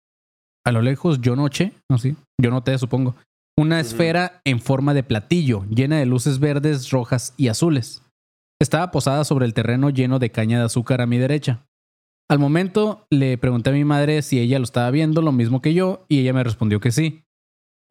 a 0.66 0.72
lo 0.72 0.82
lejos 0.82 1.22
yo 1.22 1.36
noche, 1.36 1.74
no 1.90 1.98
sí, 1.98 2.16
yo 2.40 2.50
noté, 2.50 2.78
supongo, 2.78 3.16
una 3.58 3.80
esfera 3.80 4.42
en 4.46 4.60
forma 4.60 4.94
de 4.94 5.04
platillo, 5.04 5.66
llena 5.70 5.98
de 5.98 6.06
luces 6.06 6.40
verdes, 6.40 6.90
rojas 6.90 7.34
y 7.38 7.50
azules. 7.50 8.04
Estaba 8.62 8.92
posada 8.92 9.24
sobre 9.24 9.48
el 9.48 9.56
terreno 9.56 9.90
lleno 9.90 10.20
de 10.20 10.30
caña 10.30 10.60
de 10.60 10.66
azúcar 10.66 11.02
a 11.02 11.08
mi 11.08 11.18
derecha. 11.18 11.66
Al 12.30 12.38
momento 12.38 13.08
le 13.10 13.40
pregunté 13.40 13.72
a 13.72 13.74
mi 13.74 13.84
madre 13.86 14.22
si 14.22 14.40
ella 14.40 14.60
lo 14.60 14.66
estaba 14.66 14.92
viendo 14.92 15.24
lo 15.24 15.32
mismo 15.32 15.64
que 15.64 15.74
yo 15.74 16.06
y 16.08 16.20
ella 16.20 16.32
me 16.32 16.44
respondió 16.44 16.80
que 16.80 16.92
sí. 16.92 17.24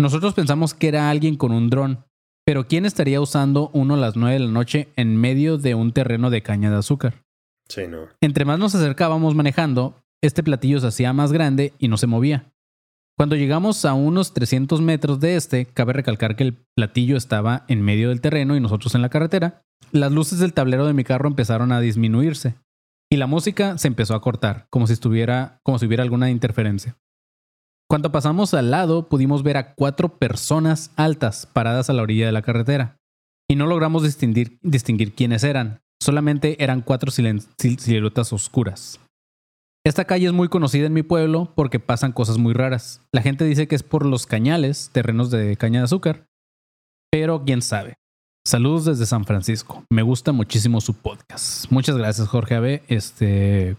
Nosotros 0.01 0.33
pensamos 0.33 0.73
que 0.73 0.87
era 0.87 1.11
alguien 1.11 1.35
con 1.35 1.51
un 1.51 1.71
dron, 1.71 2.05
pero 2.47 2.69
¿quién 2.69 2.87
estaría 2.87 3.21
usando 3.21 3.71
uno 3.75 3.95
a 3.95 3.97
las 3.97 4.15
9 4.15 4.35
de 4.35 4.47
la 4.47 4.53
noche 4.53 4.87
en 4.95 5.17
medio 5.17 5.59
de 5.59 5.75
un 5.75 5.91
terreno 5.91 6.31
de 6.31 6.45
caña 6.45 6.71
de 6.71 6.77
azúcar? 6.77 7.25
Sí, 7.69 7.89
no. 7.89 8.07
Entre 8.21 8.45
más 8.45 8.61
nos 8.61 8.77
acercábamos 8.77 9.35
manejando, 9.35 9.97
este 10.23 10.45
platillo 10.45 10.79
se 10.79 10.87
hacía 10.87 11.13
más 11.13 11.33
grande 11.33 11.73
y 11.81 11.89
no 11.89 11.97
se 11.97 12.07
movía. 12.07 12.53
Cuando 13.19 13.35
llegamos 13.35 13.85
a 13.85 13.95
unos 13.95 14.35
300 14.35 14.81
metros 14.83 15.19
de 15.19 15.35
este, 15.35 15.67
cabe 15.67 15.95
recalcar 15.95 16.37
que 16.37 16.45
el 16.45 16.59
platillo 16.77 17.17
estaba 17.17 17.65
en 17.67 17.83
medio 17.83 18.11
del 18.11 18.21
terreno 18.21 18.55
y 18.55 18.61
nosotros 18.61 18.95
en 18.95 19.03
la 19.03 19.09
carretera, 19.09 19.65
las 19.93 20.13
luces 20.13 20.39
del 20.39 20.53
tablero 20.53 20.87
de 20.87 20.93
mi 20.93 21.05
carro 21.05 21.29
empezaron 21.29 21.73
a 21.73 21.81
disminuirse 21.81 22.55
y 23.11 23.17
la 23.17 23.27
música 23.27 23.77
se 23.79 23.89
empezó 23.89 24.15
a 24.15 24.21
cortar, 24.21 24.67
como 24.71 24.87
si 24.87 24.93
estuviera, 24.93 25.61
como 25.65 25.79
si 25.79 25.87
hubiera 25.87 26.03
alguna 26.03 26.31
interferencia. 26.31 26.97
Cuando 27.89 28.13
pasamos 28.13 28.55
al 28.55 28.71
lado, 28.71 29.09
pudimos 29.09 29.43
ver 29.43 29.57
a 29.57 29.75
cuatro 29.75 30.19
personas 30.19 30.93
altas 30.95 31.47
paradas 31.47 31.91
a 31.91 31.93
la 31.93 32.03
orilla 32.03 32.27
de 32.27 32.33
la 32.33 32.43
carretera 32.43 32.99
y 33.49 33.57
no 33.57 33.67
logramos 33.67 34.05
distinguir, 34.05 34.61
distinguir 34.63 35.13
quiénes 35.15 35.43
eran. 35.43 35.81
Solamente 36.01 36.63
eran 36.63 36.83
cuatro 36.83 37.11
siluetas 37.11 38.33
oscuras. 38.33 39.01
Esta 39.85 40.05
calle 40.05 40.27
es 40.27 40.33
muy 40.33 40.49
conocida 40.49 40.87
en 40.87 40.93
mi 40.93 41.03
pueblo 41.03 41.53
porque 41.57 41.81
pasan 41.81 42.13
cosas 42.13 42.39
muy 42.39 42.53
raras. 42.53 43.03
La 43.13 43.23
gente 43.23 43.45
dice 43.45 43.67
que 43.67 43.75
es 43.75 43.83
por 43.83 44.07
los 44.07 44.27
cañales, 44.27 44.91
terrenos 44.93 45.33
de 45.33 45.57
caña 45.57 45.81
de 45.81 45.85
azúcar, 45.87 46.27
pero 47.11 47.45
quién 47.45 47.61
sabe. 47.61 47.95
Saludos 48.47 48.87
desde 48.87 49.07
San 49.07 49.25
Francisco. 49.25 49.85
Me 49.91 50.03
gusta 50.03 50.33
muchísimo 50.33 50.81
su 50.81 50.95
podcast. 50.95 51.71
Muchas 51.71 51.97
gracias, 51.97 52.29
Jorge 52.29 52.55
AB. 52.55 52.83
Este, 52.89 53.77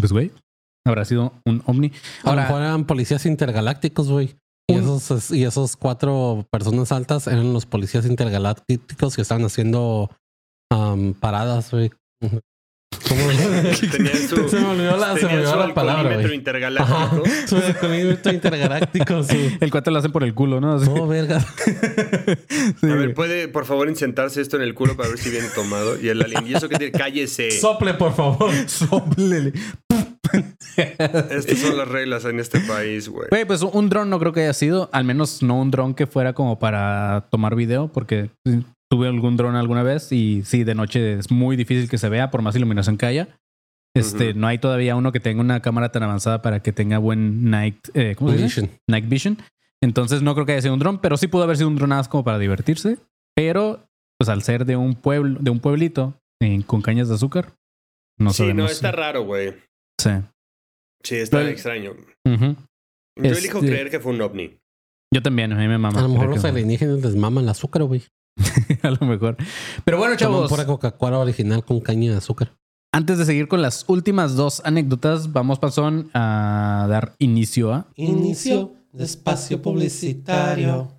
pues 0.00 0.12
güey, 0.12 0.32
habrá 0.86 1.04
sido 1.04 1.32
un 1.44 1.62
ovni. 1.66 1.92
A 2.22 2.26
lo 2.26 2.30
Ahora, 2.30 2.42
mejor 2.42 2.62
eran 2.62 2.86
policías 2.86 3.26
intergalácticos, 3.26 4.10
güey. 4.10 4.36
Y 4.66 4.76
esos, 4.76 5.30
y 5.30 5.44
esos 5.44 5.76
cuatro 5.76 6.46
personas 6.50 6.90
altas 6.90 7.26
eran 7.26 7.52
los 7.52 7.66
policías 7.66 8.06
intergalácticos 8.06 9.14
que 9.14 9.20
estaban 9.22 9.44
haciendo 9.44 10.10
am, 10.72 11.12
paradas, 11.12 11.70
güey. 11.70 11.90
¿Cómo? 13.08 13.22
Tenían 13.90 14.16
su, 14.28 14.48
Se 14.48 14.60
me 14.60 14.66
olvidó 14.66 14.96
la, 14.96 15.08
se 15.08 15.14
me 15.14 15.20
tenían 15.20 15.38
olvidó 15.38 15.52
su 15.52 15.58
la 15.68 15.74
palabra, 15.74 16.00
alcoholímetro 16.00 16.28
güey. 16.28 16.34
intergaláctico. 16.36 16.96
Ajá. 16.96 17.46
Su 17.46 17.56
alcoholímetro 17.56 18.32
intergaláctico, 18.32 19.22
sí. 19.22 19.56
el 19.60 19.70
cuate 19.70 19.90
lo 19.90 19.98
hacen 19.98 20.12
por 20.12 20.24
el 20.24 20.34
culo, 20.34 20.60
¿no? 20.60 20.74
Así. 20.74 20.88
No, 20.90 21.06
verga. 21.06 21.40
Sí, 22.80 22.86
A 22.90 22.94
ver. 22.94 23.14
¿puede 23.14 23.48
por 23.48 23.66
favor 23.66 23.88
insentarse 23.88 24.40
esto 24.40 24.56
en 24.56 24.62
el 24.62 24.74
culo 24.74 24.96
para 24.96 25.08
ver 25.08 25.18
si 25.18 25.30
viene 25.30 25.48
tomado? 25.54 26.00
Y 26.00 26.08
el 26.08 26.22
alien, 26.22 26.46
¿y 26.46 26.54
eso 26.54 26.68
qué 26.68 26.76
tiene? 26.76 26.92
Cállese. 26.92 27.50
Sople, 27.50 27.94
por 27.94 28.14
favor. 28.14 28.50
Sóplele. 28.66 29.52
Estas 30.76 31.58
son 31.58 31.76
las 31.76 31.88
reglas 31.88 32.24
en 32.24 32.40
este 32.40 32.60
país, 32.60 33.08
güey. 33.08 33.28
Güey, 33.30 33.44
pues 33.44 33.62
un 33.62 33.88
dron 33.88 34.10
no 34.10 34.18
creo 34.18 34.32
que 34.32 34.40
haya 34.42 34.52
sido, 34.52 34.88
al 34.92 35.04
menos 35.04 35.42
no 35.42 35.58
un 35.60 35.70
dron 35.70 35.94
que 35.94 36.06
fuera 36.06 36.32
como 36.32 36.58
para 36.58 37.26
tomar 37.30 37.54
video, 37.54 37.88
porque 37.92 38.30
tuve 38.94 39.08
algún 39.08 39.36
dron 39.36 39.56
alguna 39.56 39.82
vez 39.82 40.12
y 40.12 40.42
sí, 40.44 40.62
de 40.62 40.74
noche 40.76 41.14
es 41.18 41.30
muy 41.32 41.56
difícil 41.56 41.88
que 41.90 41.98
se 41.98 42.08
vea 42.08 42.30
por 42.30 42.42
más 42.42 42.54
iluminación 42.54 42.96
que 42.96 43.06
haya. 43.06 43.28
Este, 43.96 44.30
Ujú. 44.30 44.38
no 44.38 44.46
hay 44.46 44.58
todavía 44.58 44.94
uno 44.94 45.10
que 45.10 45.18
tenga 45.20 45.40
una 45.40 45.60
cámara 45.60 45.90
tan 45.90 46.02
avanzada 46.04 46.42
para 46.42 46.60
que 46.62 46.72
tenga 46.72 46.98
buen 46.98 47.50
night, 47.50 47.88
eh, 47.94 48.14
¿cómo 48.16 48.30
se 48.30 48.36
dice? 48.36 48.60
Vision. 48.62 48.78
Night 48.88 49.08
vision. 49.08 49.38
Entonces 49.82 50.22
no 50.22 50.34
creo 50.34 50.46
que 50.46 50.52
haya 50.52 50.62
sido 50.62 50.74
un 50.74 50.80
dron, 50.80 50.98
pero 51.00 51.16
sí 51.16 51.26
pudo 51.26 51.42
haber 51.42 51.56
sido 51.56 51.68
un 51.68 51.76
dron 51.76 51.88
nada 51.90 52.00
más 52.00 52.08
como 52.08 52.22
para 52.24 52.38
divertirse. 52.38 52.98
Pero, 53.36 53.84
pues 54.16 54.28
al 54.28 54.42
ser 54.42 54.64
de 54.64 54.76
un 54.76 54.94
pueblo, 54.94 55.38
de 55.40 55.50
un 55.50 55.58
pueblito 55.58 56.14
eh, 56.40 56.62
con 56.66 56.80
cañas 56.82 57.08
de 57.08 57.14
azúcar, 57.16 57.52
no 58.18 58.30
sí, 58.30 58.42
no, 58.44 58.48
sabemos. 58.48 58.70
está 58.72 58.92
raro, 58.92 59.22
güey. 59.24 59.54
Sí. 60.00 60.10
Sí, 61.02 61.16
está 61.16 61.38
Pero- 61.38 61.48
extraño. 61.50 61.92
Ujú. 62.24 62.56
Yo 63.16 63.30
elijo 63.32 63.58
Este- 63.58 63.70
creer 63.70 63.90
que 63.90 63.98
fue 64.00 64.12
un 64.12 64.20
ovni. 64.22 64.56
Yo 65.12 65.20
también, 65.22 65.52
a 65.52 65.56
mí 65.56 65.66
me 65.68 65.78
mama. 65.78 65.98
A 65.98 66.02
lo 66.02 66.08
mejor 66.08 66.28
los 66.30 66.44
alienígenas 66.44 67.00
les 67.02 67.14
maman 67.16 67.44
el 67.44 67.50
azúcar, 67.50 67.82
güey. 67.84 68.02
a 68.82 68.90
lo 68.90 69.06
mejor. 69.06 69.36
Pero 69.84 69.98
bueno, 69.98 70.16
chavos. 70.16 70.50
pura 70.50 70.66
Coca-Cola 70.66 71.18
original 71.18 71.64
con 71.64 71.80
caña 71.80 72.10
de 72.12 72.18
azúcar. 72.18 72.52
Antes 72.92 73.18
de 73.18 73.24
seguir 73.24 73.48
con 73.48 73.60
las 73.60 73.84
últimas 73.88 74.36
dos 74.36 74.62
anécdotas, 74.64 75.32
vamos, 75.32 75.58
Pasón, 75.58 76.10
a 76.14 76.86
dar 76.88 77.14
inicio 77.18 77.72
a. 77.72 77.88
Inicio 77.96 78.74
de 78.92 79.04
espacio 79.04 79.60
publicitario. 79.60 80.96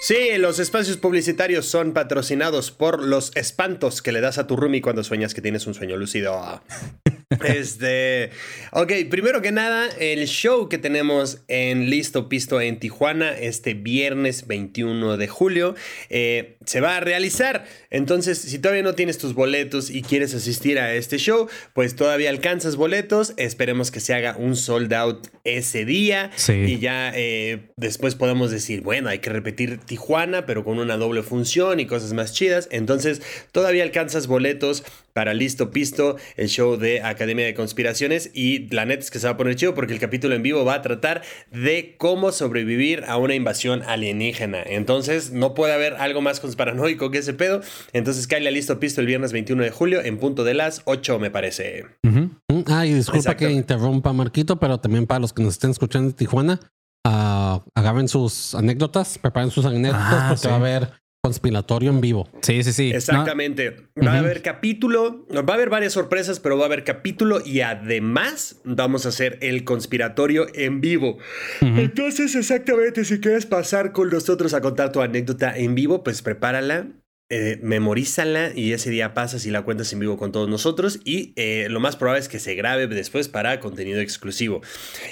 Sí, 0.00 0.16
los 0.38 0.58
espacios 0.58 0.96
publicitarios 0.96 1.66
son 1.66 1.92
patrocinados 1.92 2.70
por 2.70 3.04
los 3.04 3.36
espantos 3.36 4.00
que 4.00 4.12
le 4.12 4.22
das 4.22 4.38
a 4.38 4.46
tu 4.46 4.56
roomie 4.56 4.80
cuando 4.80 5.04
sueñas 5.04 5.34
que 5.34 5.42
tienes 5.42 5.66
un 5.66 5.74
sueño 5.74 5.96
lúcido. 5.96 6.62
Este. 7.44 8.30
Ok, 8.72 8.92
primero 9.08 9.40
que 9.40 9.52
nada, 9.52 9.88
el 10.00 10.26
show 10.26 10.68
que 10.68 10.78
tenemos 10.78 11.42
en 11.46 11.88
Listo 11.88 12.28
Pisto 12.28 12.60
en 12.60 12.80
Tijuana 12.80 13.30
este 13.38 13.74
viernes 13.74 14.48
21 14.48 15.16
de 15.16 15.28
julio 15.28 15.76
eh, 16.08 16.56
se 16.66 16.80
va 16.80 16.96
a 16.96 17.00
realizar. 17.00 17.66
Entonces, 17.90 18.38
si 18.38 18.58
todavía 18.58 18.82
no 18.82 18.96
tienes 18.96 19.16
tus 19.18 19.34
boletos 19.34 19.90
y 19.90 20.02
quieres 20.02 20.34
asistir 20.34 20.80
a 20.80 20.92
este 20.94 21.18
show, 21.18 21.48
pues 21.72 21.94
todavía 21.94 22.30
alcanzas 22.30 22.74
boletos. 22.74 23.32
Esperemos 23.36 23.92
que 23.92 24.00
se 24.00 24.12
haga 24.12 24.36
un 24.36 24.56
sold 24.56 24.92
out 24.92 25.28
ese 25.44 25.84
día. 25.84 26.32
Sí. 26.34 26.52
Y 26.52 26.78
ya 26.80 27.12
eh, 27.14 27.70
después 27.76 28.16
podemos 28.16 28.50
decir, 28.50 28.80
bueno, 28.80 29.08
hay 29.08 29.20
que 29.20 29.30
repetir 29.30 29.78
Tijuana, 29.78 30.46
pero 30.46 30.64
con 30.64 30.80
una 30.80 30.96
doble 30.96 31.22
función 31.22 31.78
y 31.78 31.86
cosas 31.86 32.12
más 32.12 32.32
chidas. 32.32 32.66
Entonces, 32.72 33.22
todavía 33.52 33.84
alcanzas 33.84 34.26
boletos 34.26 34.82
para 35.12 35.34
Listo 35.34 35.70
Pisto, 35.70 36.16
el 36.36 36.48
show 36.48 36.76
de 36.76 37.02
Academia 37.20 37.44
de 37.44 37.52
Conspiraciones 37.54 38.30
y 38.32 38.66
la 38.74 38.86
neta 38.86 39.02
es 39.02 39.10
que 39.10 39.18
se 39.18 39.26
va 39.26 39.34
a 39.34 39.36
poner 39.36 39.54
chido 39.56 39.74
porque 39.74 39.92
el 39.92 40.00
capítulo 40.00 40.34
en 40.34 40.42
vivo 40.42 40.64
va 40.64 40.72
a 40.74 40.80
tratar 40.82 41.20
de 41.52 41.96
cómo 41.98 42.32
sobrevivir 42.32 43.04
a 43.06 43.18
una 43.18 43.34
invasión 43.34 43.82
alienígena. 43.82 44.62
Entonces 44.64 45.30
no 45.32 45.52
puede 45.52 45.74
haber 45.74 45.94
algo 45.96 46.22
más 46.22 46.40
conspiranoico 46.40 47.10
que 47.10 47.18
ese 47.18 47.34
pedo. 47.34 47.60
Entonces 47.92 48.26
Kyle 48.26 48.50
listo 48.50 48.80
pisto 48.80 49.02
el 49.02 49.06
viernes 49.06 49.32
21 49.32 49.62
de 49.62 49.70
julio 49.70 50.00
en 50.02 50.16
punto 50.16 50.44
de 50.44 50.54
las 50.54 50.80
8 50.86 51.18
me 51.18 51.30
parece. 51.30 51.84
Mm, 52.02 52.24
Ah, 52.66 52.86
y 52.86 52.94
disculpa 52.94 53.36
que 53.36 53.50
interrumpa 53.50 54.12
Marquito, 54.14 54.58
pero 54.58 54.78
también 54.78 55.06
para 55.06 55.20
los 55.20 55.32
que 55.34 55.42
nos 55.42 55.52
estén 55.54 55.70
escuchando 55.72 56.08
de 56.08 56.14
Tijuana, 56.14 56.58
ah, 57.04 57.62
agarren 57.74 58.08
sus 58.08 58.54
anécdotas, 58.54 59.18
preparen 59.18 59.50
sus 59.50 59.64
anécdotas 59.66 60.06
Ah, 60.10 60.26
porque 60.28 60.42
sí. 60.42 60.48
va 60.48 60.54
a 60.54 60.56
haber 60.56 60.99
conspiratorio 61.22 61.90
en 61.90 62.00
vivo. 62.00 62.28
Sí, 62.40 62.62
sí, 62.62 62.72
sí. 62.72 62.90
Exactamente. 62.90 63.76
Va 64.04 64.14
a 64.14 64.18
haber 64.18 64.42
capítulo, 64.42 65.26
va 65.30 65.52
a 65.52 65.56
haber 65.56 65.68
varias 65.68 65.92
sorpresas, 65.92 66.40
pero 66.40 66.56
va 66.56 66.64
a 66.64 66.66
haber 66.66 66.82
capítulo 66.82 67.40
y 67.44 67.60
además 67.60 68.60
vamos 68.64 69.06
a 69.06 69.10
hacer 69.10 69.38
el 69.42 69.64
conspiratorio 69.64 70.46
en 70.54 70.80
vivo. 70.80 71.18
Entonces, 71.60 72.34
exactamente, 72.34 73.04
si 73.04 73.20
quieres 73.20 73.46
pasar 73.46 73.92
con 73.92 74.10
nosotros 74.10 74.54
a 74.54 74.60
contar 74.60 74.92
tu 74.92 75.02
anécdota 75.02 75.56
en 75.56 75.74
vivo, 75.74 76.02
pues 76.02 76.22
prepárala. 76.22 76.88
Eh, 77.32 77.60
memorízala 77.62 78.50
y 78.54 78.72
ese 78.72 78.90
día 78.90 79.14
pasas 79.14 79.46
y 79.46 79.52
la 79.52 79.62
cuentas 79.62 79.92
en 79.92 80.00
vivo 80.00 80.16
con 80.16 80.32
todos 80.32 80.48
nosotros 80.48 80.98
y 81.04 81.32
eh, 81.36 81.68
lo 81.70 81.78
más 81.78 81.94
probable 81.94 82.20
es 82.20 82.28
que 82.28 82.40
se 82.40 82.56
grabe 82.56 82.88
después 82.88 83.28
para 83.28 83.60
contenido 83.60 84.00
exclusivo. 84.00 84.62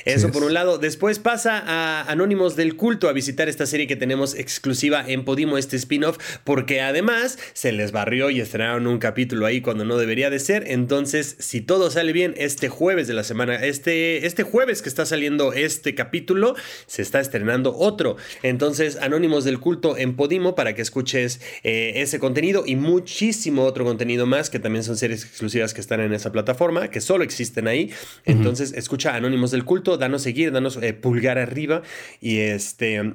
Eso 0.05 0.27
es. 0.27 0.33
por 0.33 0.43
un 0.43 0.53
lado. 0.53 0.79
Después 0.79 1.21
pasa 1.21 1.63
a 1.65 2.03
Anónimos 2.11 2.57
del 2.57 2.75
Culto 2.75 3.09
a 3.09 3.13
visitar 3.13 3.49
esta 3.49 3.67
serie 3.67 3.87
que 3.87 3.95
tenemos 3.95 4.35
exclusiva 4.35 5.05
en 5.07 5.25
Podimo, 5.25 5.59
este 5.59 5.77
spin-off, 5.77 6.19
porque 6.43 6.81
además 6.81 7.39
se 7.53 7.71
les 7.71 7.93
barrió 7.93 8.31
y 8.31 8.41
estrenaron 8.41 8.89
un 8.89 8.99
capítulo 8.99 9.47
ahí 9.47 9.61
cuando 9.61 9.85
no 9.85 9.97
debería 9.97 10.29
de 10.29 10.41
ser. 10.41 10.65
Entonces, 10.67 11.37
si 11.39 11.61
todo 11.61 11.89
sale 11.89 12.13
bien, 12.13 12.35
este 12.37 12.69
jueves 12.69 13.07
de 13.07 13.15
la 13.15 13.23
semana, 13.23 13.65
este, 13.65 14.27
este 14.27 14.43
jueves 14.43 14.83
que 14.83 14.89
está 14.89 15.07
saliendo 15.07 15.53
este 15.53 15.95
capítulo, 15.95 16.57
se 16.87 17.03
está 17.03 17.21
estrenando 17.21 17.77
otro. 17.77 18.17
Entonces, 18.43 18.97
Anónimos 18.97 19.45
del 19.45 19.61
Culto 19.61 19.97
en 19.97 20.17
Podimo 20.17 20.57
para 20.57 20.75
que 20.75 20.83
escuches 20.83 21.41
eh, 21.63 22.08
ese 22.09 22.19
contenido 22.19 22.65
y 22.67 22.77
muchísimo 22.77 23.65
otro 23.65 23.85
contenido 23.85 24.27
más 24.27 24.51
que 24.51 24.59
también 24.59 24.83
son 24.83 24.97
series 24.97 25.25
exclusivas 25.25 25.75
que 25.75 25.81
están 25.81 26.01
en 26.01 26.13
esa 26.13 26.33
plataforma, 26.33 26.89
que 26.89 27.01
solo 27.01 27.25
existen 27.25 27.69
ahí. 27.69 27.93
Entonces, 28.25 28.73
escucha 28.73 29.15
Anónimos 29.15 29.51
del 29.51 29.65
Culto, 29.65 29.97
danos 29.97 30.23
seguir, 30.23 30.53
danos 30.53 30.79
eh, 30.83 30.93
pulgar 30.93 31.39
arriba 31.39 31.83
y 32.21 32.39
este... 32.39 33.15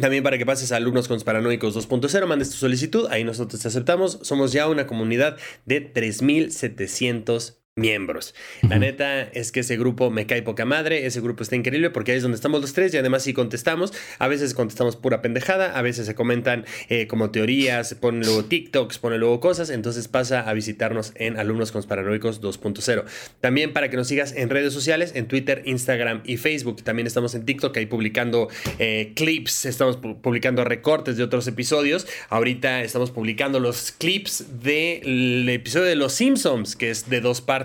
También 0.00 0.24
para 0.24 0.38
que 0.38 0.44
pases 0.44 0.72
a 0.72 0.76
Alumnos 0.76 1.06
Conspiranoicos 1.06 1.76
2.0, 1.76 2.26
mandes 2.26 2.50
tu 2.50 2.56
solicitud, 2.56 3.06
ahí 3.10 3.22
nosotros 3.22 3.62
te 3.62 3.68
aceptamos. 3.68 4.18
Somos 4.22 4.50
ya 4.50 4.68
una 4.68 4.88
comunidad 4.88 5.36
de 5.66 5.94
3.700 5.94 7.58
miembros. 7.76 8.36
La 8.68 8.78
neta 8.78 9.22
es 9.22 9.50
que 9.50 9.60
ese 9.60 9.76
grupo 9.76 10.08
me 10.08 10.26
cae 10.26 10.42
poca 10.42 10.64
madre, 10.64 11.06
ese 11.06 11.20
grupo 11.20 11.42
está 11.42 11.56
increíble 11.56 11.90
porque 11.90 12.12
ahí 12.12 12.18
es 12.18 12.22
donde 12.22 12.36
estamos 12.36 12.60
los 12.60 12.72
tres 12.72 12.94
y 12.94 12.98
además 12.98 13.24
sí 13.24 13.32
contestamos. 13.34 13.92
A 14.20 14.28
veces 14.28 14.54
contestamos 14.54 14.94
pura 14.94 15.22
pendejada, 15.22 15.76
a 15.76 15.82
veces 15.82 16.06
se 16.06 16.14
comentan 16.14 16.64
eh, 16.88 17.08
como 17.08 17.32
teorías, 17.32 17.88
se 17.88 17.96
ponen 17.96 18.20
luego 18.24 18.44
TikToks, 18.44 18.98
ponen 18.98 19.18
luego 19.18 19.40
cosas, 19.40 19.70
entonces 19.70 20.06
pasa 20.06 20.48
a 20.48 20.52
visitarnos 20.52 21.12
en 21.16 21.36
Alumnos 21.36 21.72
Conspiranoicos 21.72 22.40
2.0. 22.40 23.04
También 23.40 23.72
para 23.72 23.90
que 23.90 23.96
nos 23.96 24.06
sigas 24.06 24.32
en 24.36 24.50
redes 24.50 24.72
sociales, 24.72 25.10
en 25.16 25.26
Twitter, 25.26 25.62
Instagram 25.64 26.22
y 26.24 26.36
Facebook. 26.36 26.84
También 26.84 27.08
estamos 27.08 27.34
en 27.34 27.44
TikTok 27.44 27.76
ahí 27.76 27.86
publicando 27.86 28.48
eh, 28.78 29.12
clips, 29.16 29.64
estamos 29.64 30.00
pu- 30.00 30.20
publicando 30.20 30.62
recortes 30.64 31.16
de 31.16 31.24
otros 31.24 31.48
episodios. 31.48 32.06
Ahorita 32.28 32.82
estamos 32.84 33.10
publicando 33.10 33.58
los 33.58 33.90
clips 33.90 34.62
del 34.62 35.48
episodio 35.48 35.86
de 35.86 35.96
Los 35.96 36.12
Simpsons, 36.12 36.76
que 36.76 36.90
es 36.90 37.10
de 37.10 37.20
dos 37.20 37.40
partes. 37.40 37.63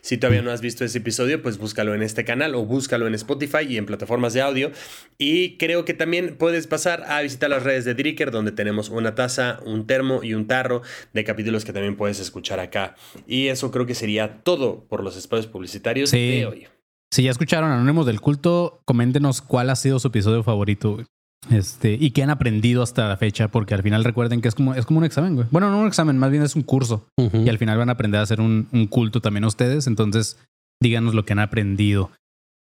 Si 0.00 0.16
todavía 0.18 0.42
no 0.42 0.50
has 0.50 0.60
visto 0.60 0.84
ese 0.84 0.98
episodio, 0.98 1.42
pues 1.42 1.58
búscalo 1.58 1.94
en 1.94 2.02
este 2.02 2.24
canal 2.24 2.54
o 2.54 2.64
búscalo 2.64 3.06
en 3.06 3.14
Spotify 3.14 3.64
y 3.68 3.76
en 3.78 3.86
plataformas 3.86 4.34
de 4.34 4.42
audio. 4.42 4.70
Y 5.18 5.56
creo 5.56 5.84
que 5.84 5.94
también 5.94 6.36
puedes 6.36 6.66
pasar 6.66 7.04
a 7.08 7.20
visitar 7.22 7.50
las 7.50 7.62
redes 7.62 7.84
de 7.84 7.94
Dricker, 7.94 8.30
donde 8.30 8.52
tenemos 8.52 8.88
una 8.88 9.14
taza, 9.14 9.60
un 9.64 9.86
termo 9.86 10.22
y 10.22 10.34
un 10.34 10.46
tarro 10.46 10.82
de 11.12 11.24
capítulos 11.24 11.64
que 11.64 11.72
también 11.72 11.96
puedes 11.96 12.20
escuchar 12.20 12.60
acá. 12.60 12.94
Y 13.26 13.48
eso 13.48 13.70
creo 13.70 13.86
que 13.86 13.94
sería 13.94 14.42
todo 14.42 14.84
por 14.88 15.02
los 15.02 15.16
espacios 15.16 15.46
publicitarios 15.46 16.10
Sí. 16.10 16.16
de 16.40 16.46
hoy. 16.46 16.66
Si 17.10 17.22
ya 17.22 17.30
escucharon 17.30 17.70
Anónimos 17.70 18.04
del 18.06 18.20
Culto, 18.20 18.82
coméntenos 18.84 19.40
cuál 19.40 19.70
ha 19.70 19.76
sido 19.76 19.98
su 19.98 20.08
episodio 20.08 20.42
favorito, 20.42 20.94
güey. 20.94 21.06
Este, 21.50 21.96
y 22.00 22.10
qué 22.10 22.22
han 22.24 22.30
aprendido 22.30 22.82
hasta 22.82 23.08
la 23.08 23.16
fecha, 23.16 23.48
porque 23.48 23.74
al 23.74 23.82
final 23.82 24.02
recuerden 24.04 24.40
que 24.40 24.48
es 24.48 24.54
como, 24.54 24.74
es 24.74 24.84
como 24.84 24.98
un 24.98 25.04
examen, 25.04 25.34
güey. 25.36 25.46
Bueno, 25.50 25.70
no 25.70 25.78
un 25.80 25.86
examen, 25.86 26.18
más 26.18 26.30
bien 26.30 26.42
es 26.42 26.56
un 26.56 26.62
curso. 26.62 27.06
Y 27.16 27.48
al 27.48 27.58
final 27.58 27.78
van 27.78 27.88
a 27.88 27.92
aprender 27.92 28.18
a 28.20 28.24
hacer 28.24 28.40
un, 28.40 28.68
un 28.72 28.86
culto 28.86 29.20
también 29.20 29.44
ustedes. 29.44 29.86
Entonces, 29.86 30.38
díganos 30.82 31.14
lo 31.14 31.24
que 31.24 31.32
han 31.34 31.38
aprendido. 31.38 32.10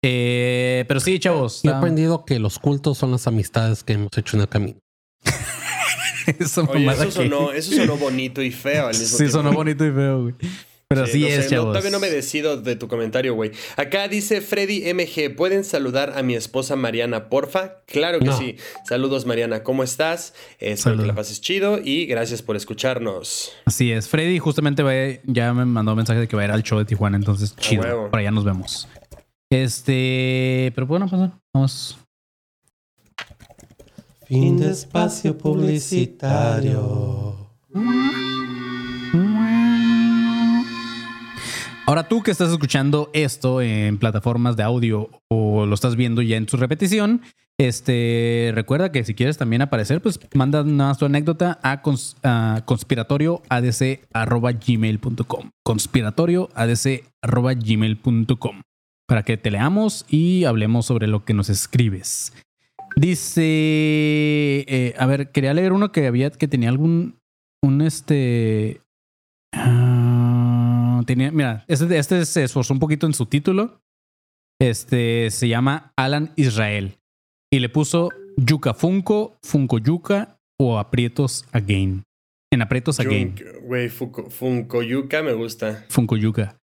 Eh, 0.03 0.87
pero 0.89 0.99
sí, 1.01 1.19
chavos. 1.19 1.63
He 1.65 1.69
aprendido 1.69 2.25
que 2.25 2.39
los 2.39 2.59
cultos 2.59 2.97
son 2.97 3.11
las 3.11 3.27
amistades 3.27 3.85
que 3.85 3.93
hemos 3.93 4.17
hecho 4.17 4.37
en 4.37 4.43
el 4.43 4.49
camino. 4.49 4.79
Esa 6.39 6.63
Oye, 6.63 6.87
eso 6.87 7.05
que- 7.05 7.11
sonó, 7.11 7.53
eso 7.53 7.75
sonó 7.75 7.97
bonito 7.97 8.41
y 8.43 8.51
feo 8.51 8.87
al 8.87 8.93
mismo 8.93 9.07
Sí, 9.07 9.17
tiempo. 9.19 9.33
sonó 9.33 9.53
bonito 9.53 9.85
y 9.85 9.91
feo, 9.91 10.23
güey. 10.23 10.35
Pero 10.93 11.07
Sí, 11.07 11.13
sí 11.13 11.21
no 11.21 11.27
es, 11.29 11.35
sé, 11.35 11.43
no, 11.43 11.49
chavos. 11.51 11.67
todavía 11.69 11.91
no 11.93 12.01
me 12.01 12.11
decido 12.11 12.57
de 12.61 12.75
tu 12.75 12.89
comentario, 12.89 13.35
güey. 13.35 13.53
Acá 13.77 14.09
dice 14.09 14.41
Freddy 14.41 14.93
MG, 14.93 15.37
¿pueden 15.37 15.63
saludar 15.63 16.15
a 16.19 16.25
mi 16.25 16.35
esposa 16.35 16.75
Mariana, 16.75 17.29
porfa? 17.29 17.85
Claro 17.87 18.19
que 18.19 18.25
No. 18.25 18.37
sí. 18.37 18.57
Saludos, 18.89 19.25
Mariana, 19.25 19.63
¿cómo 19.63 19.85
estás? 19.85 20.35
Eh, 20.59 20.73
espero 20.73 20.97
Saludos. 20.97 21.03
que 21.05 21.07
la 21.09 21.15
pases 21.15 21.41
chido 21.41 21.79
y 21.79 22.07
gracias 22.07 22.43
por 22.43 22.57
escucharnos. 22.57 23.53
Así 23.67 23.93
es. 23.93 24.09
Freddy 24.09 24.41
justamente 24.41 24.83
va 24.83 24.93
ya 25.27 25.55
me 25.55 25.65
mandó 25.65 25.93
un 25.93 25.99
mensaje 25.99 26.19
de 26.19 26.27
que 26.27 26.35
va 26.35 26.43
a 26.43 26.47
ir 26.47 26.51
al 26.51 26.65
show 26.65 26.77
de 26.81 26.85
Tijuana. 26.87 27.17
Entonces, 27.17 27.55
chido. 27.55 28.11
Por 28.11 28.19
allá 28.19 28.33
nos 28.33 28.45
vemos. 28.45 28.89
Este, 29.49 30.73
pero 30.75 30.89
bueno, 30.89 31.07
pues 31.09 31.23
vamos. 31.55 31.99
Fin 34.27 34.59
de 34.59 34.71
espacio 34.73 35.39
publicitario. 35.39 37.37
Ahora 41.91 42.07
tú 42.07 42.23
que 42.23 42.31
estás 42.31 42.53
escuchando 42.53 43.11
esto 43.15 43.61
en 43.61 43.99
plataformas 43.99 44.57
de 44.57 44.63
audio 44.63 45.11
o 45.29 45.67
lo 45.67 45.75
estás 45.75 45.97
viendo 45.97 46.23
ya 46.23 46.37
en 46.37 46.49
su 46.49 46.57
repetición, 46.57 47.23
este, 47.59 48.53
recuerda 48.55 48.93
que 48.93 49.03
si 49.03 49.17
quieres 49.17 49.39
también 49.39 49.61
aparecer, 49.61 50.01
pues 50.01 50.21
manda 50.33 50.63
nada 50.63 50.95
tu 50.95 51.07
anécdota 51.07 51.59
a, 51.65 51.83
a 52.23 52.63
conspiratorioadc@gmail.com. 52.65 55.51
Conspiratorioadc@gmail.com 55.65 58.63
para 59.09 59.25
que 59.25 59.37
te 59.37 59.51
leamos 59.51 60.07
y 60.09 60.45
hablemos 60.45 60.87
sobre 60.87 61.09
lo 61.09 61.25
que 61.25 61.35
nos 61.35 61.51
escribes. 61.51 62.33
Dice, 62.95 64.65
eh, 64.69 64.95
a 64.97 65.07
ver, 65.07 65.33
quería 65.33 65.55
leer 65.55 65.73
uno 65.73 65.91
que 65.91 66.07
había 66.07 66.31
que 66.31 66.47
tenía 66.47 66.69
algún 66.69 67.19
un 67.65 67.81
este 67.81 68.81
Ah, 69.53 70.00
tenía, 71.15 71.31
mira, 71.33 71.65
este, 71.67 71.99
este 71.99 72.25
se 72.25 72.45
esforzó 72.45 72.73
un 72.73 72.81
poquito 72.81 73.07
en 73.07 73.15
su 73.15 73.27
título. 73.27 73.81
Este 74.61 75.31
se 75.31 75.49
llama 75.49 75.93
Alan 75.97 76.33
Israel 76.37 76.99
y 77.53 77.61
le 77.61 77.69
puso 77.69 78.11
Yuca 78.37 78.75
Funko, 78.75 79.37
Funko 79.43 79.79
Yuca 79.79 80.39
o 80.59 80.79
Aprietos 80.79 81.47
Again. 81.53 82.05
En 82.53 82.63
Aprietos 82.63 83.01
Again, 83.01 83.35
Güey, 83.65 83.89
Fuko- 83.89 84.29
Funkoyuka 84.31 85.23
me 85.23 85.33
gusta. 85.33 85.85
Funko 85.89 86.17
Yuca. 86.17 86.57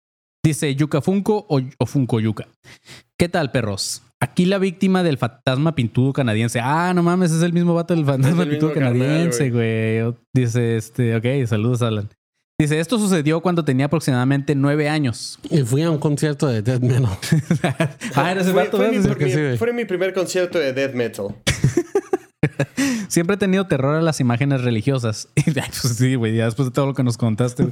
Dice 0.45 0.75
Yuca 0.75 1.01
Funko 1.01 1.47
o, 1.49 1.61
o 1.79 1.87
Funko 1.87 2.21
Yuca. 2.21 2.49
¿Qué 3.19 3.29
tal, 3.29 3.51
perros? 3.53 4.03
Aquí 4.21 4.47
la 4.47 4.59
víctima 4.59 5.03
del 5.03 5.19
fantasma 5.19 5.75
pintudo 5.75 6.13
canadiense. 6.13 6.59
Ah, 6.61 6.93
no 6.95 7.03
mames, 7.03 7.31
es 7.33 7.43
el 7.43 7.53
mismo 7.53 7.75
vato 7.75 7.95
del 7.95 8.05
fantasma 8.07 8.45
pintudo 8.45 8.73
canadiense, 8.73 9.51
güey. 9.51 10.15
Dice 10.35 10.77
este, 10.77 11.15
ok, 11.17 11.47
saludos, 11.47 11.83
Alan. 11.83 12.09
Dice, 12.61 12.79
esto 12.79 12.99
sucedió 13.01 13.41
cuando 13.41 13.65
tenía 13.65 13.87
aproximadamente 13.87 14.55
nueve 14.55 14.89
años. 14.89 15.41
Y 15.51 15.63
fui 15.63 15.83
a 15.83 15.91
un 15.91 15.99
concierto 15.99 16.47
de 16.47 16.63
death 16.63 16.83
metal. 16.83 17.09
ah, 18.15 18.31
eres 18.31 18.49
Fue, 18.49 18.67
fue 18.67 18.91
mi, 18.93 18.99
mi- 18.99 19.57
fue 19.57 19.73
mi 19.73 19.85
primer 19.85 20.15
concierto 20.15 20.61
de 20.61 20.73
death 20.73 20.95
metal. 20.95 21.35
Siempre 23.09 23.35
he 23.35 23.39
tenido 23.39 23.67
terror 23.67 23.97
a 23.97 24.03
las 24.03 24.21
imágenes 24.21 24.63
religiosas. 24.63 25.29
Pues 25.45 25.97
sí, 25.97 26.15
güey, 26.15 26.37
ya 26.37 26.45
después 26.45 26.69
de 26.69 26.73
todo 26.73 26.87
lo 26.87 26.95
que 26.95 27.03
nos 27.03 27.17
contaste. 27.17 27.69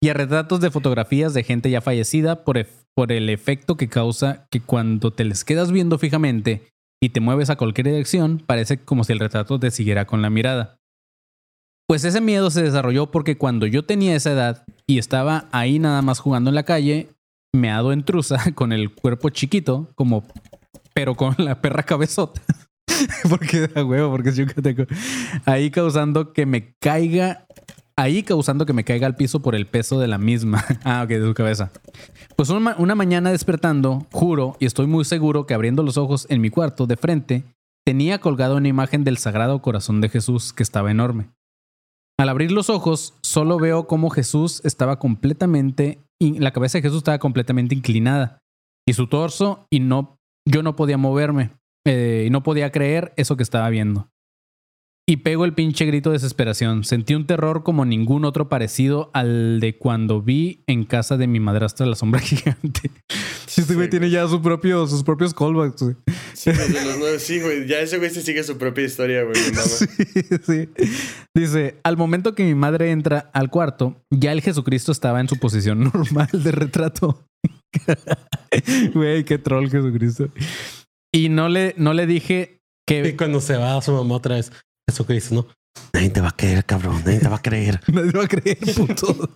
Y 0.00 0.08
a 0.08 0.14
retratos 0.14 0.60
de 0.60 0.70
fotografías 0.70 1.34
de 1.34 1.42
gente 1.42 1.70
ya 1.70 1.82
fallecida 1.82 2.44
por, 2.44 2.56
ef- 2.56 2.68
por 2.96 3.12
el 3.12 3.28
efecto 3.28 3.76
que 3.76 3.88
causa 3.88 4.46
que 4.50 4.60
cuando 4.60 5.12
te 5.12 5.24
les 5.24 5.44
quedas 5.44 5.70
viendo 5.70 5.98
fijamente 5.98 6.62
y 7.02 7.10
te 7.10 7.20
mueves 7.20 7.50
a 7.50 7.56
cualquier 7.56 7.88
dirección, 7.88 8.42
parece 8.44 8.78
como 8.78 9.04
si 9.04 9.12
el 9.12 9.18
retrato 9.20 9.58
te 9.60 9.70
siguiera 9.70 10.06
con 10.06 10.22
la 10.22 10.30
mirada. 10.30 10.76
Pues 11.86 12.04
ese 12.04 12.20
miedo 12.20 12.50
se 12.50 12.62
desarrolló 12.62 13.10
porque 13.10 13.36
cuando 13.36 13.66
yo 13.66 13.84
tenía 13.84 14.16
esa 14.16 14.32
edad 14.32 14.64
y 14.86 14.98
estaba 14.98 15.48
ahí 15.52 15.78
nada 15.78 16.00
más 16.02 16.18
jugando 16.18 16.50
en 16.50 16.54
la 16.54 16.62
calle, 16.62 17.08
meado 17.52 17.92
en 17.92 18.04
truza 18.04 18.38
con 18.54 18.72
el 18.72 18.94
cuerpo 18.94 19.30
chiquito, 19.30 19.90
como 19.94 20.24
pero 20.94 21.14
con 21.14 21.34
la 21.38 21.60
perra 21.60 21.82
cabezota. 21.82 22.40
porque 23.28 23.68
a 23.74 23.84
huevo, 23.84 24.10
porque 24.10 24.30
es 24.30 24.36
yucateco. 24.36 24.84
Ahí 25.44 25.70
causando 25.70 26.32
que 26.32 26.46
me 26.46 26.74
caiga 26.80 27.46
ahí 27.96 28.22
causando 28.22 28.66
que 28.66 28.72
me 28.72 28.84
caiga 28.84 29.06
al 29.06 29.16
piso 29.16 29.40
por 29.40 29.54
el 29.54 29.66
peso 29.66 30.00
de 30.00 30.08
la 30.08 30.18
misma. 30.18 30.64
ah, 30.84 31.02
ok, 31.04 31.08
de 31.08 31.26
su 31.26 31.34
cabeza. 31.34 31.70
Pues 32.36 32.50
una, 32.50 32.76
una 32.78 32.94
mañana 32.94 33.30
despertando, 33.30 34.06
juro 34.12 34.56
y 34.58 34.66
estoy 34.66 34.86
muy 34.86 35.04
seguro 35.04 35.46
que 35.46 35.54
abriendo 35.54 35.82
los 35.82 35.96
ojos 35.96 36.26
en 36.30 36.40
mi 36.40 36.50
cuarto 36.50 36.86
de 36.86 36.96
frente, 36.96 37.44
tenía 37.84 38.20
colgado 38.20 38.56
una 38.56 38.68
imagen 38.68 39.04
del 39.04 39.18
Sagrado 39.18 39.60
Corazón 39.60 40.00
de 40.00 40.08
Jesús 40.08 40.52
que 40.52 40.62
estaba 40.62 40.90
enorme. 40.90 41.28
Al 42.18 42.28
abrir 42.28 42.52
los 42.52 42.70
ojos, 42.70 43.14
solo 43.22 43.58
veo 43.58 43.86
cómo 43.86 44.08
Jesús 44.08 44.60
estaba 44.64 44.98
completamente, 44.98 45.98
la 46.20 46.52
cabeza 46.52 46.78
de 46.78 46.82
Jesús 46.82 46.98
estaba 46.98 47.18
completamente 47.18 47.74
inclinada 47.74 48.38
y 48.86 48.92
su 48.92 49.08
torso 49.08 49.66
y 49.70 49.80
no, 49.80 50.16
yo 50.48 50.62
no 50.62 50.76
podía 50.76 50.96
moverme 50.96 51.50
eh, 51.86 52.24
y 52.26 52.30
no 52.30 52.42
podía 52.42 52.70
creer 52.70 53.12
eso 53.16 53.36
que 53.36 53.42
estaba 53.42 53.68
viendo. 53.68 54.08
Y 55.06 55.18
pego 55.18 55.44
el 55.44 55.52
pinche 55.52 55.84
grito 55.84 56.08
de 56.10 56.14
desesperación. 56.14 56.82
Sentí 56.84 57.14
un 57.14 57.26
terror 57.26 57.62
como 57.62 57.84
ningún 57.84 58.24
otro 58.24 58.48
parecido 58.48 59.10
al 59.12 59.60
de 59.60 59.76
cuando 59.76 60.22
vi 60.22 60.62
en 60.66 60.84
casa 60.84 61.18
de 61.18 61.26
mi 61.26 61.40
madrastra 61.40 61.84
la 61.84 61.94
sombra 61.94 62.20
gigante. 62.22 62.90
Este 63.46 63.74
güey 63.74 63.86
Sí, 63.86 63.90
tiene 63.90 64.06
güey. 64.06 64.10
ya 64.12 64.26
su 64.26 64.40
propio, 64.40 64.86
sus 64.86 65.02
propios 65.04 65.34
callbacks. 65.34 65.82
güey. 65.82 65.96
Sí, 66.32 66.50
los 66.50 66.72
de 66.72 66.84
los 66.86 66.98
nueve, 66.98 67.18
sí, 67.18 67.38
güey. 67.40 67.68
Ya 67.68 67.80
ese 67.80 67.98
güey 67.98 68.08
se 68.10 68.22
sigue 68.22 68.42
su 68.44 68.56
propia 68.56 68.84
historia, 68.86 69.24
güey. 69.24 69.34
Sí, 69.36 69.86
sí. 70.46 70.68
Dice, 71.36 71.76
al 71.84 71.98
momento 71.98 72.34
que 72.34 72.44
mi 72.44 72.54
madre 72.54 72.90
entra 72.90 73.30
al 73.34 73.50
cuarto, 73.50 74.00
ya 74.10 74.32
el 74.32 74.40
Jesucristo 74.40 74.90
estaba 74.90 75.20
en 75.20 75.28
su 75.28 75.36
posición 75.38 75.84
normal 75.94 76.28
de 76.32 76.50
retrato. 76.50 77.22
Güey, 78.94 79.24
qué 79.24 79.36
troll 79.38 79.68
Jesucristo. 79.68 80.28
Y 81.12 81.28
no 81.28 81.48
le, 81.48 81.74
no 81.76 81.92
le 81.92 82.06
dije 82.06 82.58
Y 82.88 83.02
que 83.02 83.16
cuando 83.16 83.40
se 83.40 83.56
va 83.56 83.76
a 83.76 83.82
su 83.82 83.92
mamá 83.92 84.14
otra 84.14 84.36
vez, 84.36 84.52
Jesucristo, 84.88 85.34
¿no? 85.34 85.46
Nadie 85.92 86.10
te 86.10 86.20
va 86.20 86.28
a 86.28 86.36
creer, 86.36 86.64
cabrón. 86.64 87.02
Nadie 87.04 87.20
te 87.20 87.28
va 87.28 87.36
a 87.36 87.42
creer. 87.42 87.80
nadie 87.92 88.12
va 88.12 88.24
a 88.24 88.28
creer, 88.28 88.58
puto. 88.76 89.30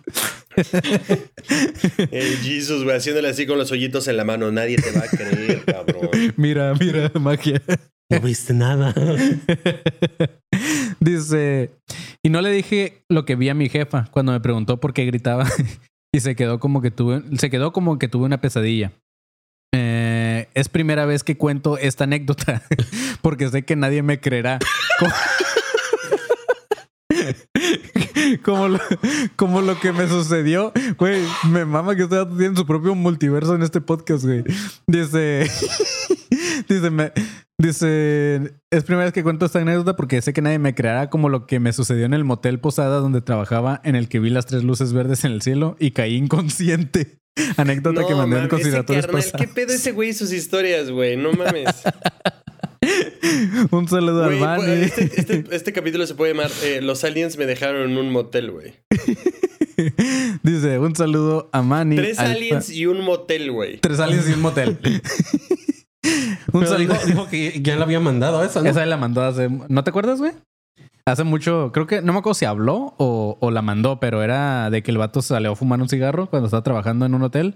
El 2.11 2.37
Jesus, 2.37 2.83
güey, 2.83 2.97
haciéndole 2.97 3.29
así 3.29 3.45
con 3.45 3.57
los 3.57 3.71
hoyitos 3.71 4.07
en 4.07 4.17
la 4.17 4.25
mano. 4.25 4.51
Nadie 4.51 4.77
te 4.77 4.91
va 4.91 5.05
a 5.05 5.07
creer, 5.07 5.63
cabrón. 5.65 6.09
mira, 6.37 6.73
mira, 6.75 7.11
magia. 7.19 7.61
No 8.11 8.19
viste 8.21 8.53
nada. 8.53 8.93
Dice, 10.99 11.71
y 12.23 12.29
no 12.29 12.41
le 12.41 12.51
dije 12.51 13.03
lo 13.07 13.23
que 13.23 13.35
vi 13.35 13.49
a 13.49 13.53
mi 13.53 13.69
jefa 13.69 14.07
cuando 14.11 14.31
me 14.31 14.39
preguntó 14.39 14.79
por 14.79 14.93
qué 14.93 15.05
gritaba 15.05 15.47
y 16.11 16.19
se 16.19 16.35
quedó 16.35 16.59
como 16.59 16.81
que 16.81 16.91
tuve, 16.91 17.21
se 17.37 17.49
quedó 17.49 17.71
como 17.71 17.99
que 17.99 18.07
tuve 18.07 18.25
una 18.25 18.41
pesadilla. 18.41 18.91
Eh, 19.73 20.47
es 20.55 20.69
primera 20.69 21.05
vez 21.05 21.23
que 21.23 21.37
cuento 21.37 21.77
esta 21.77 22.05
anécdota 22.05 22.63
porque 23.21 23.47
sé 23.49 23.63
que 23.63 23.75
nadie 23.75 24.01
me 24.01 24.19
creerá. 24.19 24.57
Como, 28.49 28.67
lo, 28.67 28.79
como 29.35 29.61
lo 29.61 29.79
que 29.79 29.91
me 29.91 30.07
sucedió, 30.07 30.73
güey, 30.97 31.21
me 31.51 31.65
mama 31.65 31.95
que 31.95 32.05
ustedes 32.05 32.25
tienen 32.35 32.55
su 32.55 32.65
propio 32.65 32.95
multiverso 32.95 33.53
en 33.53 33.61
este 33.61 33.79
podcast, 33.79 34.23
güey. 34.25 34.43
Dice, 34.87 35.47
dice, 36.67 36.89
me, 36.89 37.11
Dice, 37.59 38.53
es 38.71 38.83
primera 38.85 39.03
vez 39.03 39.13
que 39.13 39.21
cuento 39.21 39.45
esta 39.45 39.59
anécdota 39.59 39.95
porque 39.95 40.19
sé 40.23 40.33
que 40.33 40.41
nadie 40.41 40.57
me 40.57 40.73
creerá 40.73 41.11
como 41.11 41.29
lo 41.29 41.45
que 41.45 41.59
me 41.59 41.73
sucedió 41.73 42.05
en 42.05 42.15
el 42.15 42.23
motel 42.23 42.59
Posada 42.59 43.01
donde 43.01 43.21
trabajaba 43.21 43.81
en 43.83 43.95
el 43.95 44.09
que 44.09 44.19
vi 44.19 44.31
las 44.31 44.47
tres 44.47 44.63
luces 44.63 44.93
verdes 44.93 45.25
en 45.25 45.33
el 45.33 45.43
cielo 45.43 45.75
y 45.77 45.91
caí 45.91 46.15
inconsciente. 46.15 47.19
Anécdota 47.57 48.07
que 48.07 48.15
mandé 48.15 48.39
en 48.39 48.47
consideratorios 48.47 49.05
¿Qué 49.37 49.47
pedo 49.47 49.73
ese 49.73 49.91
güey 49.91 50.09
y 50.09 50.13
sus 50.13 50.33
historias, 50.33 50.89
güey? 50.89 51.17
No 51.17 51.33
mames. 51.33 51.83
Un 53.71 53.87
saludo 53.87 54.23
al 54.23 54.39
Bani. 54.39 54.63
este, 54.83 55.03
este- 55.15 55.43
este 55.55 55.73
capítulo 55.73 56.05
se 56.07 56.15
puede 56.15 56.33
llamar 56.33 56.49
eh, 56.63 56.81
Los 56.81 57.03
aliens 57.03 57.37
me 57.37 57.45
dejaron 57.45 57.91
en 57.91 57.97
un 57.97 58.11
motel, 58.11 58.51
güey. 58.51 58.73
Dice, 60.43 60.79
un 60.79 60.95
saludo 60.95 61.49
a 61.51 61.61
Manny. 61.61 61.95
Tres 61.95 62.19
al- 62.19 62.31
aliens 62.31 62.69
y 62.69 62.85
un 62.85 63.01
motel, 63.01 63.51
güey. 63.51 63.77
Tres 63.79 63.99
aliens 63.99 64.29
y 64.29 64.33
un 64.33 64.41
motel. 64.41 64.77
un 66.51 66.61
Pero 66.61 66.67
saludo. 66.67 66.93
dijo, 66.93 67.05
dijo 67.05 67.27
que 67.29 67.61
ya 67.61 67.75
le 67.75 67.83
había 67.83 67.99
mandado 67.99 68.43
esa, 68.43 68.61
¿no? 68.61 68.69
Esa 68.69 68.85
la 68.85 68.97
mandó 68.97 69.21
hace. 69.23 69.49
¿No 69.69 69.83
te 69.83 69.89
acuerdas, 69.89 70.19
güey? 70.19 70.33
Hace 71.05 71.23
mucho, 71.23 71.71
creo 71.73 71.87
que 71.87 72.01
no 72.01 72.13
me 72.13 72.19
acuerdo 72.19 72.35
si 72.35 72.45
habló 72.45 72.93
o, 72.97 73.37
o 73.39 73.51
la 73.51 73.61
mandó, 73.61 73.99
pero 73.99 74.21
era 74.21 74.69
de 74.69 74.83
que 74.83 74.91
el 74.91 74.97
vato 74.97 75.21
salió 75.21 75.53
a 75.53 75.55
fumar 75.55 75.81
un 75.81 75.89
cigarro 75.89 76.29
cuando 76.29 76.45
estaba 76.47 76.61
trabajando 76.63 77.05
en 77.05 77.13
un 77.15 77.23
hotel 77.23 77.55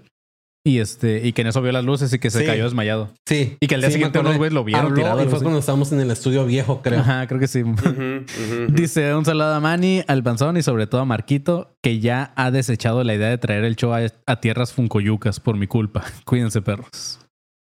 y 0.66 0.78
este, 0.78 1.20
y 1.26 1.32
que 1.34 1.42
en 1.42 1.48
eso 1.48 1.60
vio 1.60 1.72
las 1.72 1.84
luces 1.84 2.10
y 2.14 2.18
que 2.18 2.30
se 2.30 2.40
Sí. 2.40 2.46
cayó 2.46 2.64
desmayado. 2.64 3.12
Sí. 3.26 3.56
Y 3.60 3.66
que 3.66 3.74
al 3.74 3.82
día 3.82 3.90
Sí, 3.90 3.94
siguiente 3.94 4.18
unos 4.18 4.36
güeyes 4.38 4.54
lo 4.54 4.64
vieron 4.64 4.86
Habló 4.86 4.96
tirado, 4.96 5.22
Y 5.22 5.24
fue 5.26 5.34
así. 5.34 5.42
cuando 5.42 5.60
estábamos 5.60 5.92
en 5.92 6.00
el 6.00 6.10
estudio 6.10 6.46
viejo, 6.46 6.80
creo. 6.82 7.00
Ajá, 7.00 7.26
creo 7.26 7.38
que 7.38 7.48
sí. 7.48 7.62
Dice 8.68 9.14
un 9.14 9.24
saludo 9.24 9.52
a 9.54 9.60
Manny, 9.60 10.02
al 10.06 10.22
Panzón 10.22 10.56
y 10.56 10.62
sobre 10.62 10.86
todo 10.86 11.00
a 11.02 11.04
Marquito, 11.04 11.76
que 11.82 12.00
ya 12.00 12.32
ha 12.36 12.50
desechado 12.50 13.04
la 13.04 13.14
idea 13.14 13.28
de 13.28 13.38
traer 13.38 13.64
el 13.64 13.76
show 13.76 13.92
a, 13.92 14.00
a 14.26 14.40
tierras 14.40 14.72
funcoyucas 14.72 15.40
por 15.40 15.56
mi 15.56 15.66
culpa. 15.66 16.04
Cuídense, 16.24 16.62
perros. 16.62 17.20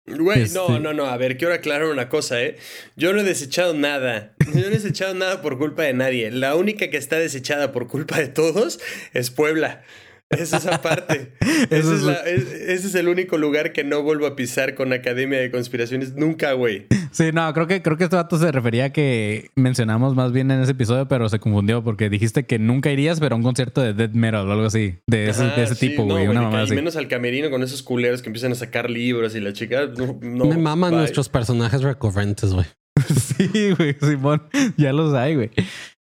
Güey, 0.06 0.42
Este- 0.42 0.58
no, 0.58 0.78
no, 0.80 0.92
no. 0.92 1.04
A 1.06 1.16
ver, 1.16 1.36
quiero 1.38 1.54
aclarar 1.54 1.86
una 1.88 2.08
cosa, 2.08 2.42
¿eh? 2.42 2.56
Yo 2.96 3.12
no 3.12 3.20
he 3.20 3.24
desechado 3.24 3.74
nada. 3.74 4.34
Yo 4.52 4.60
no 4.60 4.66
he 4.66 4.70
desechado 4.70 5.14
nada 5.14 5.40
por 5.40 5.56
culpa 5.56 5.82
de 5.84 5.92
nadie. 5.94 6.30
La 6.32 6.56
única 6.56 6.90
que 6.90 6.96
está 6.96 7.16
desechada 7.16 7.70
por 7.70 7.86
culpa 7.86 8.18
de 8.18 8.26
todos 8.28 8.80
es 9.12 9.30
Puebla. 9.30 9.82
Es 10.30 10.52
esa 10.52 10.80
parte. 10.80 11.32
Eso 11.70 11.92
es 11.94 12.02
la- 12.02 12.14
es- 12.20 12.52
ese 12.52 12.86
es 12.86 12.94
el 12.94 13.08
único 13.08 13.36
lugar 13.36 13.72
que 13.72 13.82
no 13.82 14.02
vuelvo 14.02 14.26
a 14.26 14.36
pisar 14.36 14.74
con 14.76 14.92
Academia 14.92 15.40
de 15.40 15.50
Conspiraciones. 15.50 16.14
Nunca, 16.14 16.52
güey. 16.52 16.86
Sí, 17.10 17.30
no, 17.32 17.52
creo 17.52 17.66
que, 17.66 17.82
creo 17.82 17.96
que 17.96 18.04
este 18.04 18.14
vato 18.14 18.38
se 18.38 18.52
refería 18.52 18.84
a 18.86 18.90
que 18.90 19.50
mencionamos 19.56 20.14
más 20.14 20.30
bien 20.32 20.50
en 20.52 20.60
ese 20.60 20.70
episodio, 20.72 21.08
pero 21.08 21.28
se 21.28 21.40
confundió 21.40 21.82
porque 21.82 22.08
dijiste 22.08 22.46
que 22.46 22.60
nunca 22.60 22.92
irías, 22.92 23.18
pero 23.18 23.34
a 23.34 23.38
un 23.38 23.42
concierto 23.42 23.80
de 23.80 23.92
death 23.92 24.12
metal 24.12 24.48
o 24.48 24.52
algo 24.52 24.66
así, 24.66 24.94
de 25.08 25.28
ese, 25.30 25.42
Ajá, 25.42 25.56
de 25.56 25.62
ese 25.64 25.74
sí, 25.74 25.88
tipo, 25.88 26.04
no, 26.04 26.14
güey, 26.14 26.28
una 26.28 26.40
de 26.40 26.46
mamá 26.46 26.58
que- 26.58 26.62
así. 26.62 26.72
Y 26.72 26.76
menos 26.76 26.94
al 26.94 27.08
camerino 27.08 27.50
con 27.50 27.64
esos 27.64 27.82
culeros 27.82 28.22
que 28.22 28.28
empiezan 28.28 28.52
a 28.52 28.54
sacar 28.54 28.88
libros 28.88 29.34
y 29.34 29.40
la 29.40 29.52
chica. 29.52 29.86
No, 29.98 30.16
no, 30.22 30.44
Me 30.46 30.56
maman 30.58 30.90
bye. 30.92 30.98
nuestros 31.00 31.28
personajes 31.28 31.82
recurrentes, 31.82 32.52
güey. 32.52 32.66
Sí, 33.08 33.70
güey, 33.76 33.96
Simón, 34.00 34.42
ya 34.76 34.92
los 34.92 35.12
hay, 35.14 35.34
güey. 35.34 35.50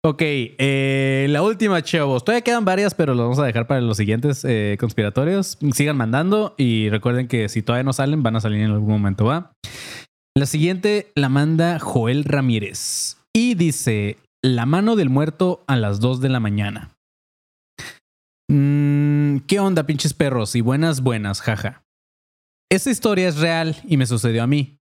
Ok, 0.05 0.21
eh, 0.21 1.25
la 1.29 1.41
última, 1.41 1.81
chavos. 1.81 2.23
Todavía 2.23 2.43
quedan 2.43 2.65
varias, 2.65 2.93
pero 2.93 3.13
las 3.13 3.23
vamos 3.23 3.39
a 3.39 3.45
dejar 3.45 3.67
para 3.67 3.81
los 3.81 3.97
siguientes 3.97 4.45
eh, 4.45 4.77
conspiratorios. 4.79 5.57
Sigan 5.73 5.97
mandando 5.97 6.55
y 6.57 6.89
recuerden 6.89 7.27
que 7.27 7.49
si 7.49 7.61
todavía 7.61 7.83
no 7.83 7.93
salen, 7.93 8.23
van 8.23 8.35
a 8.35 8.41
salir 8.41 8.61
en 8.61 8.71
algún 8.71 8.89
momento, 8.89 9.25
¿va? 9.25 9.51
La 10.35 10.45
siguiente 10.45 11.11
la 11.15 11.29
manda 11.29 11.79
Joel 11.79 12.23
Ramírez 12.23 13.17
y 13.33 13.55
dice: 13.55 14.17
La 14.43 14.65
mano 14.65 14.95
del 14.95 15.09
muerto 15.09 15.63
a 15.67 15.75
las 15.75 15.99
2 15.99 16.21
de 16.21 16.29
la 16.29 16.39
mañana. 16.39 16.95
Mm, 18.49 19.39
¿Qué 19.47 19.59
onda, 19.59 19.85
pinches 19.85 20.13
perros? 20.13 20.55
Y 20.55 20.61
buenas, 20.61 21.01
buenas, 21.01 21.41
jaja. 21.41 21.83
Esta 22.71 22.91
historia 22.91 23.27
es 23.27 23.39
real 23.39 23.77
y 23.87 23.97
me 23.97 24.05
sucedió 24.05 24.43
a 24.43 24.47
mí. 24.47 24.77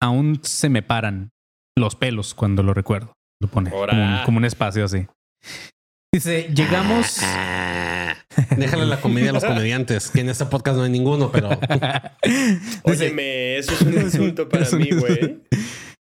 Aún 0.00 0.40
se 0.42 0.68
me 0.68 0.82
paran 0.82 1.30
los 1.76 1.96
pelos 1.96 2.34
cuando 2.34 2.62
lo 2.62 2.72
recuerdo. 2.72 3.12
Lo 3.40 3.48
pone 3.48 3.70
como 3.70 3.82
un, 3.82 3.88
Ora. 3.90 4.22
como 4.24 4.38
un 4.38 4.44
espacio 4.44 4.84
así. 4.84 5.06
Dice, 6.12 6.50
llegamos. 6.54 7.20
Déjale 8.56 8.86
la 8.86 9.00
comedia 9.00 9.30
a 9.30 9.32
los 9.32 9.44
comediantes, 9.46 10.10
que 10.10 10.20
en 10.20 10.28
este 10.28 10.44
podcast 10.46 10.76
no 10.76 10.84
hay 10.84 10.90
ninguno, 10.90 11.30
pero 11.30 11.50
Dice, 12.24 12.80
Óyeme, 12.84 13.58
eso 13.58 13.72
es 13.72 13.82
un 13.82 13.94
insulto 14.00 14.48
para 14.48 14.68
mí, 14.70 14.90
güey. 14.90 15.40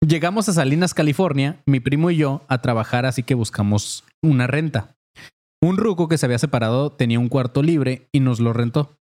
Llegamos 0.07 0.49
a 0.49 0.53
Salinas, 0.53 0.95
California, 0.95 1.63
mi 1.67 1.81
primo 1.81 2.11
y 2.11 2.17
yo, 2.17 2.43
a 2.49 2.61
trabajar, 2.61 3.07
así 3.07 3.23
que 3.23 3.35
buscamos 3.35 4.05
una 4.23 4.47
renta. 4.47 4.95
Un 5.63 5.79
ruco 5.79 6.07
que 6.09 6.19
se 6.19 6.27
había 6.27 6.39
separado 6.39 6.93
tenía 6.93 7.19
un 7.19 7.29
cuarto 7.29 7.63
libre 7.63 8.07
y 8.13 8.21
nos 8.21 8.39
lo 8.39 8.53
rentó. 8.53 8.99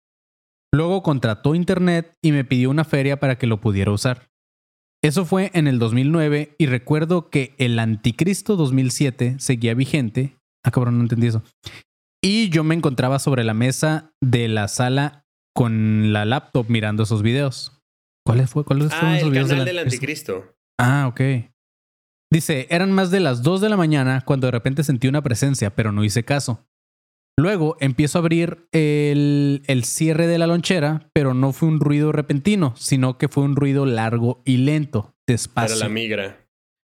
Luego 0.73 1.03
contrató 1.03 1.53
internet 1.53 2.13
y 2.23 2.31
me 2.31 2.45
pidió 2.45 2.69
una 2.69 2.85
feria 2.85 3.19
para 3.19 3.37
que 3.37 3.47
lo 3.47 3.59
pudiera 3.61 3.91
usar. 3.91 4.29
Eso 5.05 5.23
fue 5.23 5.51
en 5.53 5.67
el 5.67 5.77
2009 5.77 6.55
y 6.57 6.65
recuerdo 6.65 7.29
que 7.29 7.53
el 7.59 7.77
Anticristo 7.77 8.55
2007 8.55 9.35
seguía 9.37 9.75
vigente. 9.75 10.35
Ah, 10.63 10.71
cabrón, 10.71 10.97
no 10.97 11.03
entendí 11.03 11.27
eso. 11.27 11.43
Y 12.23 12.49
yo 12.49 12.63
me 12.63 12.73
encontraba 12.73 13.19
sobre 13.19 13.43
la 13.43 13.53
mesa 13.53 14.11
de 14.19 14.47
la 14.47 14.67
sala 14.67 15.27
con 15.53 16.11
la 16.11 16.25
laptop 16.25 16.65
mirando 16.69 17.03
esos 17.03 17.21
videos. 17.21 17.79
¿Cuáles 18.25 18.49
fue? 18.49 18.63
¿Cuáles 18.65 18.91
fueron 18.91 19.09
Ah, 19.09 19.17
esos 19.17 19.27
el 19.27 19.31
videos 19.33 19.49
canal 19.49 19.65
del 19.65 19.75
del 19.75 19.85
Anticristo? 19.85 20.33
anticristo. 20.33 20.57
Ah, 20.79 21.07
ok. 21.07 21.21
Dice, 22.31 22.65
eran 22.71 22.91
más 22.91 23.11
de 23.11 23.19
las 23.19 23.43
2 23.43 23.61
de 23.61 23.69
la 23.69 23.77
mañana 23.77 24.23
cuando 24.25 24.47
de 24.47 24.51
repente 24.51 24.83
sentí 24.83 25.07
una 25.07 25.21
presencia, 25.21 25.75
pero 25.75 25.91
no 25.91 26.03
hice 26.03 26.25
caso. 26.25 26.65
Luego 27.37 27.75
empiezo 27.81 28.17
a 28.17 28.21
abrir 28.21 28.65
el, 28.71 29.61
el 29.67 29.83
cierre 29.83 30.25
de 30.25 30.37
la 30.37 30.47
lonchera, 30.47 31.09
pero 31.13 31.33
no 31.33 31.51
fue 31.51 31.67
un 31.67 31.81
ruido 31.81 32.13
repentino, 32.13 32.73
sino 32.77 33.17
que 33.17 33.27
fue 33.27 33.43
un 33.43 33.57
ruido 33.57 33.85
largo 33.85 34.41
y 34.45 34.57
lento, 34.57 35.01
Para 35.03 35.13
despacio. 35.27 35.77
la 35.79 35.89
migra. 35.89 36.37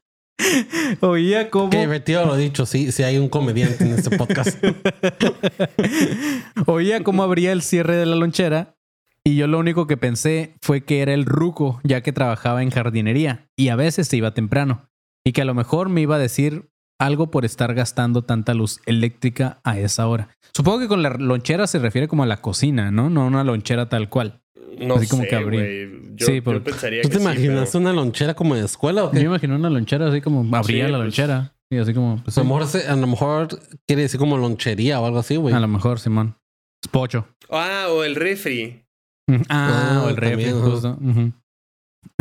Oía 1.00 1.50
como... 1.50 1.70
que 1.70 1.80
divertido 1.80 2.26
lo 2.26 2.36
dicho. 2.36 2.66
Sí, 2.66 2.91
sí 2.91 3.04
hay 3.04 3.18
un 3.18 3.30
comediante 3.30 3.86
en 3.86 3.93
este 3.93 4.18
podcast. 4.18 4.62
Oía 6.66 7.04
cómo 7.04 7.24
abría 7.24 7.54
el 7.54 7.62
cierre 7.62 7.95
de 7.95 8.06
la 8.06 8.16
lonchera 8.18 8.76
y 9.24 9.36
yo 9.36 9.48
lo 9.48 9.60
único 9.60 9.88
que 9.88 9.98
pensé 9.98 10.56
fue 10.62 10.84
que 10.84 11.02
era 11.02 11.14
el 11.14 11.26
ruco, 11.26 11.80
ya 11.84 12.02
que 12.02 12.14
trabajaba 12.14 12.62
en 12.62 12.72
jardinería 12.72 13.50
y 13.56 13.70
a 13.70 13.76
veces 13.76 14.08
se 14.08 14.18
iba 14.18 14.34
temprano 14.34 14.89
y 15.26 15.32
que 15.32 15.41
a 15.41 15.45
lo 15.45 15.54
mejor 15.54 15.89
me 15.89 16.02
iba 16.02 16.16
a 16.16 16.20
decir 16.20 16.70
algo 17.00 17.30
por 17.32 17.45
estar 17.45 17.74
gastando 17.74 18.24
tanta 18.24 18.54
luz 18.54 18.80
eléctrica 18.86 19.60
a 19.64 19.78
esa 19.80 20.08
hora. 20.08 20.30
Supongo 20.54 20.80
que 20.80 20.88
con 20.88 21.04
la 21.04 21.10
lonchera 21.12 21.68
se 21.68 21.80
refiere 21.80 22.08
como 22.08 22.24
a 22.24 22.26
la 22.26 22.41
cocina, 22.41 22.89
¿no? 22.91 23.10
No 23.10 23.28
una 23.28 23.43
lonchera 23.43 23.89
tal 23.89 24.10
cual. 24.10 24.41
No 24.80 24.95
Así 24.95 25.08
como 25.08 25.24
que 25.24 25.36
abrir. 25.36 26.02
Yo, 26.16 26.26
Sí, 26.28 26.36
yo 26.36 26.43
por- 26.43 26.64
pensaría 26.64 27.02
¿Tú 27.02 27.10
que 27.10 27.14
te 27.16 27.20
sí, 27.20 27.24
imaginas 27.24 27.70
pero- 27.72 27.80
una 27.80 27.93
lonchera 27.93 28.34
como 28.36 28.56
de 28.56 28.66
escuela 28.66 29.04
o 29.06 29.08
Yo 29.08 29.12
qué? 29.14 29.20
me 29.20 29.26
imagino 29.26 29.56
una 29.56 29.70
lonchera 29.70 30.08
así 30.10 30.22
como 30.22 30.41
abría 30.56 30.86
Sí, 30.86 30.91
la 30.91 30.98
pues. 30.98 31.06
lonchera. 31.08 31.54
Y 31.70 31.78
así 31.78 31.93
como, 31.93 32.22
pues, 32.24 32.38
A 32.38 32.41
lo 32.41 32.45
mejor, 32.48 32.68
se- 32.68 32.88
a 32.88 32.95
lo 32.95 33.08
mejor 33.08 33.48
quiere 33.88 34.04
decir 34.04 34.20
como 34.20 34.38
lonchería 34.38 35.00
o 35.02 35.06
algo 35.06 35.20
así, 35.20 35.36
güey. 35.36 35.54
a 35.54 35.60
lo 35.60 35.68
mejor, 35.68 36.00
Simón. 36.00 36.36
Es 36.84 36.89
pocho. 36.89 37.28
Ah, 37.50 37.88
o 37.89 38.04
el 38.04 38.16
refri. 38.16 38.84
Ah, 39.30 39.41
Ah, 39.50 40.04
o 40.06 40.10
el 40.10 40.16
refri, 40.16 40.45
también, 40.45 40.58
ajá. 40.64 40.70
justo. 40.72 40.98
Ujú. 41.02 41.34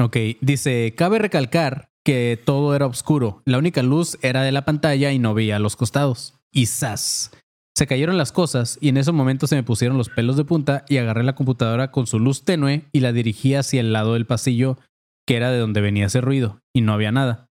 Ok, 0.02 0.16
dice, 0.40 0.94
cabe 0.96 1.18
recalcar 1.18 1.90
que 2.06 2.40
todo 2.42 2.76
era 2.76 2.86
oscuro. 2.86 3.42
La 3.44 3.58
única 3.58 3.82
luz 3.82 4.16
era 4.22 4.42
de 4.42 4.52
la 4.52 4.64
pantalla 4.64 5.10
y 5.10 5.18
no 5.18 5.34
veía 5.34 5.56
a 5.56 5.58
los 5.58 5.74
costados. 5.74 6.38
Y 6.52 6.66
¡zas! 6.66 7.32
Se 7.76 7.88
cayeron 7.88 8.16
las 8.16 8.30
cosas 8.30 8.78
y 8.80 8.90
en 8.90 8.96
ese 8.96 9.10
momento 9.10 9.48
se 9.48 9.56
me 9.56 9.64
pusieron 9.64 9.98
los 9.98 10.08
pelos 10.08 10.36
de 10.36 10.44
punta 10.44 10.84
y 10.88 10.98
agarré 10.98 11.24
la 11.24 11.34
computadora 11.34 11.90
con 11.90 12.06
su 12.06 12.20
luz 12.20 12.44
tenue 12.44 12.84
y 12.92 13.00
la 13.00 13.12
dirigí 13.12 13.56
hacia 13.56 13.80
el 13.80 13.92
lado 13.92 14.14
del 14.14 14.24
pasillo 14.24 14.78
que 15.26 15.36
era 15.36 15.50
de 15.50 15.58
donde 15.58 15.80
venía 15.80 16.06
ese 16.06 16.20
ruido 16.20 16.60
y 16.72 16.80
no 16.80 16.92
había 16.92 17.10
nada. 17.10 17.48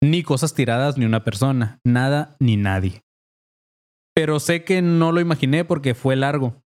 Ni 0.00 0.22
cosas 0.22 0.54
tiradas 0.54 0.96
ni 0.96 1.04
una 1.04 1.22
persona, 1.22 1.78
nada 1.84 2.36
ni 2.40 2.56
nadie. 2.56 3.02
Pero 4.14 4.40
sé 4.40 4.64
que 4.64 4.80
no 4.80 5.12
lo 5.12 5.20
imaginé 5.20 5.66
porque 5.66 5.94
fue 5.94 6.16
largo. 6.16 6.56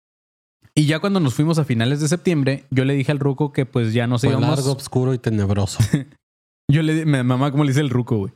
Y 0.73 0.87
ya 0.87 1.01
cuando 1.01 1.19
nos 1.19 1.35
fuimos 1.35 1.59
a 1.59 1.65
finales 1.65 2.01
de 2.01 2.07
septiembre, 2.07 2.65
yo 2.71 2.85
le 2.85 2.95
dije 2.95 3.11
al 3.11 3.19
ruco 3.19 3.53
que 3.53 3.67
pues 3.67 3.93
ya 3.93 4.07
nos 4.07 4.21
Fue 4.21 4.31
íbamos. 4.31 4.51
largo, 4.51 4.73
oscuro 4.73 5.15
y 5.15 5.19
tenebroso. 5.19 5.81
Yo 6.71 6.83
le 6.83 6.95
di- 6.95 7.05
mi 7.05 7.23
mamá, 7.23 7.51
como 7.51 7.65
le 7.65 7.71
dice 7.71 7.81
el 7.81 7.91
ruco, 7.91 8.17
güey. 8.17 8.33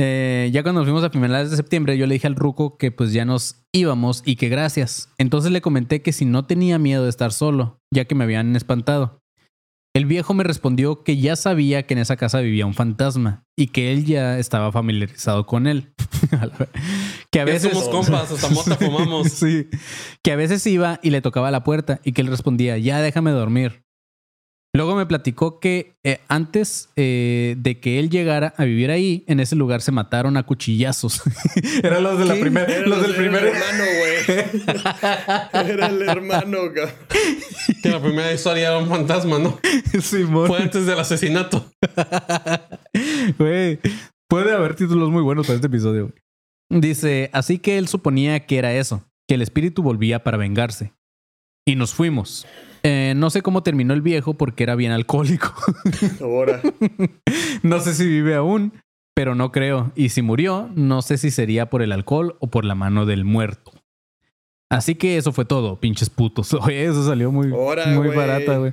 Eh, 0.00 0.48
ya 0.52 0.62
cuando 0.62 0.80
nos 0.80 0.86
fuimos 0.86 1.04
a 1.04 1.10
finales 1.10 1.50
de 1.50 1.56
septiembre, 1.56 1.98
yo 1.98 2.06
le 2.06 2.14
dije 2.14 2.26
al 2.26 2.36
ruco 2.36 2.78
que 2.78 2.90
pues 2.90 3.12
ya 3.12 3.24
nos 3.26 3.62
íbamos 3.74 4.22
y 4.24 4.36
que 4.36 4.48
gracias. 4.48 5.10
Entonces 5.18 5.50
le 5.52 5.60
comenté 5.60 6.00
que 6.00 6.12
si 6.12 6.24
no 6.24 6.46
tenía 6.46 6.78
miedo 6.78 7.04
de 7.04 7.10
estar 7.10 7.32
solo, 7.32 7.78
ya 7.92 8.06
que 8.06 8.14
me 8.14 8.24
habían 8.24 8.56
espantado. 8.56 9.20
El 9.94 10.06
viejo 10.06 10.32
me 10.32 10.44
respondió 10.44 11.02
que 11.02 11.16
ya 11.18 11.34
sabía 11.36 11.82
que 11.82 11.94
en 11.94 11.98
esa 12.00 12.16
casa 12.16 12.40
vivía 12.40 12.66
un 12.66 12.74
fantasma 12.74 13.44
y 13.58 13.68
que 13.68 13.92
él 13.92 14.04
ya 14.06 14.38
estaba 14.38 14.70
familiarizado 14.72 15.44
con 15.44 15.66
él. 15.66 15.92
que 17.32 17.40
a 17.40 17.44
veces 17.44 17.72
somos 17.72 17.88
compas, 17.88 18.30
hasta 18.30 18.48
mota 18.48 18.76
fumamos. 18.76 19.28
sí. 19.32 19.66
Que 20.22 20.32
a 20.32 20.36
veces 20.36 20.66
iba 20.66 21.00
y 21.02 21.10
le 21.10 21.20
tocaba 21.20 21.50
la 21.50 21.64
puerta 21.64 22.00
y 22.04 22.12
que 22.12 22.22
él 22.22 22.28
respondía, 22.28 22.78
ya 22.78 23.00
déjame 23.00 23.32
dormir. 23.32 23.82
Luego 24.78 24.94
me 24.94 25.06
platicó 25.06 25.58
que 25.58 25.96
eh, 26.04 26.20
antes 26.28 26.88
eh, 26.94 27.56
de 27.58 27.80
que 27.80 27.98
él 27.98 28.10
llegara 28.10 28.54
a 28.56 28.62
vivir 28.62 28.92
ahí, 28.92 29.24
en 29.26 29.40
ese 29.40 29.56
lugar 29.56 29.82
se 29.82 29.90
mataron 29.90 30.36
a 30.36 30.44
cuchillazos. 30.44 31.20
Eran 31.82 32.04
los 32.04 32.16
de 32.16 32.24
la 32.24 32.34
primera, 32.36 32.72
Era 32.72 32.86
los 32.86 32.98
el- 32.98 33.02
del 33.02 33.10
era 33.10 33.18
primer. 33.20 33.42
el 33.42 33.56
hermano, 33.56 33.84
güey. 33.98 35.70
Era 35.72 35.86
el 35.88 36.02
hermano, 36.02 36.58
cabrón. 36.72 36.94
Que 37.82 37.88
la 37.90 38.00
primera 38.00 38.32
historia 38.32 38.68
era 38.68 38.78
un 38.78 38.88
fantasma, 38.88 39.38
¿no? 39.40 39.58
Simón. 40.00 40.46
Fue 40.46 40.58
antes 40.62 40.86
del 40.86 40.98
asesinato. 40.98 41.70
Güey, 43.38 43.78
puede 44.28 44.54
haber 44.54 44.74
títulos 44.76 45.10
muy 45.10 45.22
buenos 45.22 45.46
para 45.46 45.56
este 45.56 45.66
episodio. 45.66 46.12
Dice, 46.70 47.30
así 47.32 47.58
que 47.58 47.78
él 47.78 47.88
suponía 47.88 48.46
que 48.46 48.58
era 48.58 48.72
eso, 48.74 49.04
que 49.28 49.34
el 49.34 49.42
espíritu 49.42 49.82
volvía 49.82 50.22
para 50.22 50.36
vengarse. 50.38 50.92
Y 51.66 51.74
nos 51.76 51.94
fuimos. 51.94 52.46
Eh, 52.82 53.14
no 53.16 53.30
sé 53.30 53.42
cómo 53.42 53.62
terminó 53.62 53.94
el 53.94 54.02
viejo 54.02 54.34
porque 54.34 54.62
era 54.62 54.74
bien 54.74 54.92
alcohólico. 54.92 55.54
Ahora. 56.20 56.60
no 57.62 57.80
sé 57.80 57.94
si 57.94 58.06
vive 58.06 58.34
aún, 58.34 58.72
pero 59.14 59.34
no 59.34 59.52
creo. 59.52 59.92
Y 59.94 60.10
si 60.10 60.22
murió, 60.22 60.70
no 60.74 61.02
sé 61.02 61.18
si 61.18 61.30
sería 61.30 61.70
por 61.70 61.82
el 61.82 61.92
alcohol 61.92 62.36
o 62.40 62.48
por 62.48 62.64
la 62.64 62.74
mano 62.74 63.06
del 63.06 63.24
muerto. 63.24 63.72
Así 64.70 64.94
que 64.94 65.16
eso 65.16 65.32
fue 65.32 65.44
todo, 65.44 65.80
pinches 65.80 66.10
putos. 66.10 66.52
Oye, 66.60 66.84
eso 66.84 67.04
salió 67.04 67.32
muy, 67.32 67.52
Ahora, 67.52 67.86
muy 67.86 68.08
barata, 68.08 68.58
güey. 68.58 68.72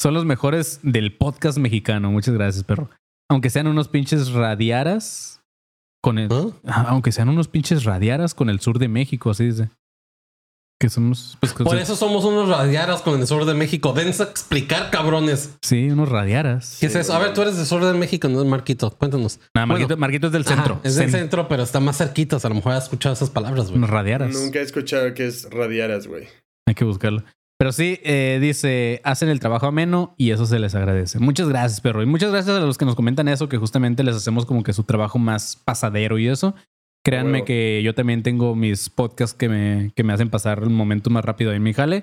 Son 0.00 0.12
los 0.12 0.24
mejores 0.24 0.80
del 0.82 1.16
podcast 1.16 1.58
mexicano. 1.58 2.10
Muchas 2.10 2.34
gracias, 2.34 2.64
perro. 2.64 2.90
Aunque 3.30 3.50
sean 3.50 3.66
unos 3.66 3.88
pinches 3.88 4.30
radiaras 4.32 5.40
con 6.02 6.18
el. 6.18 6.28
Ah, 6.66 6.86
aunque 6.88 7.12
sean 7.12 7.28
unos 7.28 7.48
pinches 7.48 7.84
radiaras 7.84 8.34
con 8.34 8.50
el 8.50 8.60
sur 8.60 8.78
de 8.78 8.88
México, 8.88 9.30
así 9.30 9.46
dice. 9.46 9.70
Que 10.78 10.90
somos, 10.90 11.38
pues, 11.40 11.54
Por 11.54 11.78
eso 11.78 11.96
somos 11.96 12.26
unos 12.26 12.50
radiaras 12.50 13.00
con 13.00 13.18
el 13.18 13.26
sur 13.26 13.46
de 13.46 13.54
México. 13.54 13.94
Dense 13.94 14.22
a 14.22 14.26
explicar, 14.26 14.90
cabrones. 14.90 15.56
sí, 15.62 15.88
unos 15.90 16.10
radiaras. 16.10 16.76
¿Qué 16.78 16.86
es 16.86 16.94
eso? 16.96 17.14
A 17.14 17.18
ver, 17.18 17.32
tú 17.32 17.40
eres 17.40 17.56
del 17.56 17.64
sur 17.64 17.82
de 17.82 17.94
México, 17.94 18.28
no 18.28 18.44
Marquito. 18.44 18.90
Cuéntanos. 18.90 19.40
Nah, 19.54 19.64
Marquito, 19.64 19.88
Bueno, 19.88 20.00
Marquito 20.02 20.26
es 20.26 20.32
del 20.34 20.42
ajá, 20.42 20.54
centro. 20.54 20.80
es 20.84 20.96
del 20.96 21.08
Cen- 21.08 21.12
centro, 21.12 21.48
pero 21.48 21.62
está 21.62 21.80
más 21.80 21.96
cerquitas. 21.96 22.44
A 22.44 22.50
lo 22.50 22.56
mejor 22.56 22.72
has 22.72 22.84
escuchado 22.84 23.14
esas 23.14 23.30
palabras, 23.30 23.68
güey. 23.68 23.78
Unos 23.78 23.88
radiaras. 23.88 24.34
Nunca 24.34 24.58
he 24.58 24.62
escuchado 24.62 25.14
que 25.14 25.26
es 25.26 25.48
radiaras, 25.50 26.06
güey. 26.06 26.28
Hay 26.68 26.74
que 26.74 26.84
buscarlo. 26.84 27.24
Pero 27.58 27.72
sí, 27.72 27.98
eh, 28.04 28.36
dice, 28.38 29.00
hacen 29.02 29.30
el 29.30 29.40
trabajo 29.40 29.64
ameno 29.66 30.14
y 30.18 30.30
eso 30.32 30.44
se 30.44 30.58
les 30.58 30.74
agradece. 30.74 31.18
Muchas 31.20 31.48
gracias, 31.48 31.80
perro. 31.80 32.02
Y 32.02 32.06
muchas 32.06 32.30
gracias 32.30 32.54
a 32.54 32.60
los 32.60 32.76
que 32.76 32.84
nos 32.84 32.96
comentan 32.96 33.28
eso, 33.28 33.48
que 33.48 33.56
justamente 33.56 34.04
les 34.04 34.14
hacemos 34.14 34.44
como 34.44 34.62
que 34.62 34.74
su 34.74 34.82
trabajo 34.84 35.18
más 35.18 35.56
pasadero 35.64 36.18
y 36.18 36.28
eso. 36.28 36.54
Créanme 37.06 37.44
que 37.44 37.82
yo 37.84 37.94
también 37.94 38.24
tengo 38.24 38.56
mis 38.56 38.90
podcasts 38.90 39.36
que 39.36 39.48
me, 39.48 39.92
que 39.94 40.02
me 40.02 40.12
hacen 40.12 40.28
pasar 40.28 40.60
el 40.64 40.70
momento 40.70 41.08
más 41.08 41.24
rápido 41.24 41.52
en 41.52 41.62
mi 41.62 41.72
jale. 41.72 42.02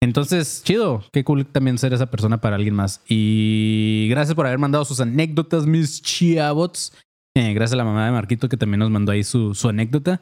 Entonces, 0.00 0.62
chido. 0.64 1.02
Qué 1.12 1.24
cool 1.24 1.44
también 1.44 1.76
ser 1.76 1.92
esa 1.92 2.08
persona 2.08 2.40
para 2.40 2.54
alguien 2.54 2.74
más. 2.74 3.02
Y 3.08 4.06
gracias 4.10 4.36
por 4.36 4.46
haber 4.46 4.60
mandado 4.60 4.84
sus 4.84 5.00
anécdotas, 5.00 5.66
mis 5.66 6.00
chiabots. 6.02 6.92
Eh, 7.36 7.52
gracias 7.52 7.72
a 7.72 7.78
la 7.78 7.84
mamá 7.84 8.06
de 8.06 8.12
Marquito 8.12 8.48
que 8.48 8.56
también 8.56 8.78
nos 8.78 8.90
mandó 8.90 9.10
ahí 9.10 9.24
su, 9.24 9.54
su 9.54 9.68
anécdota. 9.68 10.20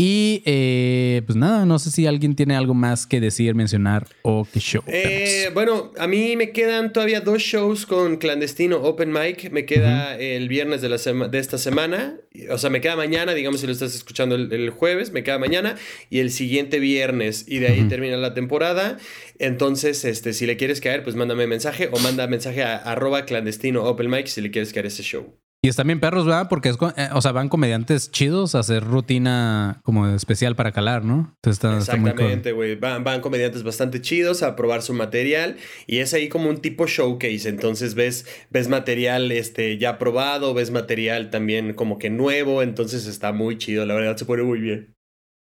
Y 0.00 0.42
eh, 0.44 1.22
pues 1.26 1.34
nada, 1.34 1.66
no 1.66 1.80
sé 1.80 1.90
si 1.90 2.06
alguien 2.06 2.36
tiene 2.36 2.54
algo 2.54 2.72
más 2.72 3.04
que 3.04 3.20
decir, 3.20 3.56
mencionar 3.56 4.06
o 4.22 4.46
que 4.50 4.60
show. 4.60 4.80
Eh, 4.86 5.50
bueno, 5.54 5.90
a 5.98 6.06
mí 6.06 6.36
me 6.36 6.52
quedan 6.52 6.92
todavía 6.92 7.20
dos 7.20 7.42
shows 7.42 7.84
con 7.84 8.16
clandestino 8.16 8.76
Open 8.76 9.12
Mic. 9.12 9.50
Me 9.50 9.66
queda 9.66 10.16
el 10.16 10.48
viernes 10.48 10.82
de, 10.82 10.88
la 10.88 10.98
sema- 10.98 11.26
de 11.26 11.40
esta 11.40 11.58
semana. 11.58 12.16
O 12.48 12.58
sea, 12.58 12.70
me 12.70 12.80
queda 12.80 12.94
mañana, 12.94 13.34
digamos 13.34 13.58
si 13.60 13.66
lo 13.66 13.72
estás 13.72 13.96
escuchando 13.96 14.36
el, 14.36 14.52
el 14.52 14.70
jueves, 14.70 15.10
me 15.10 15.24
queda 15.24 15.40
mañana 15.40 15.74
y 16.10 16.20
el 16.20 16.30
siguiente 16.30 16.78
viernes. 16.78 17.44
Y 17.48 17.58
de 17.58 17.66
ahí 17.66 17.82
termina 17.88 18.16
la 18.16 18.34
temporada. 18.34 18.98
Entonces, 19.40 20.04
este, 20.04 20.32
si 20.32 20.46
le 20.46 20.56
quieres 20.56 20.80
caer, 20.80 21.02
pues 21.02 21.16
mándame 21.16 21.48
mensaje 21.48 21.88
o 21.90 21.98
manda 21.98 22.28
mensaje 22.28 22.62
a 22.62 22.76
arroba 22.76 23.24
clandestino 23.24 23.82
Open 23.82 24.08
Mic 24.08 24.26
si 24.28 24.42
le 24.42 24.52
quieres 24.52 24.72
caer 24.72 24.86
ese 24.86 25.02
show. 25.02 25.34
Y 25.60 25.68
están 25.68 25.88
bien 25.88 25.98
perros, 25.98 26.24
¿verdad? 26.24 26.48
Porque 26.48 26.68
es, 26.68 26.78
eh, 26.96 27.08
o 27.12 27.20
sea, 27.20 27.32
van 27.32 27.48
comediantes 27.48 28.12
chidos 28.12 28.54
a 28.54 28.60
hacer 28.60 28.84
rutina 28.84 29.80
como 29.82 30.06
especial 30.06 30.54
para 30.54 30.70
calar, 30.70 31.04
¿no? 31.04 31.34
Entonces 31.42 31.56
está, 31.80 31.96
cool. 31.98 32.08
Exactamente, 32.08 32.52
güey. 32.52 32.76
Van, 32.76 33.02
van 33.02 33.20
comediantes 33.20 33.64
bastante 33.64 34.00
chidos 34.00 34.44
a 34.44 34.54
probar 34.54 34.82
su 34.82 34.94
material 34.94 35.56
y 35.88 35.98
es 35.98 36.14
ahí 36.14 36.28
como 36.28 36.48
un 36.48 36.58
tipo 36.58 36.86
showcase. 36.86 37.48
Entonces 37.48 37.96
ves, 37.96 38.24
ves 38.50 38.68
material 38.68 39.32
este, 39.32 39.78
ya 39.78 39.98
probado, 39.98 40.54
ves 40.54 40.70
material 40.70 41.30
también 41.30 41.74
como 41.74 41.98
que 41.98 42.08
nuevo. 42.08 42.62
Entonces 42.62 43.06
está 43.06 43.32
muy 43.32 43.58
chido, 43.58 43.84
la 43.84 43.94
verdad 43.94 44.16
se 44.16 44.26
pone 44.26 44.44
muy 44.44 44.60
bien. 44.60 44.94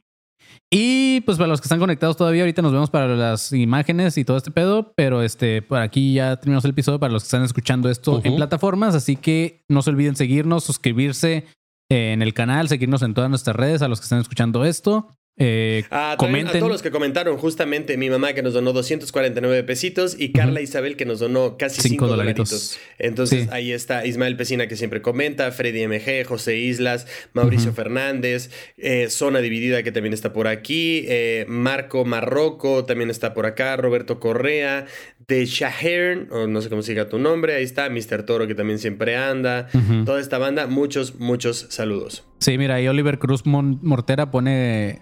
Y 0.73 1.19
pues 1.21 1.37
para 1.37 1.49
los 1.49 1.59
que 1.59 1.65
están 1.65 1.79
conectados 1.79 2.15
todavía, 2.15 2.43
ahorita 2.43 2.61
nos 2.61 2.71
vemos 2.71 2.89
para 2.89 3.07
las 3.07 3.51
imágenes 3.51 4.17
y 4.17 4.23
todo 4.23 4.37
este 4.37 4.51
pedo, 4.51 4.93
pero 4.95 5.21
este, 5.21 5.61
por 5.61 5.79
aquí 5.79 6.13
ya 6.13 6.37
terminamos 6.37 6.63
el 6.63 6.71
episodio 6.71 6.97
para 6.97 7.11
los 7.11 7.23
que 7.23 7.27
están 7.27 7.43
escuchando 7.43 7.89
esto 7.89 8.21
en 8.23 8.37
plataformas, 8.37 8.95
así 8.95 9.17
que 9.17 9.65
no 9.67 9.81
se 9.81 9.89
olviden 9.89 10.15
seguirnos, 10.15 10.63
suscribirse 10.63 11.45
en 11.89 12.21
el 12.21 12.33
canal, 12.33 12.69
seguirnos 12.69 13.01
en 13.01 13.13
todas 13.13 13.29
nuestras 13.29 13.53
redes 13.53 13.81
a 13.81 13.89
los 13.89 13.99
que 13.99 14.05
están 14.05 14.21
escuchando 14.21 14.63
esto. 14.63 15.09
Eh, 15.37 15.85
Ah, 15.89 16.15
comenten. 16.19 16.57
a 16.57 16.59
todos 16.59 16.71
los 16.71 16.81
que 16.83 16.91
comentaron, 16.91 17.37
justamente 17.37 17.97
mi 17.97 18.09
mamá 18.09 18.33
que 18.33 18.43
nos 18.43 18.53
donó 18.53 18.73
249 18.73 19.63
pesitos 19.63 20.15
y 20.19 20.33
Carla 20.33 20.61
Isabel 20.61 20.97
que 20.97 21.05
nos 21.05 21.19
donó 21.19 21.57
casi 21.57 21.81
5 21.81 21.87
Cinco 21.89 22.07
dolaritos. 22.07 22.77
Entonces 22.99 23.43
Sí. 23.45 23.49
ahí 23.51 23.71
está 23.71 24.05
Ismael 24.05 24.35
Pesina 24.35 24.67
que 24.67 24.75
siempre 24.75 25.01
comenta, 25.01 25.51
Freddy 25.51 25.81
MG, 25.87 26.25
José 26.25 26.57
Islas, 26.57 27.07
Mauricio. 27.33 27.73
Fernández, 27.73 28.51
eh, 28.77 29.07
Zona 29.09 29.39
Dividida 29.39 29.81
que 29.83 29.91
también 29.91 30.13
está 30.13 30.33
por 30.33 30.47
aquí, 30.47 31.05
eh, 31.07 31.45
Marco 31.47 32.05
Marroco 32.05 32.85
también 32.85 33.09
está 33.09 33.33
por 33.33 33.45
acá, 33.45 33.77
Roberto 33.77 34.19
Correa, 34.19 34.85
de 35.27 35.45
Shahern, 35.45 36.27
o 36.31 36.45
no 36.47 36.61
sé 36.61 36.69
cómo 36.69 36.81
se 36.83 36.91
diga 36.91 37.07
tu 37.07 37.17
nombre, 37.17 37.55
ahí 37.55 37.63
está 37.63 37.89
Mr. 37.89 38.23
Toro 38.25 38.47
que 38.47 38.53
también 38.55 38.79
siempre 38.79 39.15
anda. 39.15 39.69
Toda 40.05 40.19
esta 40.19 40.37
banda, 40.37 40.67
muchos, 40.67 41.15
muchos 41.19 41.67
saludos. 41.69 42.25
Sí, 42.39 42.57
mira, 42.57 42.75
ahí 42.75 42.87
Oliver 42.87 43.17
Cruz 43.17 43.45
Mon- 43.45 43.79
Mortera 43.81 44.29
pone 44.29 44.99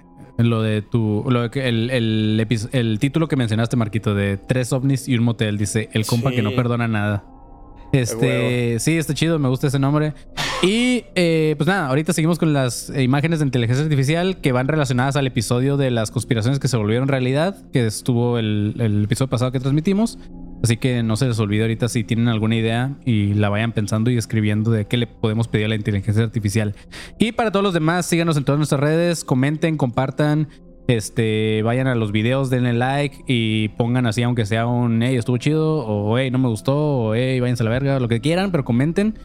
lo 0.47 0.61
de 0.61 0.81
tu. 0.81 1.25
Lo 1.29 1.41
de 1.41 1.49
que 1.49 1.67
el, 1.67 1.89
el, 1.89 2.39
epi- 2.47 2.69
el 2.71 2.99
título 2.99 3.27
que 3.27 3.35
mencionaste, 3.35 3.75
Marquito, 3.75 4.13
de 4.15 4.37
tres 4.37 4.71
ovnis 4.73 5.07
y 5.07 5.17
un 5.17 5.23
motel. 5.23 5.57
Dice 5.57 5.89
el 5.93 6.05
compa 6.05 6.31
que 6.31 6.41
no 6.41 6.51
perdona 6.51 6.87
nada. 6.87 7.25
Este, 7.91 8.77
sí, 8.79 8.97
está 8.97 9.15
chido, 9.15 9.39
me 9.39 9.49
gusta 9.49 9.65
ese 9.65 9.79
nombre. 9.79 10.13
Y 10.61 11.05
eh, 11.15 11.55
pues 11.57 11.67
nada, 11.67 11.87
ahorita 11.87 12.13
seguimos 12.13 12.37
con 12.37 12.53
las 12.53 12.91
imágenes 12.95 13.39
de 13.39 13.45
inteligencia 13.45 13.83
artificial 13.83 14.41
que 14.41 14.51
van 14.51 14.67
relacionadas 14.67 15.15
al 15.15 15.25
episodio 15.25 15.75
de 15.75 15.89
las 15.89 16.11
conspiraciones 16.11 16.59
que 16.59 16.67
se 16.67 16.77
volvieron 16.77 17.07
realidad, 17.07 17.55
que 17.71 17.87
estuvo 17.87 18.37
el, 18.37 18.75
el 18.77 19.05
episodio 19.05 19.29
pasado 19.29 19.51
que 19.51 19.59
transmitimos. 19.59 20.19
Así 20.62 20.78
que 20.78 21.03
no 21.03 21.16
se 21.16 21.28
les 21.28 21.39
olvide 21.39 21.62
ahorita 21.62 21.88
si 21.88 22.03
tienen 22.03 22.28
alguna 22.28 22.55
idea 22.55 22.95
y 23.05 23.34
la 23.34 23.49
vayan 23.49 23.72
pensando 23.72 24.12
y 24.12 24.18
escribiendo 24.18 24.72
de 24.72 24.86
qué 24.86 24.97
le 24.97 25.07
podemos 25.07 25.47
pedir 25.47 25.66
a 25.66 25.70
la 25.70 25.76
inteligencia 25.76 26.24
artificial. 26.24 26.76
Y 27.18 27.32
para 27.32 27.51
todos 27.51 27.64
los 27.64 27.74
demás, 27.74 28.05
síganos 28.05 28.36
en 28.38 28.43
todas 28.43 28.60
nuestras 28.60 28.82
redes, 28.82 29.24
comenten, 29.24 29.78
compartan, 29.78 30.49
este, 30.88 31.62
vayan 31.64 31.88
a 31.88 31.95
los 31.95 32.12
videos, 32.12 32.49
denle 32.49 32.74
like 32.74 33.24
y 33.28 33.70
pongan 33.70 34.05
así, 34.05 34.24
aunque 34.24 34.45
sea 34.45 34.66
un 34.66 35.01
hey, 35.01 35.16
estuvo 35.16 35.38
chido, 35.38 35.86
o 35.86 36.18
hey, 36.18 36.32
no 36.32 36.39
me 36.39 36.49
gustó, 36.49 36.76
o 36.76 37.16
hey, 37.16 37.39
váyanse 37.39 37.64
a 37.64 37.66
la 37.66 37.70
verga, 37.70 37.99
lo 37.99 38.07
que 38.07 38.20
quieran, 38.20 38.51
pero 38.51 38.66
comenten. 38.66 39.18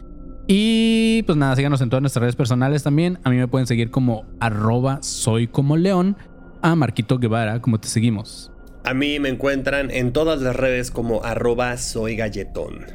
Y 0.47 1.23
pues 1.23 1.37
nada, 1.37 1.55
síganos 1.55 1.81
en 1.81 1.89
todas 1.89 2.01
nuestras 2.01 2.21
redes 2.21 2.35
personales 2.35 2.83
también. 2.83 3.19
A 3.23 3.29
mí 3.29 3.37
me 3.37 3.47
pueden 3.47 3.65
seguir 3.65 3.89
como 3.89 4.25
arroba 4.39 4.99
soy 5.01 5.47
como 5.47 5.75
león. 5.75 6.17
A 6.61 6.75
Marquito 6.75 7.19
Guevara, 7.19 7.61
como 7.61 7.79
te 7.79 7.87
seguimos. 7.87 8.51
A 8.85 8.93
mí 8.93 9.19
me 9.19 9.29
encuentran 9.29 9.89
en 9.91 10.13
todas 10.13 10.41
las 10.41 10.55
redes 10.55 10.91
como 10.91 11.23
arroba 11.23 11.77
soy 11.77 12.15
galletón. 12.15 12.85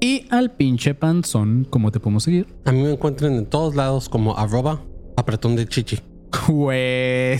Y 0.00 0.26
al 0.30 0.50
pinche 0.50 0.94
panzón, 0.94 1.66
como 1.70 1.90
te 1.90 2.00
podemos 2.00 2.24
seguir. 2.24 2.46
A 2.66 2.72
mí 2.72 2.82
me 2.82 2.90
encuentran 2.92 3.34
en 3.34 3.46
todos 3.46 3.74
lados 3.74 4.08
como 4.08 4.36
arroba 4.36 4.82
apretón 5.16 5.56
de 5.56 5.66
chichi. 5.66 6.00
Ven- 6.48 7.38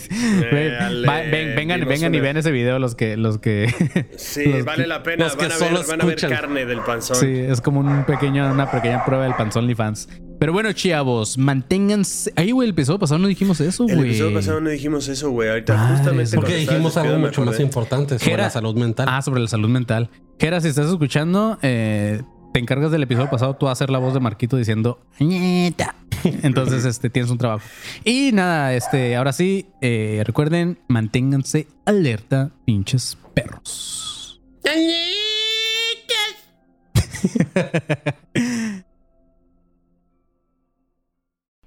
vengan, 1.57 1.85
vengan 1.87 2.15
y 2.15 2.21
vean 2.21 2.37
ese 2.37 2.53
video 2.53 2.79
los 2.79 2.95
que, 2.95 3.17
los 3.17 3.39
que. 3.39 3.67
Sí, 4.17 4.47
los 4.47 4.65
vale 4.65 4.85
que- 4.85 4.89
la 4.89 5.03
pena. 5.03 5.25
los 5.25 5.37
que 5.37 5.43
Van 5.47 5.53
a, 5.53 5.57
solo 5.57 5.79
ver, 5.81 5.87
van 5.89 6.01
a 6.01 6.05
ver 6.05 6.21
carne 6.21 6.65
del 6.65 6.81
panzón. 6.81 7.17
Sí, 7.17 7.27
es 7.39 7.61
como 7.61 7.81
un 7.81 8.05
pequeño, 8.05 8.51
una 8.51 8.71
pequeña 8.71 9.05
prueba 9.05 9.25
del 9.25 9.35
panzón 9.35 9.75
fans. 9.77 10.09
Pero 10.39 10.53
bueno, 10.53 10.73
chavos, 10.73 11.39
manténganse. 11.39 12.33
Ahí, 12.37 12.51
güey, 12.51 12.67
el 12.69 12.73
episodio 12.75 12.99
pasado 12.99 13.19
no 13.19 13.29
dijimos 13.29 13.61
eso, 13.61 13.87
El 13.89 13.97
güey. 13.97 14.11
episodio 14.11 14.35
pasado 14.35 14.61
no 14.61 14.71
dijimos 14.71 15.09
eso, 15.09 15.31
güey. 15.31 15.49
Ahorita 15.49 15.75
Madres, 15.77 15.99
justamente 15.99 16.37
Porque 16.37 16.57
dijimos 16.57 16.97
algo 16.97 17.19
mucho 17.19 17.45
más 17.45 17.61
importante 17.61 18.19
sobre 18.19 18.33
Jera- 18.33 18.43
la 18.45 18.51
salud 18.51 18.77
mental. 18.77 19.07
Ah, 19.09 19.23
sobre 19.23 19.41
la 19.41 19.49
salud 19.49 19.69
mental. 19.69 20.11
Jera, 20.39 20.61
si 20.61 20.69
estás 20.69 20.91
escuchando, 20.91 21.59
eh, 21.63 22.23
te 22.53 22.61
encargas 22.61 22.91
del 22.91 23.03
episodio 23.05 23.31
pasado 23.31 23.55
tú 23.55 23.69
a 23.69 23.73
hacer 23.73 23.91
la 23.91 23.99
voz 23.99 24.13
de 24.15 24.21
Marquito 24.21 24.57
diciendo 24.57 25.01
"Ñeta". 25.21 25.95
Entonces, 26.43 26.85
este, 26.85 27.11
tienes 27.11 27.31
un 27.31 27.39
trabajo. 27.39 27.65
Y 28.05 28.31
nada, 28.33 28.75
este, 28.75 29.15
ahora 29.17 29.33
sí, 29.33 29.67
eh, 29.81 30.23
recuerden, 30.27 30.79
manténganse 30.89 31.69
alerta, 31.85 32.51
pinches 32.65 33.17
perros. 33.35 34.41